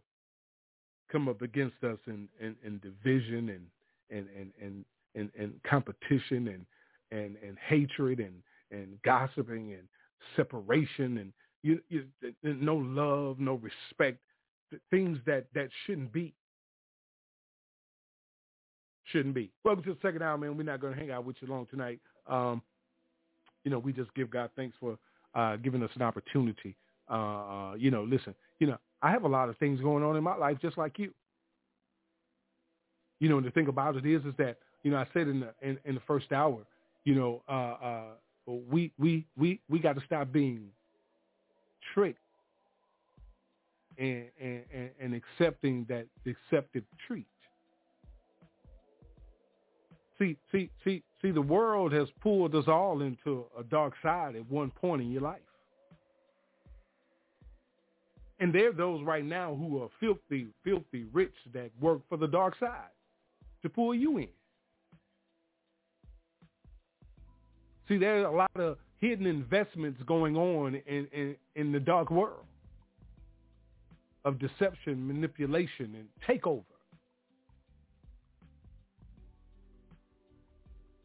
[1.12, 3.66] come up against us in, in, in division and
[4.10, 6.66] and, and, and, and, and competition and,
[7.12, 8.36] and, and hatred and,
[8.72, 9.88] and gossiping and
[10.36, 11.34] separation and
[11.64, 12.06] you, you,
[12.44, 14.20] no love, no respect,
[14.90, 16.34] things that, that shouldn't be.
[19.06, 19.52] Shouldn't be.
[19.64, 20.56] Welcome to the second hour, man.
[20.56, 22.00] We're not going to hang out with you long tonight.
[22.28, 22.62] Um,
[23.64, 24.98] you know, we just give God thanks for
[25.36, 26.76] uh, giving us an opportunity.
[27.10, 30.24] Uh, you know, listen, you know, I have a lot of things going on in
[30.24, 31.14] my life just like you.
[33.20, 35.42] You know, and the thing about it is, is that you know, I said in
[35.42, 36.60] the in, in the first hour,
[37.04, 40.68] you know, uh, uh, we we we we got to stop being
[41.94, 42.21] tricked
[44.02, 47.28] and, and accepting that deceptive treat.
[50.18, 54.50] See, see, see, see, the world has pulled us all into a dark side at
[54.50, 55.40] one point in your life.
[58.40, 62.28] And there are those right now who are filthy, filthy rich that work for the
[62.28, 62.90] dark side
[63.62, 64.28] to pull you in.
[67.88, 72.10] See, there are a lot of hidden investments going on in, in, in the dark
[72.10, 72.46] world
[74.26, 76.64] of deception, manipulation, and takeover.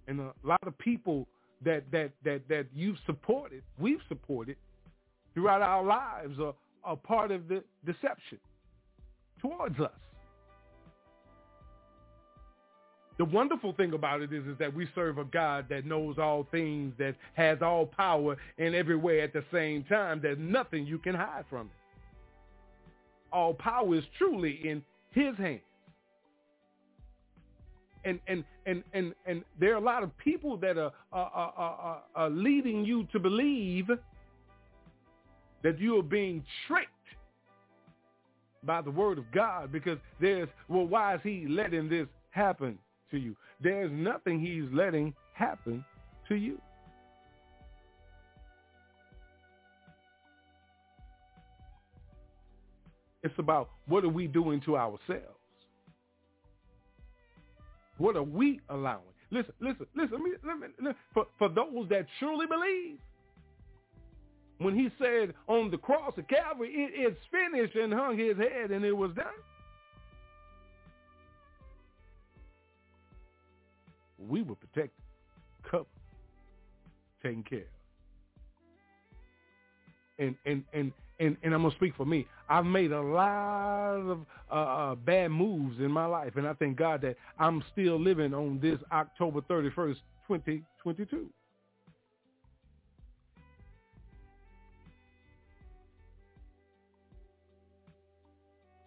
[0.09, 1.27] And a lot of people
[1.65, 4.57] that that that that you've supported, we've supported
[5.35, 8.39] throughout our lives are are part of the deception
[9.41, 9.91] towards us.
[13.19, 16.47] The wonderful thing about it is, is that we serve a God that knows all
[16.51, 20.21] things, that has all power and everywhere at the same time.
[20.23, 21.71] There's nothing you can hide from him.
[23.37, 25.61] All power is truly in his hands.
[28.07, 31.53] And, and, and, and, and there are a lot of people that are, are, are,
[31.59, 33.89] are, are leading you to believe
[35.63, 36.89] that you are being tricked
[38.65, 42.79] by the word of God because there's, well, why is he letting this happen
[43.11, 43.37] to you?
[43.63, 45.85] There's nothing he's letting happen
[46.29, 46.59] to you.
[53.27, 55.01] It's about what are we doing to ourselves?
[57.98, 59.03] What are we allowing?
[59.32, 60.12] Listen, listen, listen.
[60.12, 62.98] Let me, let me, let, for, for those that truly believe,
[64.59, 68.70] when he said on the cross of Calvary, it is finished and hung his head
[68.70, 69.27] and it was done.
[74.19, 75.03] We were protected,
[75.69, 75.86] covered,
[77.24, 77.65] taken care of.
[80.19, 82.27] And, and, and, and, and I'm to speak for me.
[82.49, 84.21] I've made a lot of
[84.51, 88.35] uh, uh, bad moves in my life, and I thank God that I'm still living
[88.35, 89.97] on this October 31st,
[90.29, 91.27] 2022.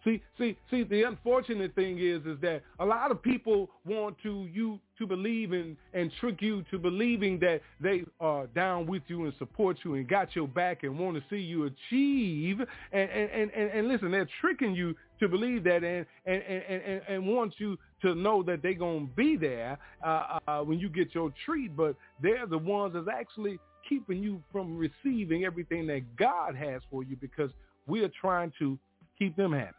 [0.02, 0.82] See, see, see.
[0.82, 5.52] The unfortunate thing is, is that a lot of people want to you to believe
[5.52, 9.96] in and trick you to believing that they are down with you and support you
[9.96, 12.60] and got your back and want to see you achieve.
[12.92, 17.02] And and and, and listen, they're tricking you to believe that and and and and,
[17.06, 21.14] and want you to know that they're gonna be there uh, uh, when you get
[21.14, 21.76] your treat.
[21.76, 27.02] But they're the ones that's actually keeping you from receiving everything that God has for
[27.02, 27.50] you because
[27.86, 28.78] we are trying to
[29.18, 29.74] keep them happy.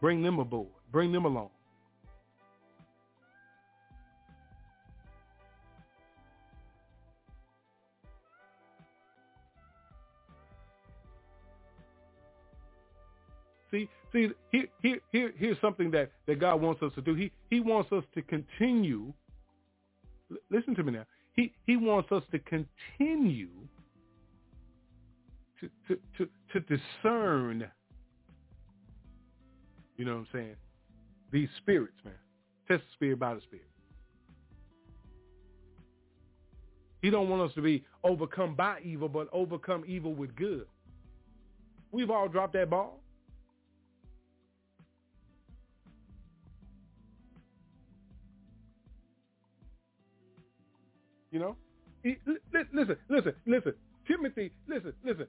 [0.00, 0.68] Bring them aboard.
[0.92, 1.50] Bring them along.
[13.70, 17.14] See, see, here, here, here, here's something that, that God wants us to do.
[17.14, 19.12] He, he wants us to continue.
[20.30, 21.04] L- listen to me now.
[21.34, 23.50] He, he wants us to continue
[25.60, 27.70] to, to, to, to discern
[29.98, 30.56] you know what I'm saying?
[31.30, 32.14] These spirits, man.
[32.68, 33.66] Test the spirit by the spirit.
[37.02, 40.66] He don't want us to be overcome by evil, but overcome evil with good.
[41.92, 43.00] We've all dropped that ball.
[51.30, 51.56] You know?
[52.04, 53.74] Listen, listen, listen.
[54.06, 55.26] Timothy, listen, listen.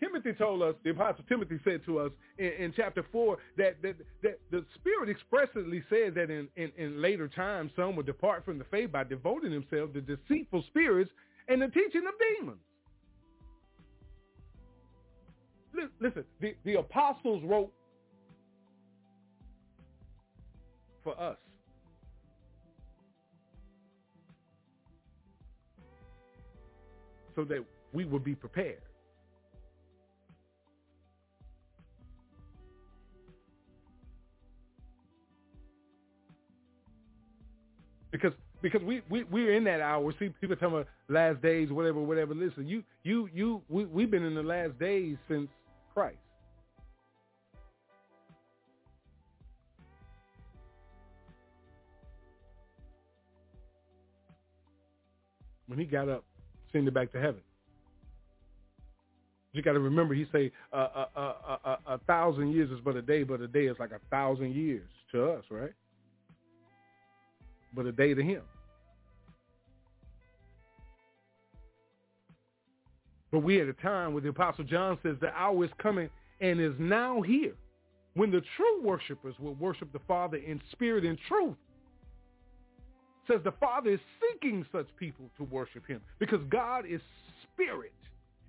[0.00, 3.96] Timothy told us, the apostle Timothy said to us in, in chapter 4 that, that,
[4.22, 8.58] that the Spirit expressly says that in, in, in later times some will depart from
[8.58, 11.10] the faith by devoting themselves to deceitful spirits
[11.48, 12.60] and the teaching of demons.
[16.00, 17.72] Listen, the, the apostles wrote
[21.04, 21.36] for us.
[27.36, 28.82] So that we would be prepared.
[38.10, 38.32] Because
[38.62, 40.12] because we, we we're in that hour.
[40.18, 42.34] See people talking about last days, whatever, whatever.
[42.34, 45.48] Listen, you you you we we've been in the last days since
[45.94, 46.18] Christ.
[55.66, 56.24] When he got up,
[56.68, 57.40] ascended back to heaven.
[59.52, 62.94] You got to remember, he say uh, uh, uh, uh, a thousand years is but
[62.96, 65.72] a day, but a day is like a thousand years to us, right?
[67.74, 68.42] But a day to him.
[73.30, 76.10] But we at a time where the Apostle John says the hour is coming
[76.40, 77.54] and is now here
[78.14, 81.56] when the true worshipers will worship the Father in spirit and truth.
[83.28, 87.00] Says the Father is seeking such people to worship him because God is
[87.52, 87.92] spirit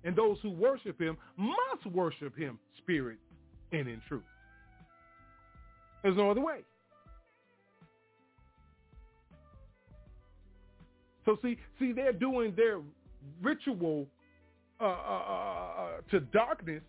[0.02, 3.18] and those who worship him must worship him spirit
[3.70, 4.22] and in truth.
[6.02, 6.62] There's no other way.
[11.24, 12.80] So see, see, they're doing their
[13.40, 14.06] ritual
[14.80, 16.82] uh, uh, uh, to darkness,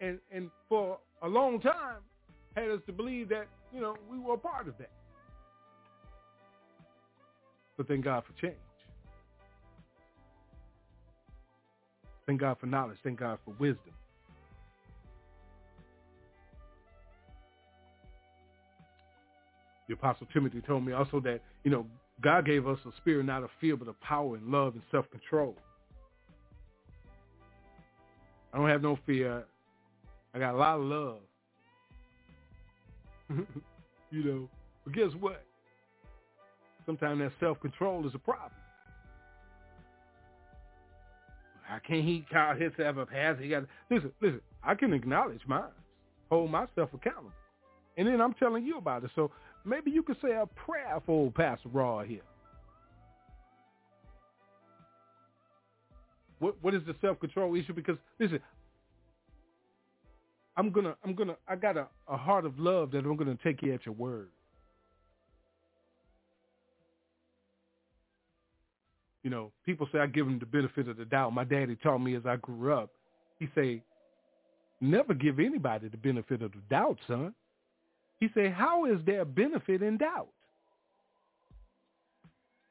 [0.00, 1.98] and and for a long time
[2.54, 4.90] had us to believe that you know we were a part of that.
[7.76, 8.56] But thank God for change.
[12.26, 12.98] Thank God for knowledge.
[13.02, 13.92] Thank God for wisdom.
[19.88, 21.84] The Apostle Timothy told me also that, you know,
[22.22, 25.56] God gave us a spirit not of fear, but of power and love and self-control.
[28.52, 29.44] I don't have no fear.
[30.34, 31.18] I got a lot of love.
[34.10, 34.48] you know,
[34.84, 35.44] but guess what?
[36.84, 38.50] Sometimes that self-control is a problem.
[41.62, 43.42] How can he call himself a pastor?
[43.42, 44.40] He got listen, listen.
[44.62, 45.70] I can acknowledge mine,
[46.28, 47.30] hold myself accountable,
[47.96, 49.10] and then I'm telling you about it.
[49.14, 49.30] So
[49.64, 52.22] maybe you could say a prayer for old Pastor Rod here.
[56.38, 57.74] What what is the self control issue?
[57.74, 58.40] Because listen,
[60.56, 63.62] I'm gonna I'm gonna I got a, a heart of love that I'm gonna take
[63.62, 64.28] you at your word.
[69.22, 71.34] You know, people say I give them the benefit of the doubt.
[71.34, 72.90] My daddy taught me as I grew up.
[73.38, 73.82] He say,
[74.80, 77.34] never give anybody the benefit of the doubt, son.
[78.20, 80.28] He said, how is there benefit in doubt?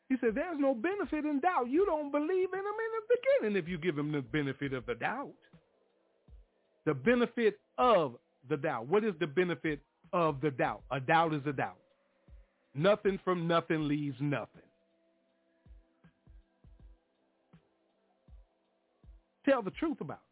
[0.07, 1.69] He said, there's no benefit in doubt.
[1.69, 4.85] You don't believe in him in the beginning if you give him the benefit of
[4.85, 5.33] the doubt.
[6.85, 8.15] The benefit of
[8.47, 8.87] the doubt.
[8.87, 9.81] What is the benefit
[10.13, 10.81] of the doubt?
[10.91, 11.77] A doubt is a doubt.
[12.75, 14.61] Nothing from nothing leaves nothing.
[19.45, 20.28] Tell the truth about it.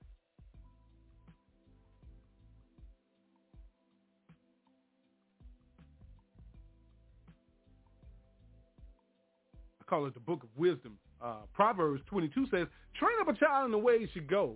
[9.87, 10.97] Call it the book of wisdom.
[11.21, 14.55] Uh, Proverbs 22 says, train up a child in the way he should go.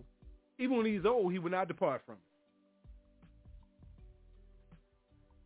[0.60, 2.20] Even when he's old, he will not depart from it.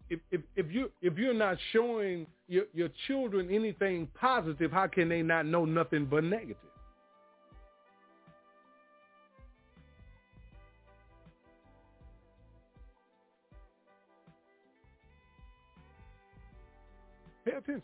[0.07, 5.09] If, if, if, you, if you're not showing your, your children anything positive, how can
[5.09, 6.57] they not know nothing but negative?
[17.45, 17.81] Pay attention.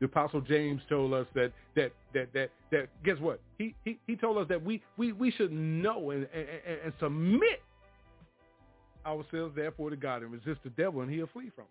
[0.00, 3.40] The Apostle James told us that that that that that guess what?
[3.58, 6.46] He he, he told us that we we, we should know and, and,
[6.84, 7.62] and submit
[9.06, 11.70] ourselves therefore to God and resist the devil and he'll flee from us.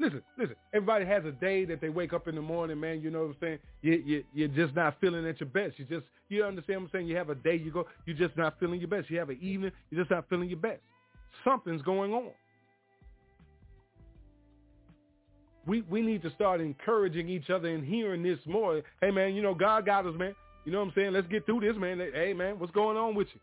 [0.00, 0.54] Listen, listen.
[0.72, 3.00] Everybody has a day that they wake up in the morning, man.
[3.00, 3.58] You know what I'm saying?
[3.82, 5.76] You, you, you're just not feeling at your best.
[5.78, 7.08] You just, you understand what I'm saying?
[7.08, 9.10] You have a day, you go, you're just not feeling your best.
[9.10, 10.80] You have an evening, you're just not feeling your best.
[11.44, 12.30] Something's going on.
[15.68, 18.82] We we need to start encouraging each other and hearing this more.
[19.00, 20.34] Hey man, you know God got us, man.
[20.64, 21.12] You know what I'm saying?
[21.12, 22.00] Let's get through this, man.
[22.12, 23.40] Hey man, what's going on with you?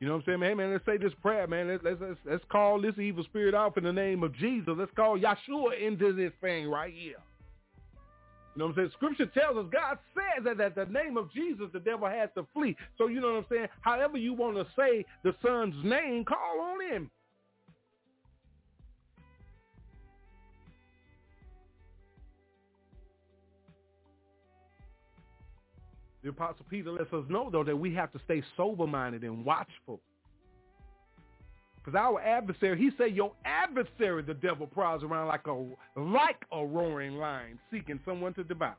[0.00, 0.42] You know what I'm saying.
[0.42, 1.68] Hey, man, let's say this prayer, man.
[1.68, 4.74] Let's, let's let's let's call this evil spirit off in the name of Jesus.
[4.76, 7.16] Let's call Yeshua into this thing right here.
[8.54, 8.90] You know what I'm saying?
[8.94, 12.46] Scripture tells us, God says that at the name of Jesus, the devil has to
[12.54, 12.76] flee.
[12.96, 13.68] So you know what I'm saying?
[13.82, 17.10] However you want to say the son's name, call on him.
[26.26, 30.00] The Apostle Peter lets us know, though, that we have to stay sober-minded and watchful.
[31.76, 36.66] Because our adversary, he said, your adversary, the devil, prowls around like a like a
[36.66, 38.74] roaring lion, seeking someone to devour.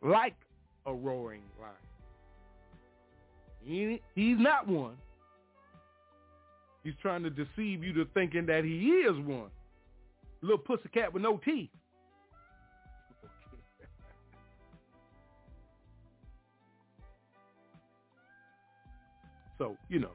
[0.00, 0.36] Like
[0.86, 1.74] a roaring lion.
[3.62, 4.96] He, he's not one.
[6.84, 9.50] He's trying to deceive you to thinking that he is one.
[10.40, 11.68] Little pussycat with no teeth.
[19.62, 20.10] So, you know,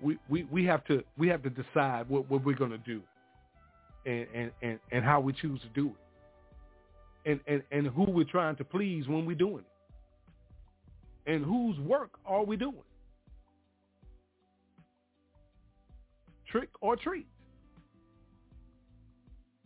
[0.00, 3.00] we, we, we have to we have to decide what, what we're gonna do
[4.04, 7.30] and, and, and, and how we choose to do it.
[7.30, 9.64] And, and, and who we're trying to please when we're doing
[11.26, 11.32] it.
[11.32, 12.74] And whose work are we doing?
[16.50, 17.26] Trick or treat?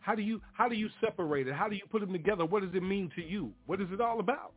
[0.00, 1.54] How do you how do you separate it?
[1.54, 2.44] How do you put them together?
[2.44, 3.50] What does it mean to you?
[3.64, 4.52] What is it all about?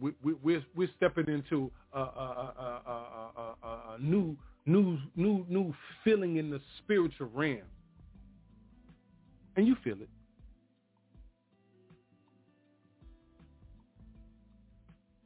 [0.00, 6.36] We, we, we're we're stepping into a, a, a, a, new new new new feeling
[6.36, 7.62] in the spiritual realm,
[9.56, 10.08] and you feel it.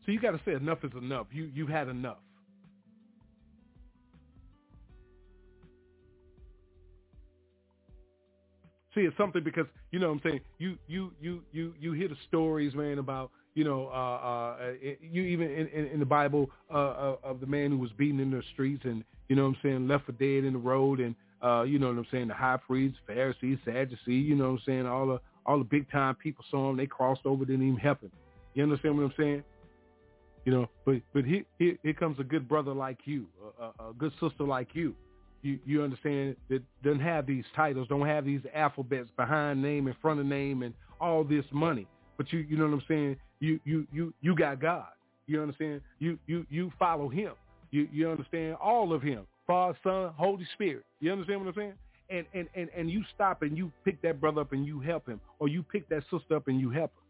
[0.07, 1.27] So you got to say enough is enough.
[1.33, 2.19] You you've had enough.
[8.95, 10.41] See, it's something because you know what I'm saying.
[10.59, 14.99] You you you you you hear the stories, man, about you know, uh, uh, it,
[15.03, 18.21] you even in, in, in the Bible uh, uh, of the man who was beaten
[18.21, 21.01] in the streets and you know what I'm saying, left for dead in the road,
[21.01, 24.61] and uh, you know what I'm saying, the high priests, Pharisees, Sadducees, you know what
[24.61, 27.67] I'm saying, all the all the big time people saw him, they crossed over, didn't
[27.67, 28.13] even help him.
[28.55, 29.45] You understand what I'm saying?
[30.45, 33.27] You know, but but here here, here comes a good brother like you,
[33.61, 34.95] a, a good sister like you.
[35.43, 39.97] You you understand that doesn't have these titles, don't have these alphabets behind name in
[40.01, 41.87] front of name and all this money.
[42.17, 43.17] But you you know what I'm saying?
[43.41, 44.89] You you you you got God.
[45.27, 45.81] You understand?
[45.99, 47.33] You you you follow Him.
[47.71, 50.85] You you understand all of Him, Father, Son, Holy Spirit.
[51.01, 51.75] You understand what I'm saying?
[52.11, 55.09] And and and and you stop and you pick that brother up and you help
[55.09, 57.02] him, or you pick that sister up and you help her.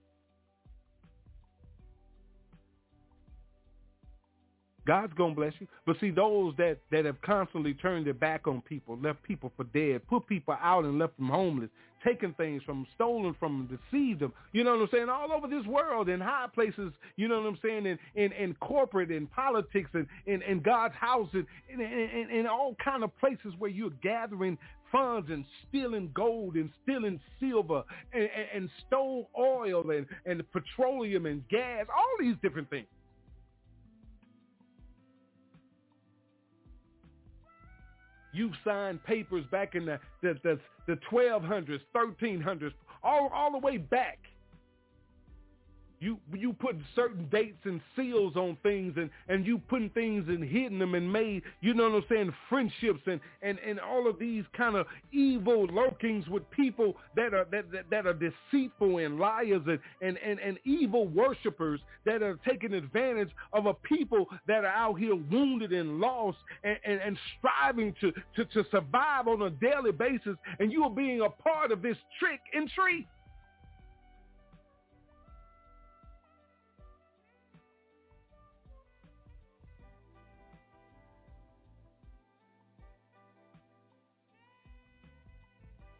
[4.86, 5.68] God's gonna bless you.
[5.86, 9.64] But see, those that that have constantly turned their back on people, left people for
[9.64, 11.70] dead, put people out and left them homeless,
[12.04, 14.32] taken things from them, stolen from them, deceived them.
[14.52, 15.08] You know what I'm saying?
[15.08, 16.92] All over this world, in high places.
[17.16, 17.86] You know what I'm saying?
[17.86, 22.46] In in, in corporate, in politics, and in, in God's house, and in, in, in
[22.46, 24.58] all kind of places where you're gathering
[24.90, 27.82] funds and stealing gold and stealing silver
[28.12, 32.86] and, and, and stole oil and, and petroleum and gas, all these different things.
[38.32, 42.72] You signed papers back in the the the, the 1200s, 1300s,
[43.02, 44.18] all all the way back.
[46.02, 50.42] You you put certain dates and seals on things and, and you putting things and
[50.42, 54.18] hidden them and made, you know what I'm saying, friendships and, and, and all of
[54.18, 59.20] these kind of evil lurkings with people that are that, that, that are deceitful and
[59.20, 64.64] liars and, and, and, and evil worshipers that are taking advantage of a people that
[64.64, 69.42] are out here wounded and lost and, and, and striving to, to, to survive on
[69.42, 73.06] a daily basis and you are being a part of this trick and treat.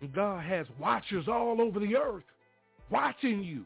[0.08, 2.24] God has watchers all over the earth
[2.90, 3.64] watching you.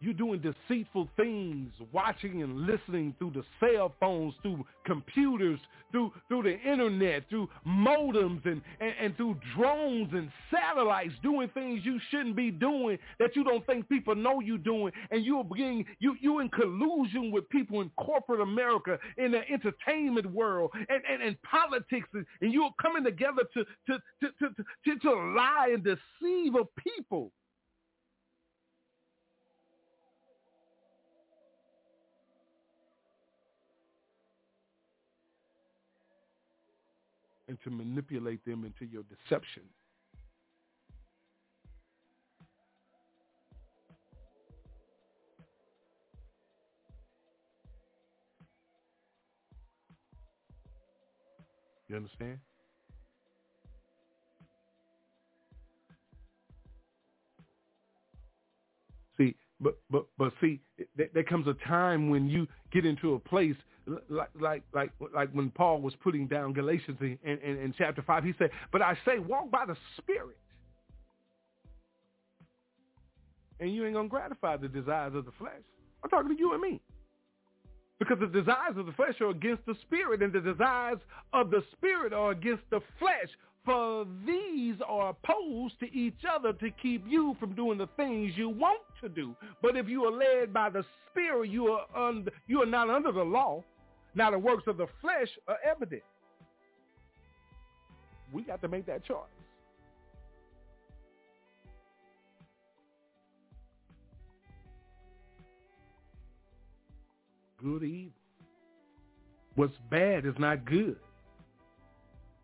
[0.00, 5.58] You're doing deceitful things, watching and listening through the cell phones, through computers,
[5.90, 11.80] through through the internet, through modems and, and, and through drones and satellites, doing things
[11.84, 15.84] you shouldn't be doing that you don't think people know you're doing, and you're being
[15.98, 21.22] you you in collusion with people in corporate America, in the entertainment world, and, and,
[21.22, 25.82] and politics, and, and you're coming together to to, to, to, to, to lie and
[25.82, 27.32] deceive a people.
[37.48, 39.62] And to manipulate them into your deception.
[51.88, 52.38] You understand?
[59.60, 60.60] But but but see,
[60.96, 63.56] there, there comes a time when you get into a place
[64.08, 68.24] like like like like when Paul was putting down Galatians in, in, in chapter five.
[68.24, 70.38] He said, "But I say, walk by the Spirit,
[73.60, 75.62] and you ain't gonna gratify the desires of the flesh."
[76.02, 76.80] I'm talking to you and me.
[77.98, 80.98] Because the desires of the flesh are against the spirit, and the desires
[81.32, 83.28] of the spirit are against the flesh.
[83.68, 88.48] For these are opposed to each other to keep you from doing the things you
[88.48, 89.36] want to do.
[89.60, 93.12] But if you are led by the Spirit, you are under, you are not under
[93.12, 93.62] the law.
[94.14, 96.00] Now the works of the flesh are evident.
[98.32, 99.18] We got to make that choice.
[107.62, 108.12] Good, evil.
[109.56, 110.96] What's bad is not good.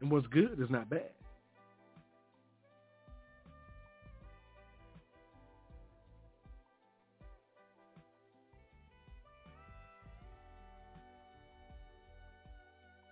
[0.05, 1.09] And what's good is not bad.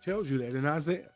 [0.05, 1.09] Tells you that in Isaiah.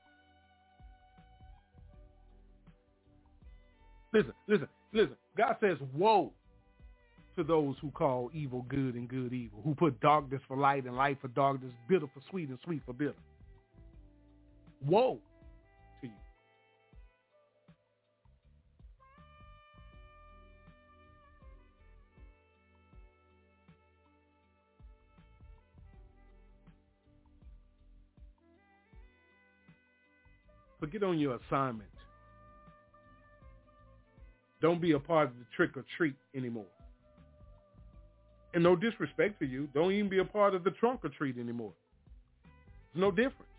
[4.14, 5.16] Listen, listen, listen.
[5.36, 6.32] God says, woe
[7.36, 10.96] to those who call evil good and good evil, who put darkness for light and
[10.96, 13.12] light for darkness, bitter for sweet and sweet for bitter.
[14.82, 15.18] Woe
[30.80, 31.88] But get on your assignment.
[34.60, 36.66] Don't be a part of the trick or treat anymore.
[38.54, 41.38] And no disrespect to you, don't even be a part of the trunk or treat
[41.38, 41.72] anymore.
[42.94, 43.50] There's no difference.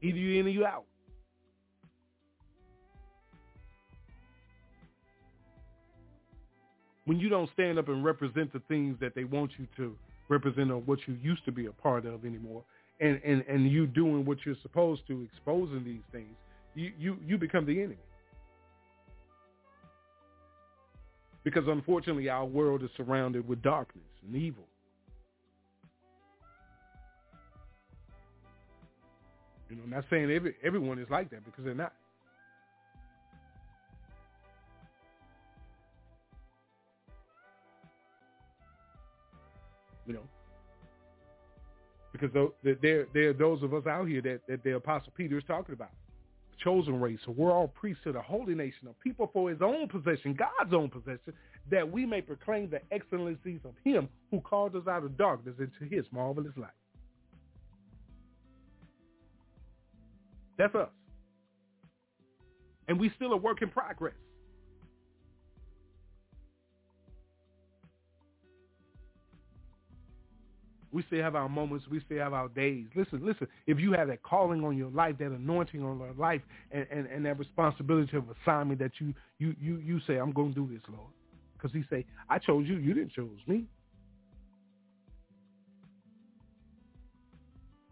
[0.00, 0.84] Either you in or you out.
[7.04, 9.94] When you don't stand up and represent the things that they want you to
[10.28, 12.62] represent or what you used to be a part of anymore,
[13.00, 16.34] and, and, and you doing what you're supposed to, exposing these things,
[16.74, 17.98] you, you, you become the enemy.
[21.42, 24.64] Because unfortunately our world is surrounded with darkness and evil.
[29.68, 31.92] You know, I'm not saying every everyone is like that because they're not.
[40.06, 40.28] You know,
[42.12, 42.30] because
[42.62, 45.72] there there are those of us out here that, that the Apostle Peter is talking
[45.72, 45.90] about,
[46.62, 49.88] chosen race, so we're all priests priesthood, the holy nation, a people for His own
[49.88, 51.32] possession, God's own possession,
[51.70, 55.92] that we may proclaim the excellencies of Him who called us out of darkness into
[55.92, 56.70] His marvelous light.
[60.56, 60.88] That's us.
[62.86, 64.14] And we still a work in progress.
[70.94, 71.86] We still have our moments.
[71.90, 72.86] We still have our days.
[72.94, 73.48] Listen, listen.
[73.66, 76.40] If you have that calling on your life, that anointing on your life,
[76.70, 80.54] and, and, and that responsibility of assignment that you you you you say, I'm going
[80.54, 81.10] to do this, Lord,
[81.54, 82.76] because He say, I chose you.
[82.76, 83.64] You didn't choose me.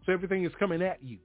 [0.05, 1.17] So everything is coming at you.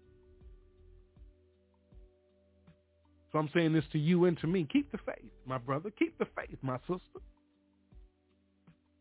[3.30, 4.66] So I'm saying this to you and to me.
[4.72, 5.92] Keep the faith, my brother.
[5.96, 7.20] Keep the faith, my sister.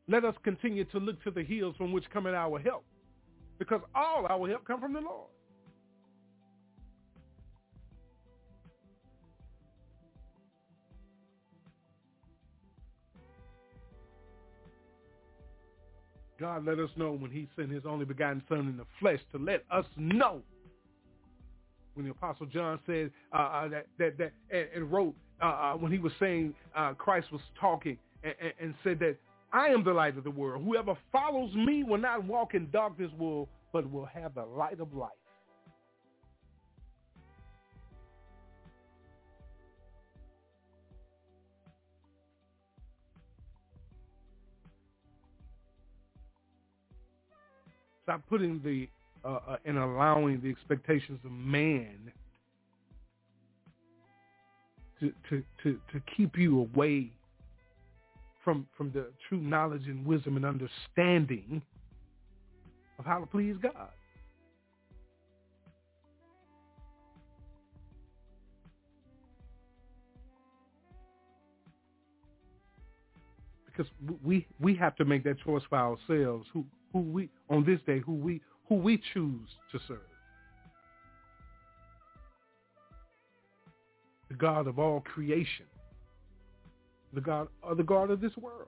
[0.07, 2.85] Let us continue to look to the hills from which cometh our help.
[3.59, 5.27] Because all our help come from the Lord.
[16.39, 19.39] God let us know when he sent his only begotten son in the flesh to
[19.39, 20.41] let us know
[21.95, 25.73] when the Apostle John said uh, uh, that, that, that and, and wrote uh, uh
[25.73, 29.17] when he was saying uh, Christ was talking and, and, and, said that
[29.51, 30.63] I am the light of the world.
[30.63, 34.93] Whoever follows me will not walk in darkness, will but will have the light of
[34.93, 35.11] life.
[48.03, 48.87] Stop putting the
[49.25, 52.11] uh, uh, and allowing the expectations of man
[54.99, 57.11] to, to, to, to keep you away
[58.47, 61.61] from, from the true knowledge and wisdom and understanding
[62.97, 63.89] of how to please God.
[73.65, 73.91] Because
[74.23, 76.47] we we have to make that choice for ourselves.
[76.53, 76.63] Who
[76.93, 79.99] who we on this day who we who we choose to serve.
[84.29, 85.65] The God of all creation.
[87.13, 88.67] The God or the God of this world.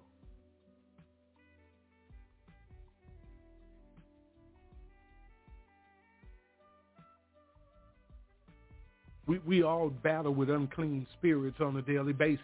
[9.28, 12.44] We, we all battle with unclean spirits on a daily basis.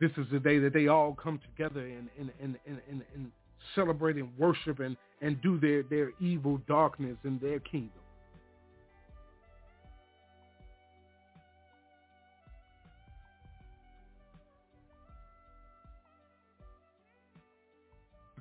[0.00, 3.32] This is the day that they all come together and, and, and, and, and, and
[3.74, 7.90] celebrate and worship and, and do their, their evil darkness in their kingdom.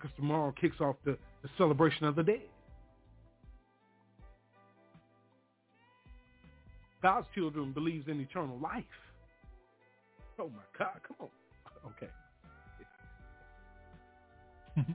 [0.05, 2.43] Because tomorrow kicks off the, the celebration of the dead.
[7.01, 8.83] God's children believes in eternal life.
[10.39, 11.29] Oh my God, come on.
[11.85, 12.09] Okay.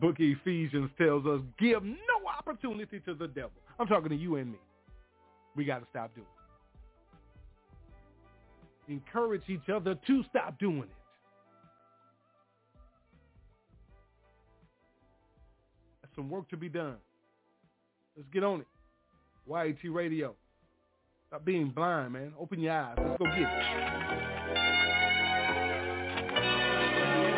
[0.00, 1.98] Book of Ephesians tells us, give no
[2.38, 3.50] opportunity to the devil.
[3.78, 4.58] I'm talking to you and me.
[5.56, 6.26] We got to stop doing
[8.88, 8.92] it.
[8.92, 11.03] Encourage each other to stop doing it.
[16.14, 16.96] Some work to be done.
[18.16, 18.66] Let's get on it.
[19.48, 20.34] YAT Radio.
[21.28, 22.32] Stop being blind, man.
[22.38, 22.96] Open your eyes.
[22.96, 23.48] Let's go get it.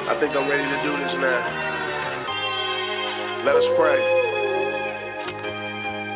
[0.09, 1.65] I think I'm ready to do this now.
[3.45, 4.01] Let us pray.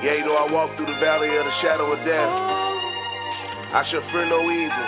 [0.03, 2.33] Yea, though I walk through the valley of the shadow of death,
[3.73, 4.87] I shall fear no evil,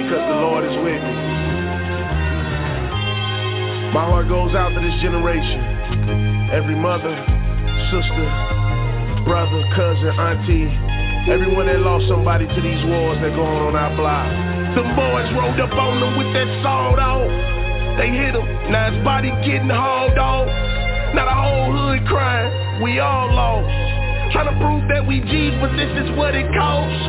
[0.00, 1.14] because the Lord is with me.
[3.92, 5.60] My heart goes out to this generation,
[6.50, 7.14] every mother,
[7.94, 8.26] sister,
[9.22, 10.66] brother, cousin, auntie,
[11.30, 14.26] everyone that lost somebody to these wars that go on our block.
[14.74, 17.30] Them boys rolled up on them with that sawed off.
[17.98, 20.50] They hit him, now his body getting hauled off.
[21.14, 23.70] Now the whole hood crying, we all lost.
[24.34, 27.02] Trying to prove that we G's, but this is what it costs.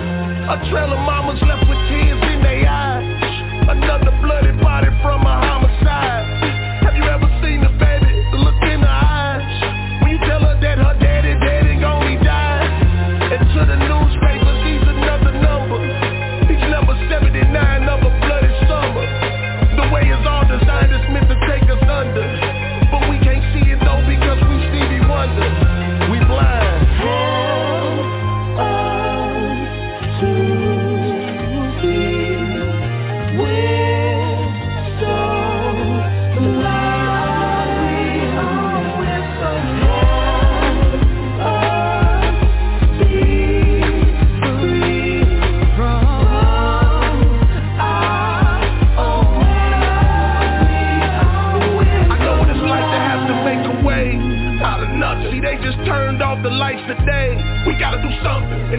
[0.54, 3.06] A trail of mamas left with tears in their eyes.
[3.70, 5.51] Another bloody body from a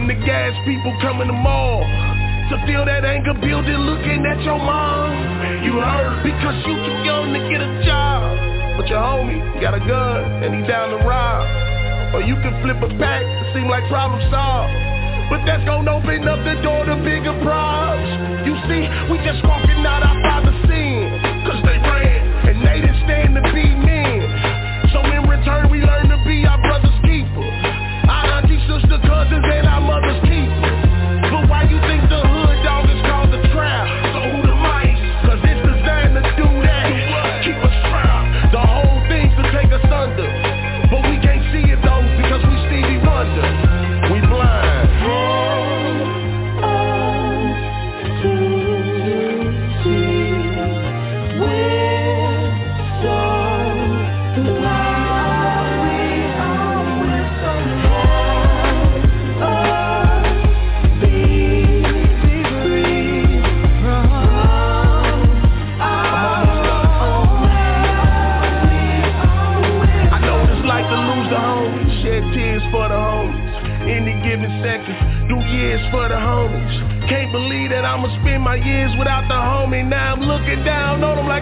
[0.03, 1.79] And the gas people coming to mall
[2.51, 5.15] to feel that anger building looking at your mom.
[5.63, 8.35] You heard because you too young to get a job.
[8.75, 11.47] But your homie got a gun and he down to rob.
[12.11, 13.23] Or you can flip a pack,
[13.55, 14.75] seem like problem solved.
[15.31, 18.43] But that's gonna open up the door to bigger problems.
[18.43, 20.19] You see, we just walking out our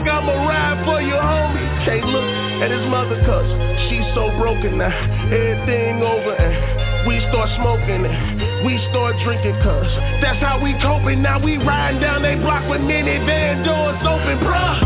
[0.01, 1.85] like I'm a ride for your homie.
[1.85, 2.25] Can't look
[2.61, 3.45] at his mother cause
[3.89, 4.89] she's so broken now.
[5.29, 9.89] Everything over and we start smoking and we start drinking cause
[10.21, 11.21] that's how we coping.
[11.21, 14.81] Now we riding down they block with minivan doors open, bruh.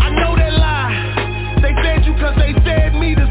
[0.00, 1.60] I know that lie.
[1.60, 3.25] They said you cause they said me the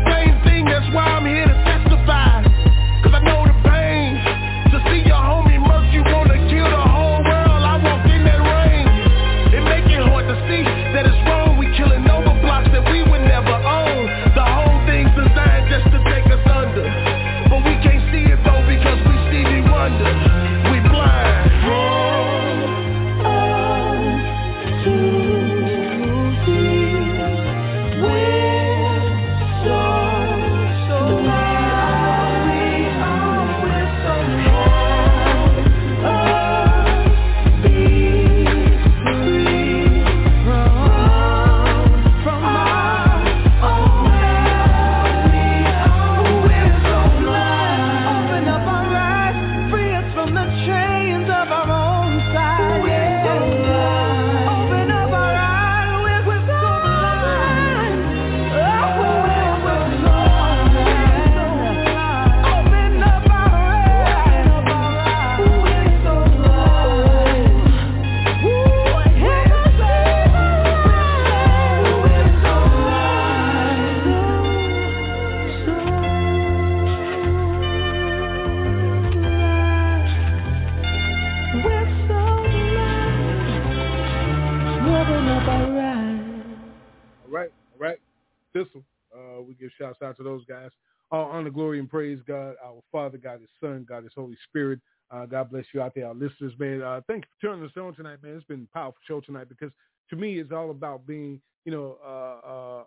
[94.15, 94.79] Holy Spirit.
[95.11, 96.81] Uh, God bless you out there, our listeners, man.
[96.81, 98.35] Uh, thank you for turning us on tonight, man.
[98.35, 99.71] It's been a powerful show tonight because
[100.09, 102.83] to me, it's all about being, you know, uh, uh,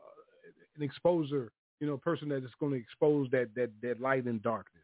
[0.76, 1.48] an exposer,
[1.80, 4.82] you know, a person that is going to expose that that that light and darkness.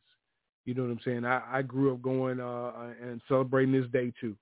[0.65, 1.25] You know what I'm saying?
[1.25, 4.37] I, I grew up going uh, and celebrating this day too.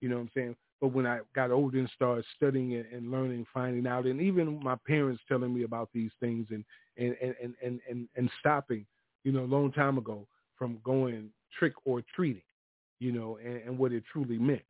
[0.00, 0.56] You know what I'm saying?
[0.80, 4.62] But when I got older and started studying and, and learning, finding out, and even
[4.62, 6.64] my parents telling me about these things and
[6.96, 8.86] and and and and, and stopping
[9.24, 10.26] you know, a long time ago
[10.56, 12.42] from going trick or treating,
[13.00, 14.62] you know, and, and what it truly meant.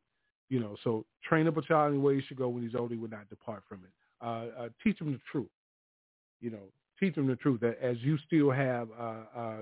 [0.48, 2.74] You know, so train up a child in the way he should go when he's
[2.74, 3.90] old, he will not depart from it.
[4.24, 5.50] Uh, uh, teach him the truth.
[6.40, 9.58] You know, teach them the truth that as you still have uh, uh,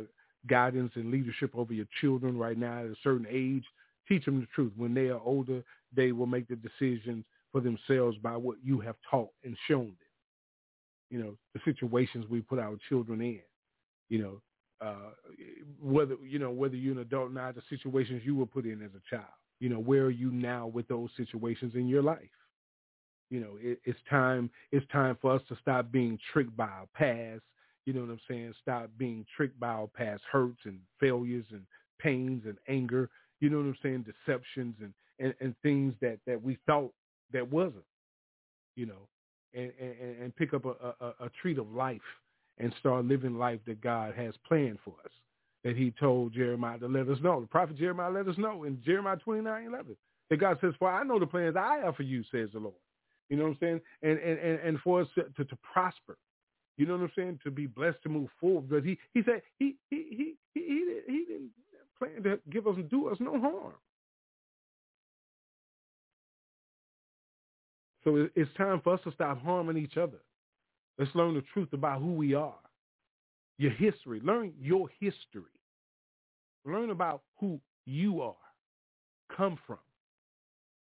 [0.47, 3.65] guidance and leadership over your children right now at a certain age,
[4.09, 4.73] teach them the truth.
[4.77, 5.63] When they are older,
[5.95, 9.97] they will make the decisions for themselves by what you have taught and shown them.
[11.11, 13.41] You know, the situations we put our children in.
[14.09, 14.43] You know,
[14.81, 15.11] uh,
[15.81, 18.91] whether you know whether you're an adult not, the situations you were put in as
[18.91, 19.29] a child.
[19.59, 22.21] You know, where are you now with those situations in your life?
[23.31, 24.51] You know, it, it's time.
[24.73, 27.43] It's time for us to stop being tricked by our past.
[27.87, 28.53] You know what I'm saying?
[28.61, 31.63] Stop being tricked by our past hurts and failures and
[31.99, 33.09] pains and anger.
[33.41, 34.05] You know what I'm saying?
[34.27, 36.93] Deceptions and and, and things that that we thought
[37.33, 37.85] that wasn't.
[38.75, 39.09] You know,
[39.55, 42.03] and and, and pick up a, a, a treat of life
[42.59, 45.13] and start living life that God has planned for us.
[45.65, 47.41] That He told Jeremiah to let us know.
[47.41, 49.97] The prophet Jeremiah let us know in Jeremiah 29, 11.
[50.31, 52.75] That God says, "For I know the plans I have for you," says the Lord.
[53.29, 53.81] You know what I'm saying?
[54.03, 56.17] And and and, and for us to, to, to prosper.
[56.77, 57.41] You know what I'm saying?
[57.45, 58.69] To be blessed to move forward.
[58.69, 60.61] Because he he said he he he he,
[61.07, 61.51] he, didn't,
[61.99, 63.75] plan to give us and do us no harm.
[68.05, 70.19] So it's time for us to stop harming each other.
[70.99, 72.55] Let's learn the truth about who we are.
[73.59, 74.21] Your history.
[74.23, 75.43] Learn your history.
[76.65, 78.35] Learn about who you are,
[79.35, 79.79] come from,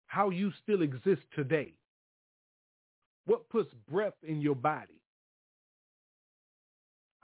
[0.06, 1.72] how you still exist today.
[3.24, 5.00] What puts breath in your body?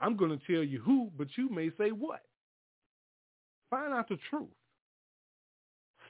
[0.01, 2.21] I'm going to tell you who, but you may say what.
[3.69, 4.47] Find out the truth.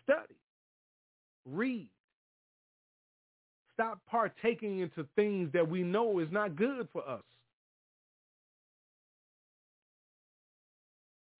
[0.04, 0.38] Study.
[1.46, 1.90] Read.
[3.80, 7.24] Stop partaking into things that we know is not good for us.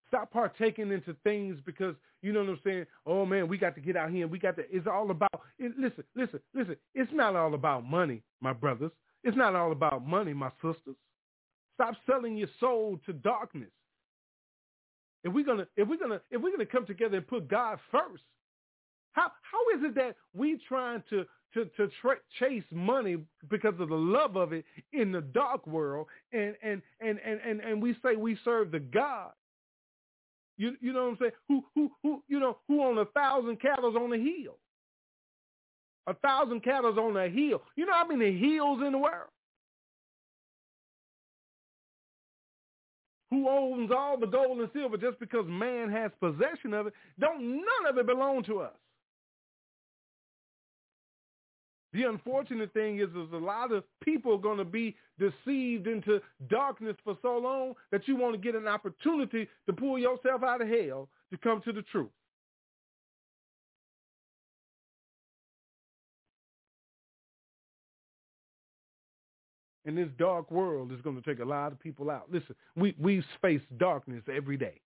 [0.08, 2.86] Stop partaking into things because you know what I'm saying.
[3.04, 4.62] Oh man, we got to get out here and we got to.
[4.74, 5.38] It's all about.
[5.58, 6.76] It, listen, listen, listen.
[6.94, 8.92] It's not all about money, my brothers.
[9.22, 10.96] It's not all about money, my sisters.
[11.74, 13.68] Stop selling your soul to darkness.
[15.24, 18.22] If we're gonna, if we're gonna, if we're gonna come together and put God first,
[19.12, 23.16] how how is it that we trying to to to tra- chase money
[23.48, 27.60] because of the love of it in the dark world, and and and and and,
[27.60, 29.32] and we say we serve the God
[30.60, 31.32] you you know what I'm saying?
[31.48, 34.58] Who who who you know who on a thousand cattle on the hill?
[36.06, 37.62] A thousand cattle on a hill.
[37.76, 39.30] You know how many hills in the world?
[43.30, 46.92] Who owns all the gold and silver just because man has possession of it?
[47.18, 48.74] Don't none of it belong to us.
[51.92, 56.96] The unfortunate thing is, is a lot of people going to be deceived into darkness
[57.02, 60.68] for so long that you want to get an opportunity to pull yourself out of
[60.68, 62.10] hell to come to the truth.
[69.86, 72.30] And this dark world is going to take a lot of people out.
[72.30, 74.80] Listen, we, we face darkness every day.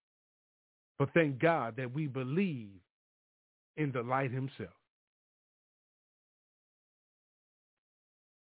[0.99, 2.71] But thank God that we believe
[3.77, 4.71] in the light himself.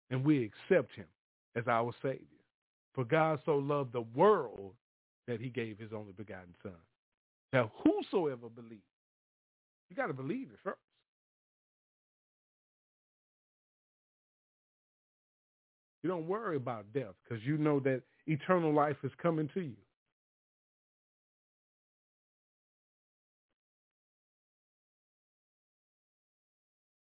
[0.10, 1.06] And we accept him
[1.56, 2.26] as our Savior.
[2.94, 4.74] For God so loved the world
[5.28, 6.74] that he gave his only begotten son.
[7.54, 8.82] Now, whosoever believes,
[9.90, 10.78] you got to believe it first.
[16.04, 19.76] You don't worry about death because you know that eternal life is coming to you.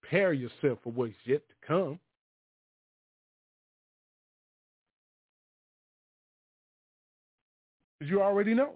[0.02, 2.00] Prepare yourself for what's yet to come.
[8.00, 8.74] Because you already know.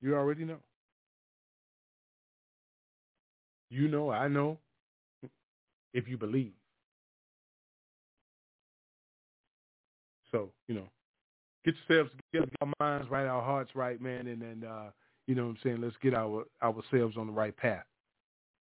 [0.00, 0.58] You already know.
[3.70, 4.58] You know, I know,
[5.94, 6.52] if you believe.
[10.30, 10.88] So, you know,
[11.64, 14.90] get yourselves together, get our minds right, our hearts right, man, and then, uh,
[15.26, 17.84] you know what I'm saying, let's get our ourselves on the right path,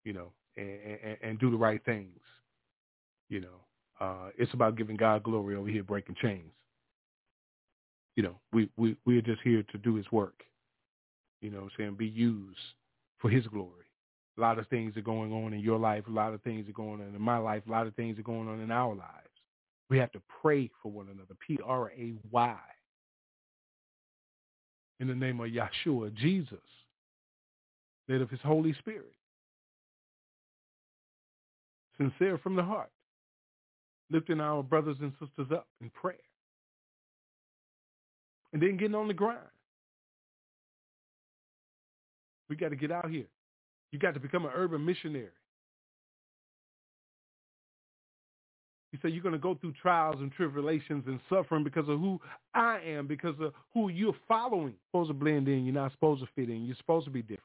[0.05, 0.69] you know, and,
[1.05, 2.19] and, and do the right things,
[3.29, 3.61] you know.
[4.01, 6.53] Uh, it's about giving God glory over here, breaking chains.
[8.17, 10.43] You know, we, we, we are just here to do his work.
[11.41, 11.95] You know I'm saying?
[11.95, 12.59] Be used
[13.19, 13.87] for his glory.
[14.39, 16.05] A lot of things are going on in your life.
[16.09, 17.63] A lot of things are going on in my life.
[17.67, 19.29] A lot of things are going on in our lives.
[19.91, 21.35] We have to pray for one another.
[21.47, 22.59] P-R-A-Y.
[25.01, 26.59] In the name of Yeshua, Jesus,
[28.09, 29.15] led of his Holy Spirit.
[31.97, 32.91] Sincere from the heart.
[34.11, 36.17] Lifting our brothers and sisters up in prayer,
[38.53, 39.39] and then getting on the grind.
[42.49, 43.27] We got to get out here.
[43.93, 45.29] You got to become an urban missionary.
[48.93, 52.21] He said you're going to go through trials and tribulations and suffering because of who
[52.55, 54.75] I am, because of who you're following.
[54.75, 55.65] You're supposed to blend in.
[55.65, 56.65] You're not supposed to fit in.
[56.65, 57.45] You're supposed to be different.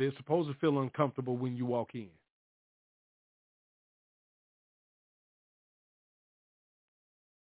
[0.00, 2.08] They're supposed to feel uncomfortable when you walk in.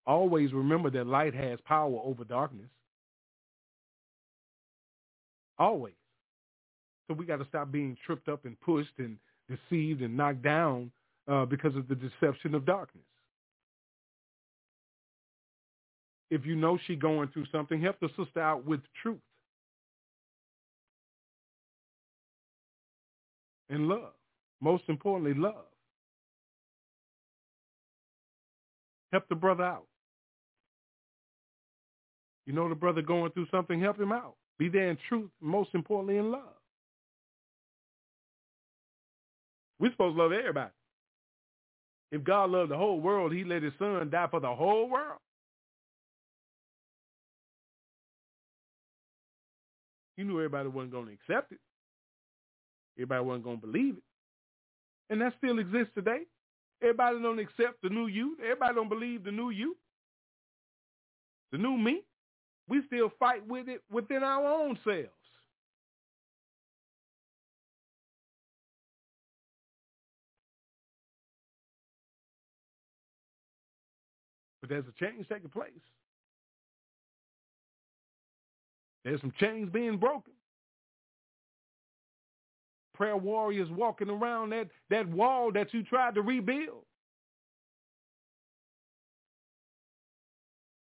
[0.05, 2.69] Always remember that light has power over darkness.
[5.59, 5.95] Always.
[7.09, 9.17] So we got to stop being tripped up and pushed and
[9.49, 10.89] deceived and knocked down
[11.29, 13.03] uh, because of the deception of darkness.
[16.31, 19.19] If you know she going through something, help the sister out with truth
[23.69, 24.13] and love.
[24.61, 25.65] Most importantly, love.
[29.11, 29.85] Help the brother out.
[32.45, 34.35] You know the brother going through something, help him out.
[34.57, 36.41] Be there in truth, most importantly in love.
[39.79, 40.71] We're supposed to love everybody.
[42.11, 45.19] If God loved the whole world, he let his son die for the whole world.
[50.15, 51.59] He knew everybody wasn't going to accept it.
[52.97, 54.03] Everybody wasn't going to believe it.
[55.09, 56.21] And that still exists today.
[56.81, 58.37] Everybody don't accept the new you.
[58.43, 59.75] Everybody don't believe the new you.
[61.51, 62.01] The new me.
[62.69, 65.09] We still fight with it within our own selves.
[74.61, 75.71] But there's a change taking place.
[79.05, 80.33] There's some chains being broken.
[82.97, 86.83] Prayer warriors walking around that, that wall that you tried to rebuild.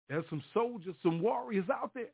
[0.09, 2.07] There's some soldiers, some warriors out there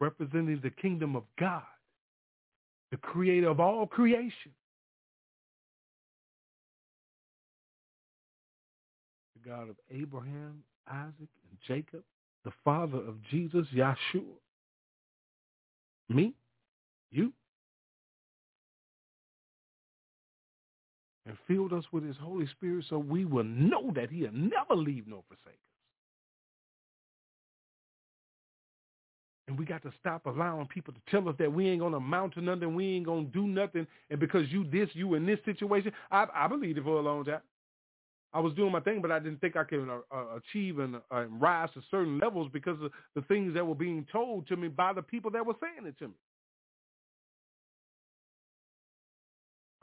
[0.00, 1.62] representing the kingdom of God,
[2.90, 4.52] the creator of all creation.
[9.36, 12.02] The God of Abraham, Isaac, and Jacob,
[12.44, 14.41] the father of Jesus, Yahshua.
[16.14, 16.34] Me,
[17.10, 17.32] you,
[21.26, 25.06] and filled us with his Holy Spirit so we will know that he'll never leave
[25.06, 25.58] nor forsake us.
[29.48, 31.98] And we got to stop allowing people to tell us that we ain't going to
[31.98, 35.26] amount to nothing, we ain't going to do nothing, and because you this, you in
[35.26, 35.92] this situation.
[36.10, 37.40] I, I believed it for a long time.
[38.34, 40.96] I was doing my thing, but I didn't think I could uh, uh, achieve and
[41.10, 44.68] uh, rise to certain levels because of the things that were being told to me
[44.68, 46.14] by the people that were saying it to me.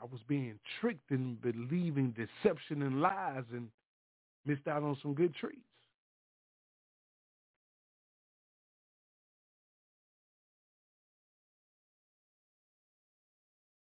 [0.00, 3.68] I was being tricked and believing deception and lies and
[4.46, 5.60] missed out on some good treats.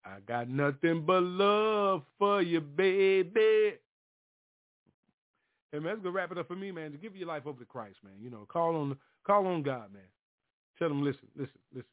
[0.04, 3.74] I got nothing but love for you, baby.
[5.72, 6.92] Hey man, that's gonna wrap it up for me, man.
[6.92, 8.14] To give your life over to Christ, man.
[8.20, 10.02] You know, call on call on God, man.
[10.78, 11.86] Tell him, listen, listen, listen.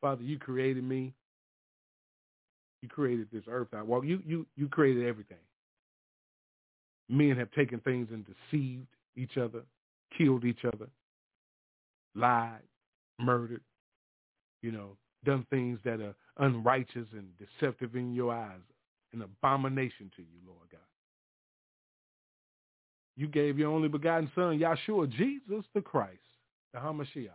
[0.00, 1.12] Father, you created me.
[2.82, 4.04] You created this earth I walk.
[4.04, 5.38] You you you created everything.
[7.08, 8.86] Men have taken things and deceived
[9.16, 9.62] each other,
[10.16, 10.88] killed each other,
[12.14, 12.60] lied,
[13.18, 13.62] murdered,
[14.62, 18.60] you know, done things that are unrighteous and deceptive in your eyes,
[19.12, 20.80] an abomination to you, Lord God.
[23.18, 26.20] You gave your only begotten son, Yahshua, Jesus the Christ,
[26.72, 27.30] the Hamashiach,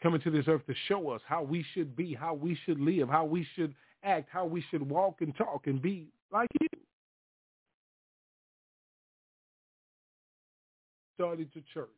[0.00, 3.08] coming to this earth to show us how we should be, how we should live,
[3.08, 6.68] how we should act, how we should walk and talk and be like you.
[11.16, 11.88] Started the church.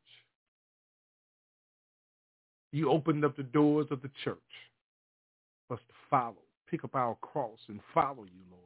[2.72, 4.38] You opened up the doors of the church
[5.68, 8.62] for us to follow, pick up our cross and follow you, Lord.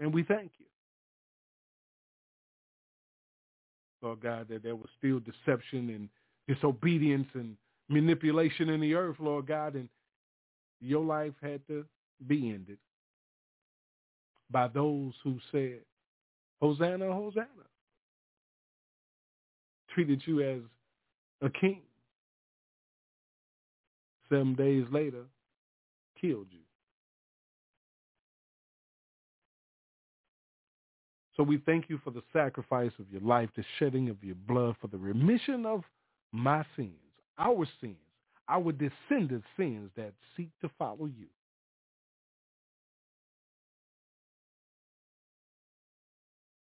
[0.00, 0.64] And we thank you.
[4.04, 6.08] Lord God, that there was still deception and
[6.46, 7.56] disobedience and
[7.88, 9.88] manipulation in the earth, Lord God, and
[10.80, 11.86] your life had to
[12.26, 12.78] be ended
[14.50, 15.80] by those who said,
[16.60, 17.46] Hosanna, Hosanna.
[19.94, 20.60] Treated you as
[21.40, 21.80] a king.
[24.28, 25.24] Seven days later,
[26.20, 26.63] killed you.
[31.36, 34.76] So we thank you for the sacrifice of your life, the shedding of your blood,
[34.80, 35.82] for the remission of
[36.32, 36.92] my sins,
[37.38, 37.96] our sins,
[38.48, 41.26] our descendants' sins that seek to follow you.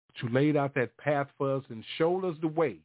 [0.09, 2.79] But you laid out that path for us and showed us the way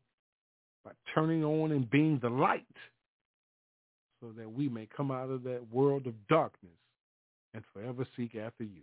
[0.83, 2.65] by turning on and being the light
[4.19, 6.71] so that we may come out of that world of darkness
[7.53, 8.81] and forever seek after you.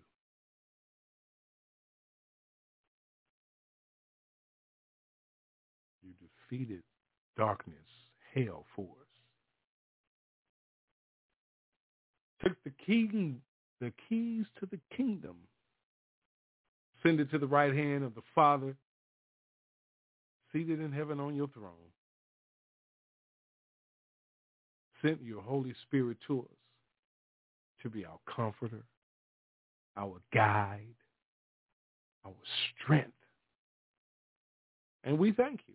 [6.49, 6.83] Defeated
[7.37, 7.77] darkness,
[8.35, 8.89] hell for us.
[12.43, 13.41] Took the king,
[13.81, 15.37] the keys to the kingdom,
[17.03, 18.75] send it to the right hand of the Father,
[20.53, 21.73] seated in heaven on your throne.
[25.03, 26.57] Sent your Holy Spirit to us
[27.83, 28.83] to be our comforter,
[29.97, 30.95] our guide,
[32.25, 32.33] our
[32.83, 33.13] strength.
[35.03, 35.75] And we thank you.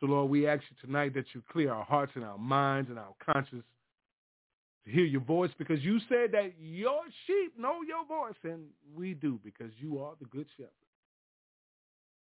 [0.00, 2.98] So, Lord, we ask you tonight that you clear our hearts and our minds and
[2.98, 3.64] our conscience
[4.84, 9.14] to hear your voice because you said that your sheep know your voice, and we
[9.14, 10.70] do because you are the good shepherd.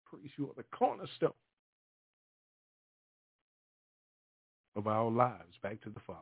[0.05, 1.31] Praise you are the cornerstone
[4.75, 6.19] of our lives back to the Father.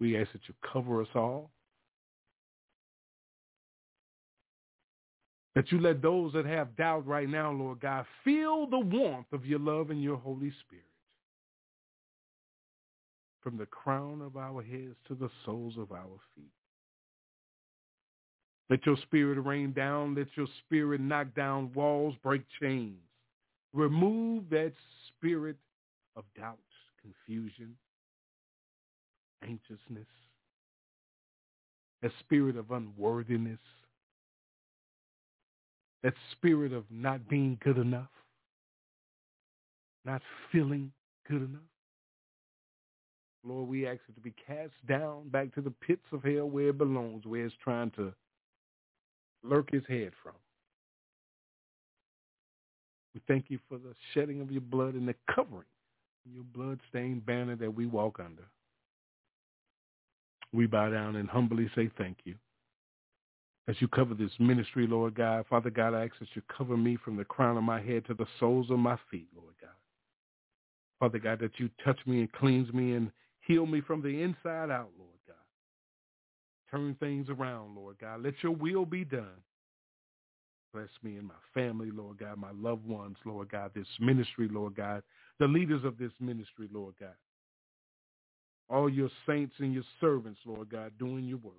[0.00, 1.50] We ask that you cover us all.
[5.54, 9.44] That you let those that have doubt right now, Lord God, feel the warmth of
[9.44, 10.84] your love and your Holy Spirit.
[13.42, 16.52] From the crown of our heads to the soles of our feet.
[18.70, 20.14] Let your spirit rain down.
[20.14, 22.96] Let your spirit knock down walls, break chains.
[23.74, 24.72] Remove that
[25.08, 25.56] spirit
[26.16, 26.58] of doubt,
[27.02, 27.74] confusion,
[29.42, 30.06] anxiousness,
[32.02, 33.60] a spirit of unworthiness,
[36.02, 38.10] that spirit of not being good enough,
[40.04, 40.92] not feeling
[41.28, 41.60] good enough.
[43.44, 46.68] Lord, we ask it to be cast down back to the pits of hell where
[46.68, 48.12] it belongs, where it's trying to
[49.42, 50.34] lurk his head from.
[53.14, 55.66] We thank you for the shedding of your blood and the covering,
[56.32, 58.44] your blood-stained banner that we walk under.
[60.52, 62.36] We bow down and humbly say thank you.
[63.68, 66.98] As you cover this ministry, Lord God, Father God, I ask that you cover me
[67.04, 69.70] from the crown of my head to the soles of my feet, Lord God.
[70.98, 73.10] Father God, that you touch me and cleanse me and
[73.40, 75.36] heal me from the inside out, Lord God.
[76.70, 78.22] Turn things around, Lord God.
[78.24, 79.42] Let your will be done.
[80.72, 84.74] Bless me and my family, Lord God, my loved ones, Lord God, this ministry, Lord
[84.74, 85.02] God,
[85.38, 87.14] the leaders of this ministry, Lord God.
[88.70, 91.58] All your saints and your servants, Lord God, doing your works.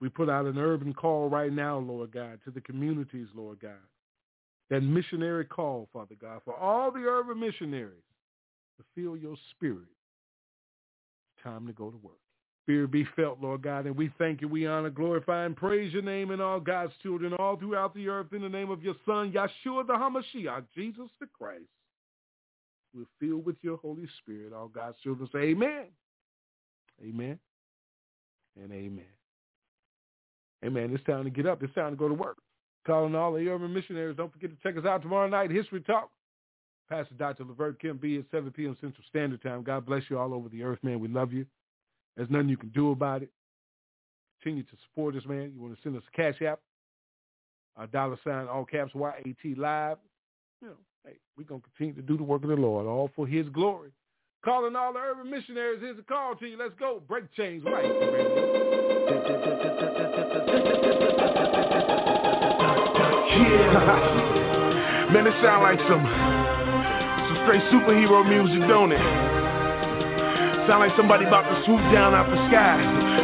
[0.00, 3.72] We put out an urban call right now, Lord God, to the communities, Lord God.
[4.70, 8.02] That missionary call, Father God, for all the urban missionaries
[8.76, 9.88] to feel your spirit.
[11.34, 12.18] It's time to go to work.
[12.64, 16.02] Spirit be felt, Lord God, and we thank you, we honor, glorify, and praise your
[16.02, 19.32] name and all God's children all throughout the earth in the name of your Son,
[19.32, 21.62] Yeshua the HaMashiach, Jesus the Christ.
[22.94, 24.52] We're filled with your Holy Spirit.
[24.52, 25.86] All God's children say amen.
[27.02, 27.38] Amen.
[28.62, 29.04] And amen.
[30.64, 30.90] Amen.
[30.92, 31.62] It's time to get up.
[31.62, 32.38] It's time to go to work.
[32.86, 34.16] Calling all the urban missionaries.
[34.16, 35.50] Don't forget to check us out tomorrow night.
[35.50, 36.10] History Talk.
[36.88, 37.44] Pastor Dr.
[37.44, 38.76] Levert Kim B at 7 p.m.
[38.80, 39.62] Central Standard Time.
[39.62, 41.00] God bless you all over the earth, man.
[41.00, 41.44] We love you.
[42.16, 43.30] There's nothing you can do about it.
[44.42, 45.52] Continue to support us, man.
[45.54, 46.60] You want to send us a cash app,
[47.76, 49.98] a dollar sign, all caps, Y-A-T, live.
[50.62, 50.74] You know,
[51.04, 53.48] hey, we're going to continue to do the work of the Lord, all for his
[53.50, 53.90] glory.
[54.44, 56.56] Calling all the urban missionaries, here's a call to you.
[56.56, 57.02] Let's go.
[57.08, 57.84] Break chains right.
[63.38, 65.08] Yeah.
[65.12, 69.00] Man, it sound like some some straight superhero music, don't it?
[70.68, 72.76] Sound like somebody about to swoop down out the sky.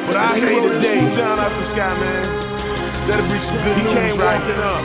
[0.09, 2.27] But I say today, down out the sky, man.
[3.07, 4.41] That'll be some good he news, came right?
[4.41, 4.85] walking up.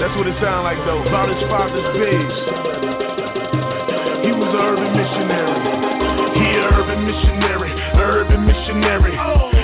[0.00, 1.02] That's what it sound like though.
[1.04, 3.19] About his father's pigs.
[4.60, 5.56] Urban missionary.
[6.36, 9.16] He an urban missionary, urban missionary.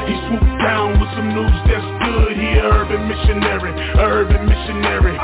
[0.09, 2.33] He swooped down with some news that's good.
[2.33, 5.17] He an urban missionary, urban missionary.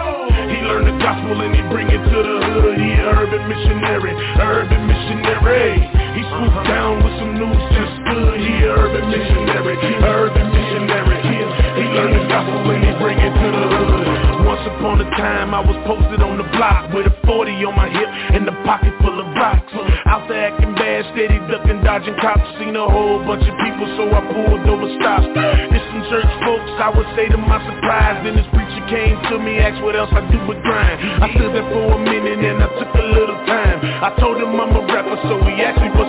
[0.53, 2.77] He learned the gospel and he bring it to the hood.
[2.77, 4.13] He an urban missionary,
[4.45, 6.12] urban missionary.
[6.13, 8.37] He swooped down with some news just good.
[8.37, 11.19] He an urban missionary, urban missionary.
[11.25, 14.45] He, he learned the gospel and he bring it to the hood.
[14.45, 17.89] Once upon a time I was posted on the block with a 40 on my
[17.89, 18.05] hip
[18.37, 19.73] and a pocket full of rocks.
[20.05, 22.45] Out there acting bad, steady ducking, dodging cops.
[22.61, 25.25] Seen a whole bunch of people, so I pulled over stops.
[25.33, 28.21] It's some church folks, I would say to my surprise.
[28.21, 31.25] Then this preacher came to me, asked what else I do but grind.
[31.25, 33.81] I stood there for a minute and I took a little time.
[33.81, 36.02] I told him I'm a rapper, so he asked me.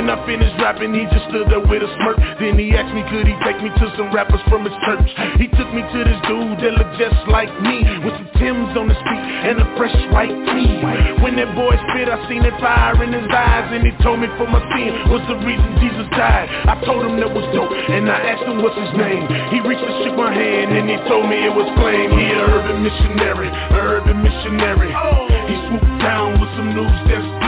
[0.00, 2.16] When I finished rapping, he just stood there with a smirk.
[2.40, 5.04] Then he asked me, could he take me to some rappers from his church?
[5.36, 8.88] He took me to this dude that looked just like me, with some Timbs on
[8.88, 10.80] his feet and a fresh white tee.
[11.20, 14.32] When that boy spit, I seen that fire in his eyes, and he told me
[14.40, 16.48] for my sin was the reason Jesus died.
[16.48, 19.28] I told him that was dope, and I asked him what's his name.
[19.52, 22.08] He reached and shook my hand, and he told me it was Flame.
[22.16, 24.96] He a urban missionary, a urban missionary.
[25.44, 27.39] He swooped down with some news that's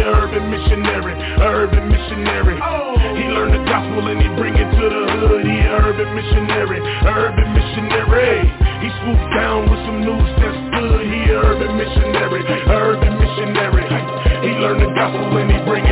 [0.00, 2.56] a urban missionary, urban missionary.
[3.18, 5.44] He learned the gospel and he bring it to the hood.
[5.44, 8.48] He a urban missionary, urban missionary.
[8.80, 11.02] He swooped down with some news that's good.
[11.04, 13.86] He a urban missionary, urban missionary.
[14.42, 15.91] He learned the gospel and he bring it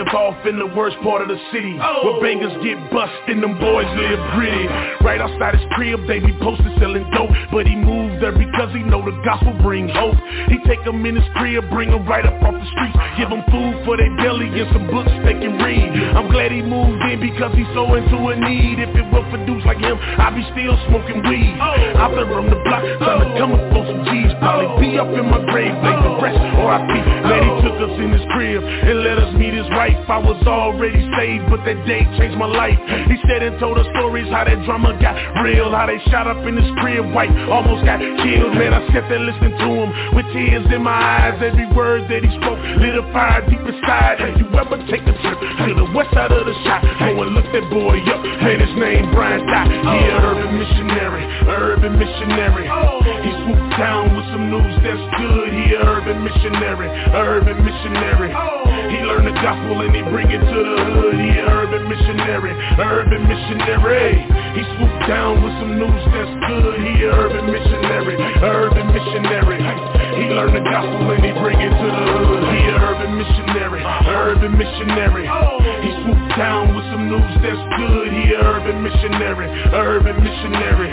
[0.00, 1.76] live off in the worst part of the city.
[1.76, 4.64] Where bangers get bust and them boys live gritty.
[5.04, 7.28] Right outside his crib, they be posted selling dope.
[7.52, 10.16] But he moved there because he know the gospel bring hope.
[10.48, 12.96] He take them in his crib, bring them right up off the streets.
[13.20, 15.92] Give them food for their belly and some books they can read.
[16.16, 18.80] I'm glad he moved in because he's so into a need.
[18.80, 21.60] If it were for dudes like him, I'd be still smoking weed.
[22.00, 24.32] Out there on the block, trying to come up for some G's.
[24.40, 27.76] Probably be up in my grave, lay the rest, or I be Glad he took
[27.84, 31.62] us in his crib and let us meet his wife I was already saved, but
[31.64, 32.78] that day changed my life.
[33.08, 36.42] He said and told us stories how that drama got real How they shot up
[36.46, 38.54] in his crib, white, almost got killed.
[38.54, 41.38] Man, I sat there listening to him with tears in my eyes.
[41.42, 44.20] Every word that he spoke lit a fire deep inside.
[44.20, 46.82] Have you ever take a trip to the west side of the shot?
[46.82, 50.30] Go and look that boy up, man, his name Brian Dot He a oh.
[50.34, 52.66] urban missionary, urban missionary.
[52.70, 53.02] Oh.
[53.22, 55.48] He swooped down with some news that's good.
[55.54, 58.59] He a urban missionary, urban missionary oh.
[58.88, 61.14] He learned the gospel and he bring it to the hood.
[61.20, 64.24] He a urban missionary, urban missionary.
[64.56, 66.80] He swooped down with some news that's good.
[66.80, 71.86] He a urban missionary, urban missionary He learned the gospel and he bring it to
[71.86, 72.42] the hood.
[72.50, 75.26] He a urban missionary, urban missionary.
[75.84, 78.10] He swooped down with some news that's good.
[78.10, 80.90] He a urban missionary, urban missionary.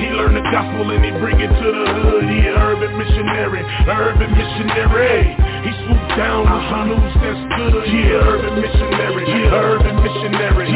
[0.00, 2.24] He learned the gospel and he bring it to the hood.
[2.28, 5.36] He a urban missionary, urban missionary.
[5.64, 7.84] He swooped down with some news that's good.
[7.88, 10.68] He a urban missionary, urban missionary.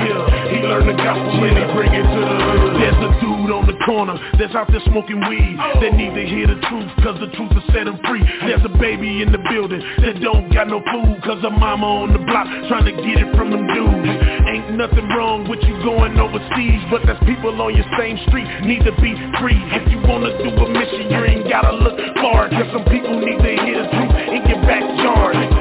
[0.53, 2.73] He learned the gospel and he bring it to the hood.
[2.81, 5.57] There's a dude on the corner that's out there smoking weed.
[5.81, 8.23] They need to hear the truth cause the truth will set him free.
[8.45, 12.13] There's a baby in the building that don't got no food Cause her mama on
[12.13, 14.11] the block trying to get it from them dudes.
[14.49, 18.85] Ain't nothing wrong with you going overseas But there's people on your same street need
[18.85, 19.59] to be free.
[19.77, 23.41] If you wanna do a mission you ain't gotta look far Cause some people need
[23.41, 25.54] to hear the truth in your backyard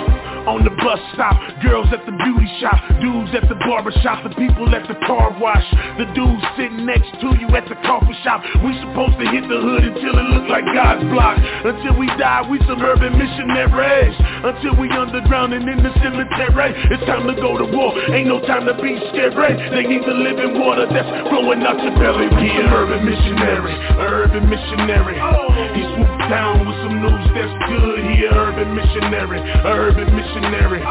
[0.53, 1.34] on the bus stop,
[1.65, 5.34] girls at the beauty shop, dudes at the barber shop, the people at the car
[5.41, 5.65] wash,
[5.97, 8.45] the dudes sitting next to you at the coffee shop.
[8.61, 11.41] We supposed to hit the hood until it look like God's block.
[11.41, 14.13] Until we die, we suburban missionaries.
[14.45, 16.77] Until we underground and in the cemetery.
[16.93, 17.97] It's time to go to war.
[18.13, 19.57] Ain't no time to be scary.
[19.73, 22.30] They need the living water that's flowing out your belly.
[22.30, 25.17] We an urban missionary, urban missionary.
[25.73, 27.99] He swooped down with some news that's good.
[28.05, 30.81] He a urban missionary, urban missionary.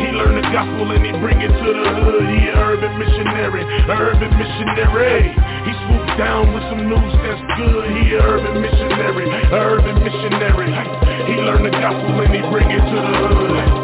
[0.00, 2.24] He learned the gospel and he bring it to the hood.
[2.32, 5.36] He a urban missionary, urban missionary.
[5.68, 7.84] He swooped down with some news that's good.
[7.92, 10.72] He a urban missionary, urban missionary.
[11.28, 13.81] He learned the gospel and he bring it to the hood.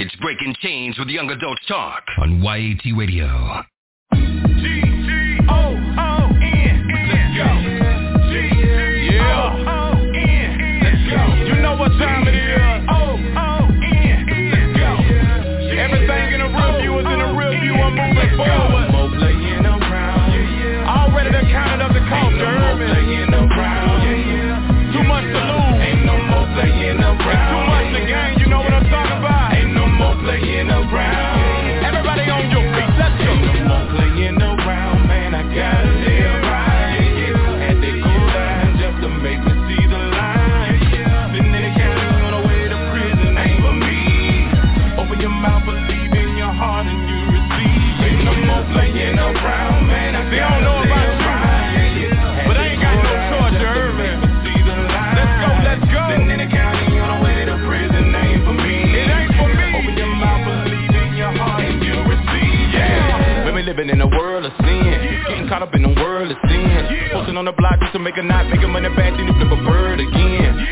[0.00, 3.64] It's Breaking Chains with Young Adults Talk on YAT Radio.
[63.68, 64.80] living in a world of sin.
[64.80, 65.28] Yeah.
[65.28, 66.64] Getting caught up in a world of sin.
[66.64, 67.12] Yeah.
[67.12, 69.52] Posting on the block just to make a night, making money back, then you flip
[69.52, 70.27] a bird again.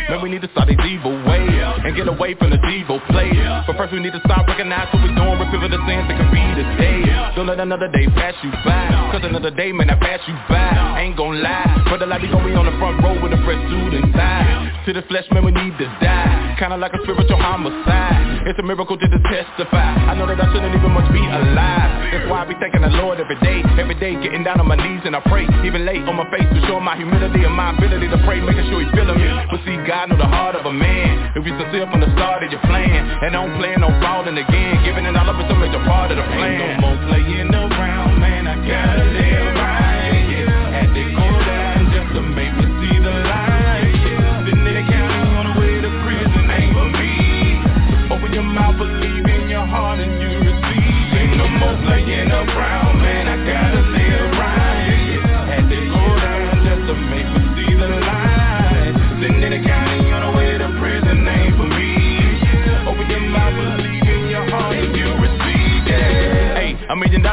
[0.08, 1.50] Man, we need to start these evil ways
[1.82, 3.34] and get away from the evil play.
[3.66, 6.30] But first we need to start recognizing what we're doing, repent the sins that can
[6.30, 7.02] be today.
[7.34, 10.62] Don't let another day pass you by, cause another day may not pass you by.
[10.62, 13.34] I ain't gon' lie, but the light be gon' be on the front row with
[13.34, 14.84] a fresh suit and tie.
[14.86, 16.54] To the flesh, man, we need to die.
[16.54, 18.46] Kinda like a spiritual homicide.
[18.46, 19.90] It's a miracle to testify.
[20.06, 22.14] I know that I shouldn't even much be alive.
[22.14, 23.66] That's why I be thanking the Lord every day.
[23.74, 25.42] Every day getting down on my knees and I pray.
[25.66, 28.38] Even late on my face to show my humility and my ability to pray.
[28.38, 29.26] Making sure he's feeling me.
[29.50, 31.32] But see, God know the heart of a man.
[31.32, 33.00] If you sincere from the start of your plan.
[33.24, 34.84] And don't plan on falling again.
[34.84, 36.60] Giving it all up is a major part of the plan.
[36.60, 38.44] Ain't no more playing around, man.
[38.46, 39.85] I gotta live right.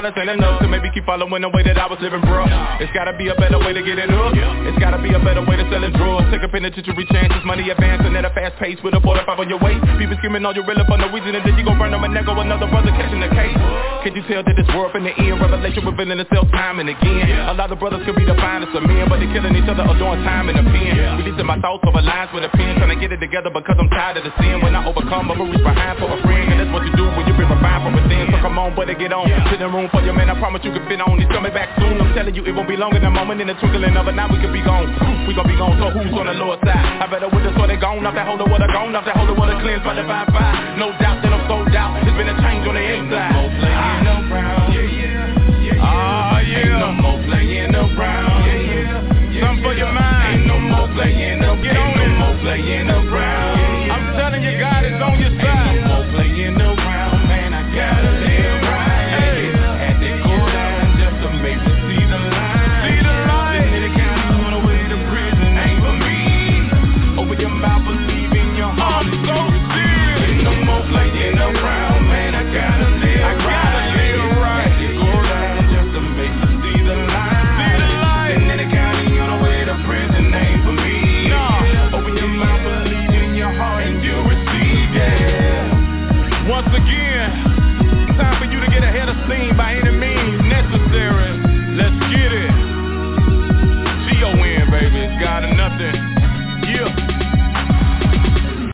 [0.04, 2.44] Dollars ain't enough to maybe keep following the way that I was living, bro.
[2.84, 4.36] It's gotta be a better way to get it up.
[4.68, 6.28] It's gotta be a better way to sell it drugs.
[6.28, 9.64] Take a penitentiary chances, money advancing at a fast pace with a 45 on your
[9.64, 9.80] waist.
[9.96, 12.10] People screaming all you really for no reason, and then you gon' run them a
[12.12, 13.56] neck or another brother catching the case.
[14.04, 17.32] Can you tell that this world in the end, revelation revealing itself time and again?
[17.48, 19.88] A lot of brothers could be the finest of men, but they killing each other
[19.88, 21.24] or doing time in the pen.
[21.24, 23.88] Releasing my thoughts over lines with a pen, trying to get it together because I'm
[23.88, 24.60] tired of the sin.
[24.60, 27.24] When I overcome, I'ma reach behind for a friend, and that's what you do when
[27.24, 28.28] you been refined from within.
[28.36, 29.32] So come on, buddy, get on.
[29.48, 31.16] Sit in room for your man, I promise you can fit on.
[31.22, 32.02] He's coming back soon.
[32.02, 34.18] I'm telling you, it won't be long in a moment, in the twinkling of an
[34.20, 34.90] eye, we could be gone.
[35.30, 36.76] We gon' be gone, so who's on the lower side?
[37.00, 38.02] I better with us, so they gone.
[38.04, 38.92] Off that holder, what I gone.
[38.98, 40.76] Off that holder, what I cleansed by the fine fire.
[40.82, 42.02] No doubt that I'm sold out.
[42.04, 43.32] It's been a change on the inside.
[43.32, 45.86] No Playing around, yeah, yeah, yeah.
[45.86, 49.42] Ah, Ain't no more playing around, yeah, yeah.
[49.46, 50.44] Something for your mind.
[50.44, 52.20] Ain't no more playing around, Get on ain't no it.
[52.20, 53.92] more playing around.
[53.94, 55.63] I'm telling you, God is on your side.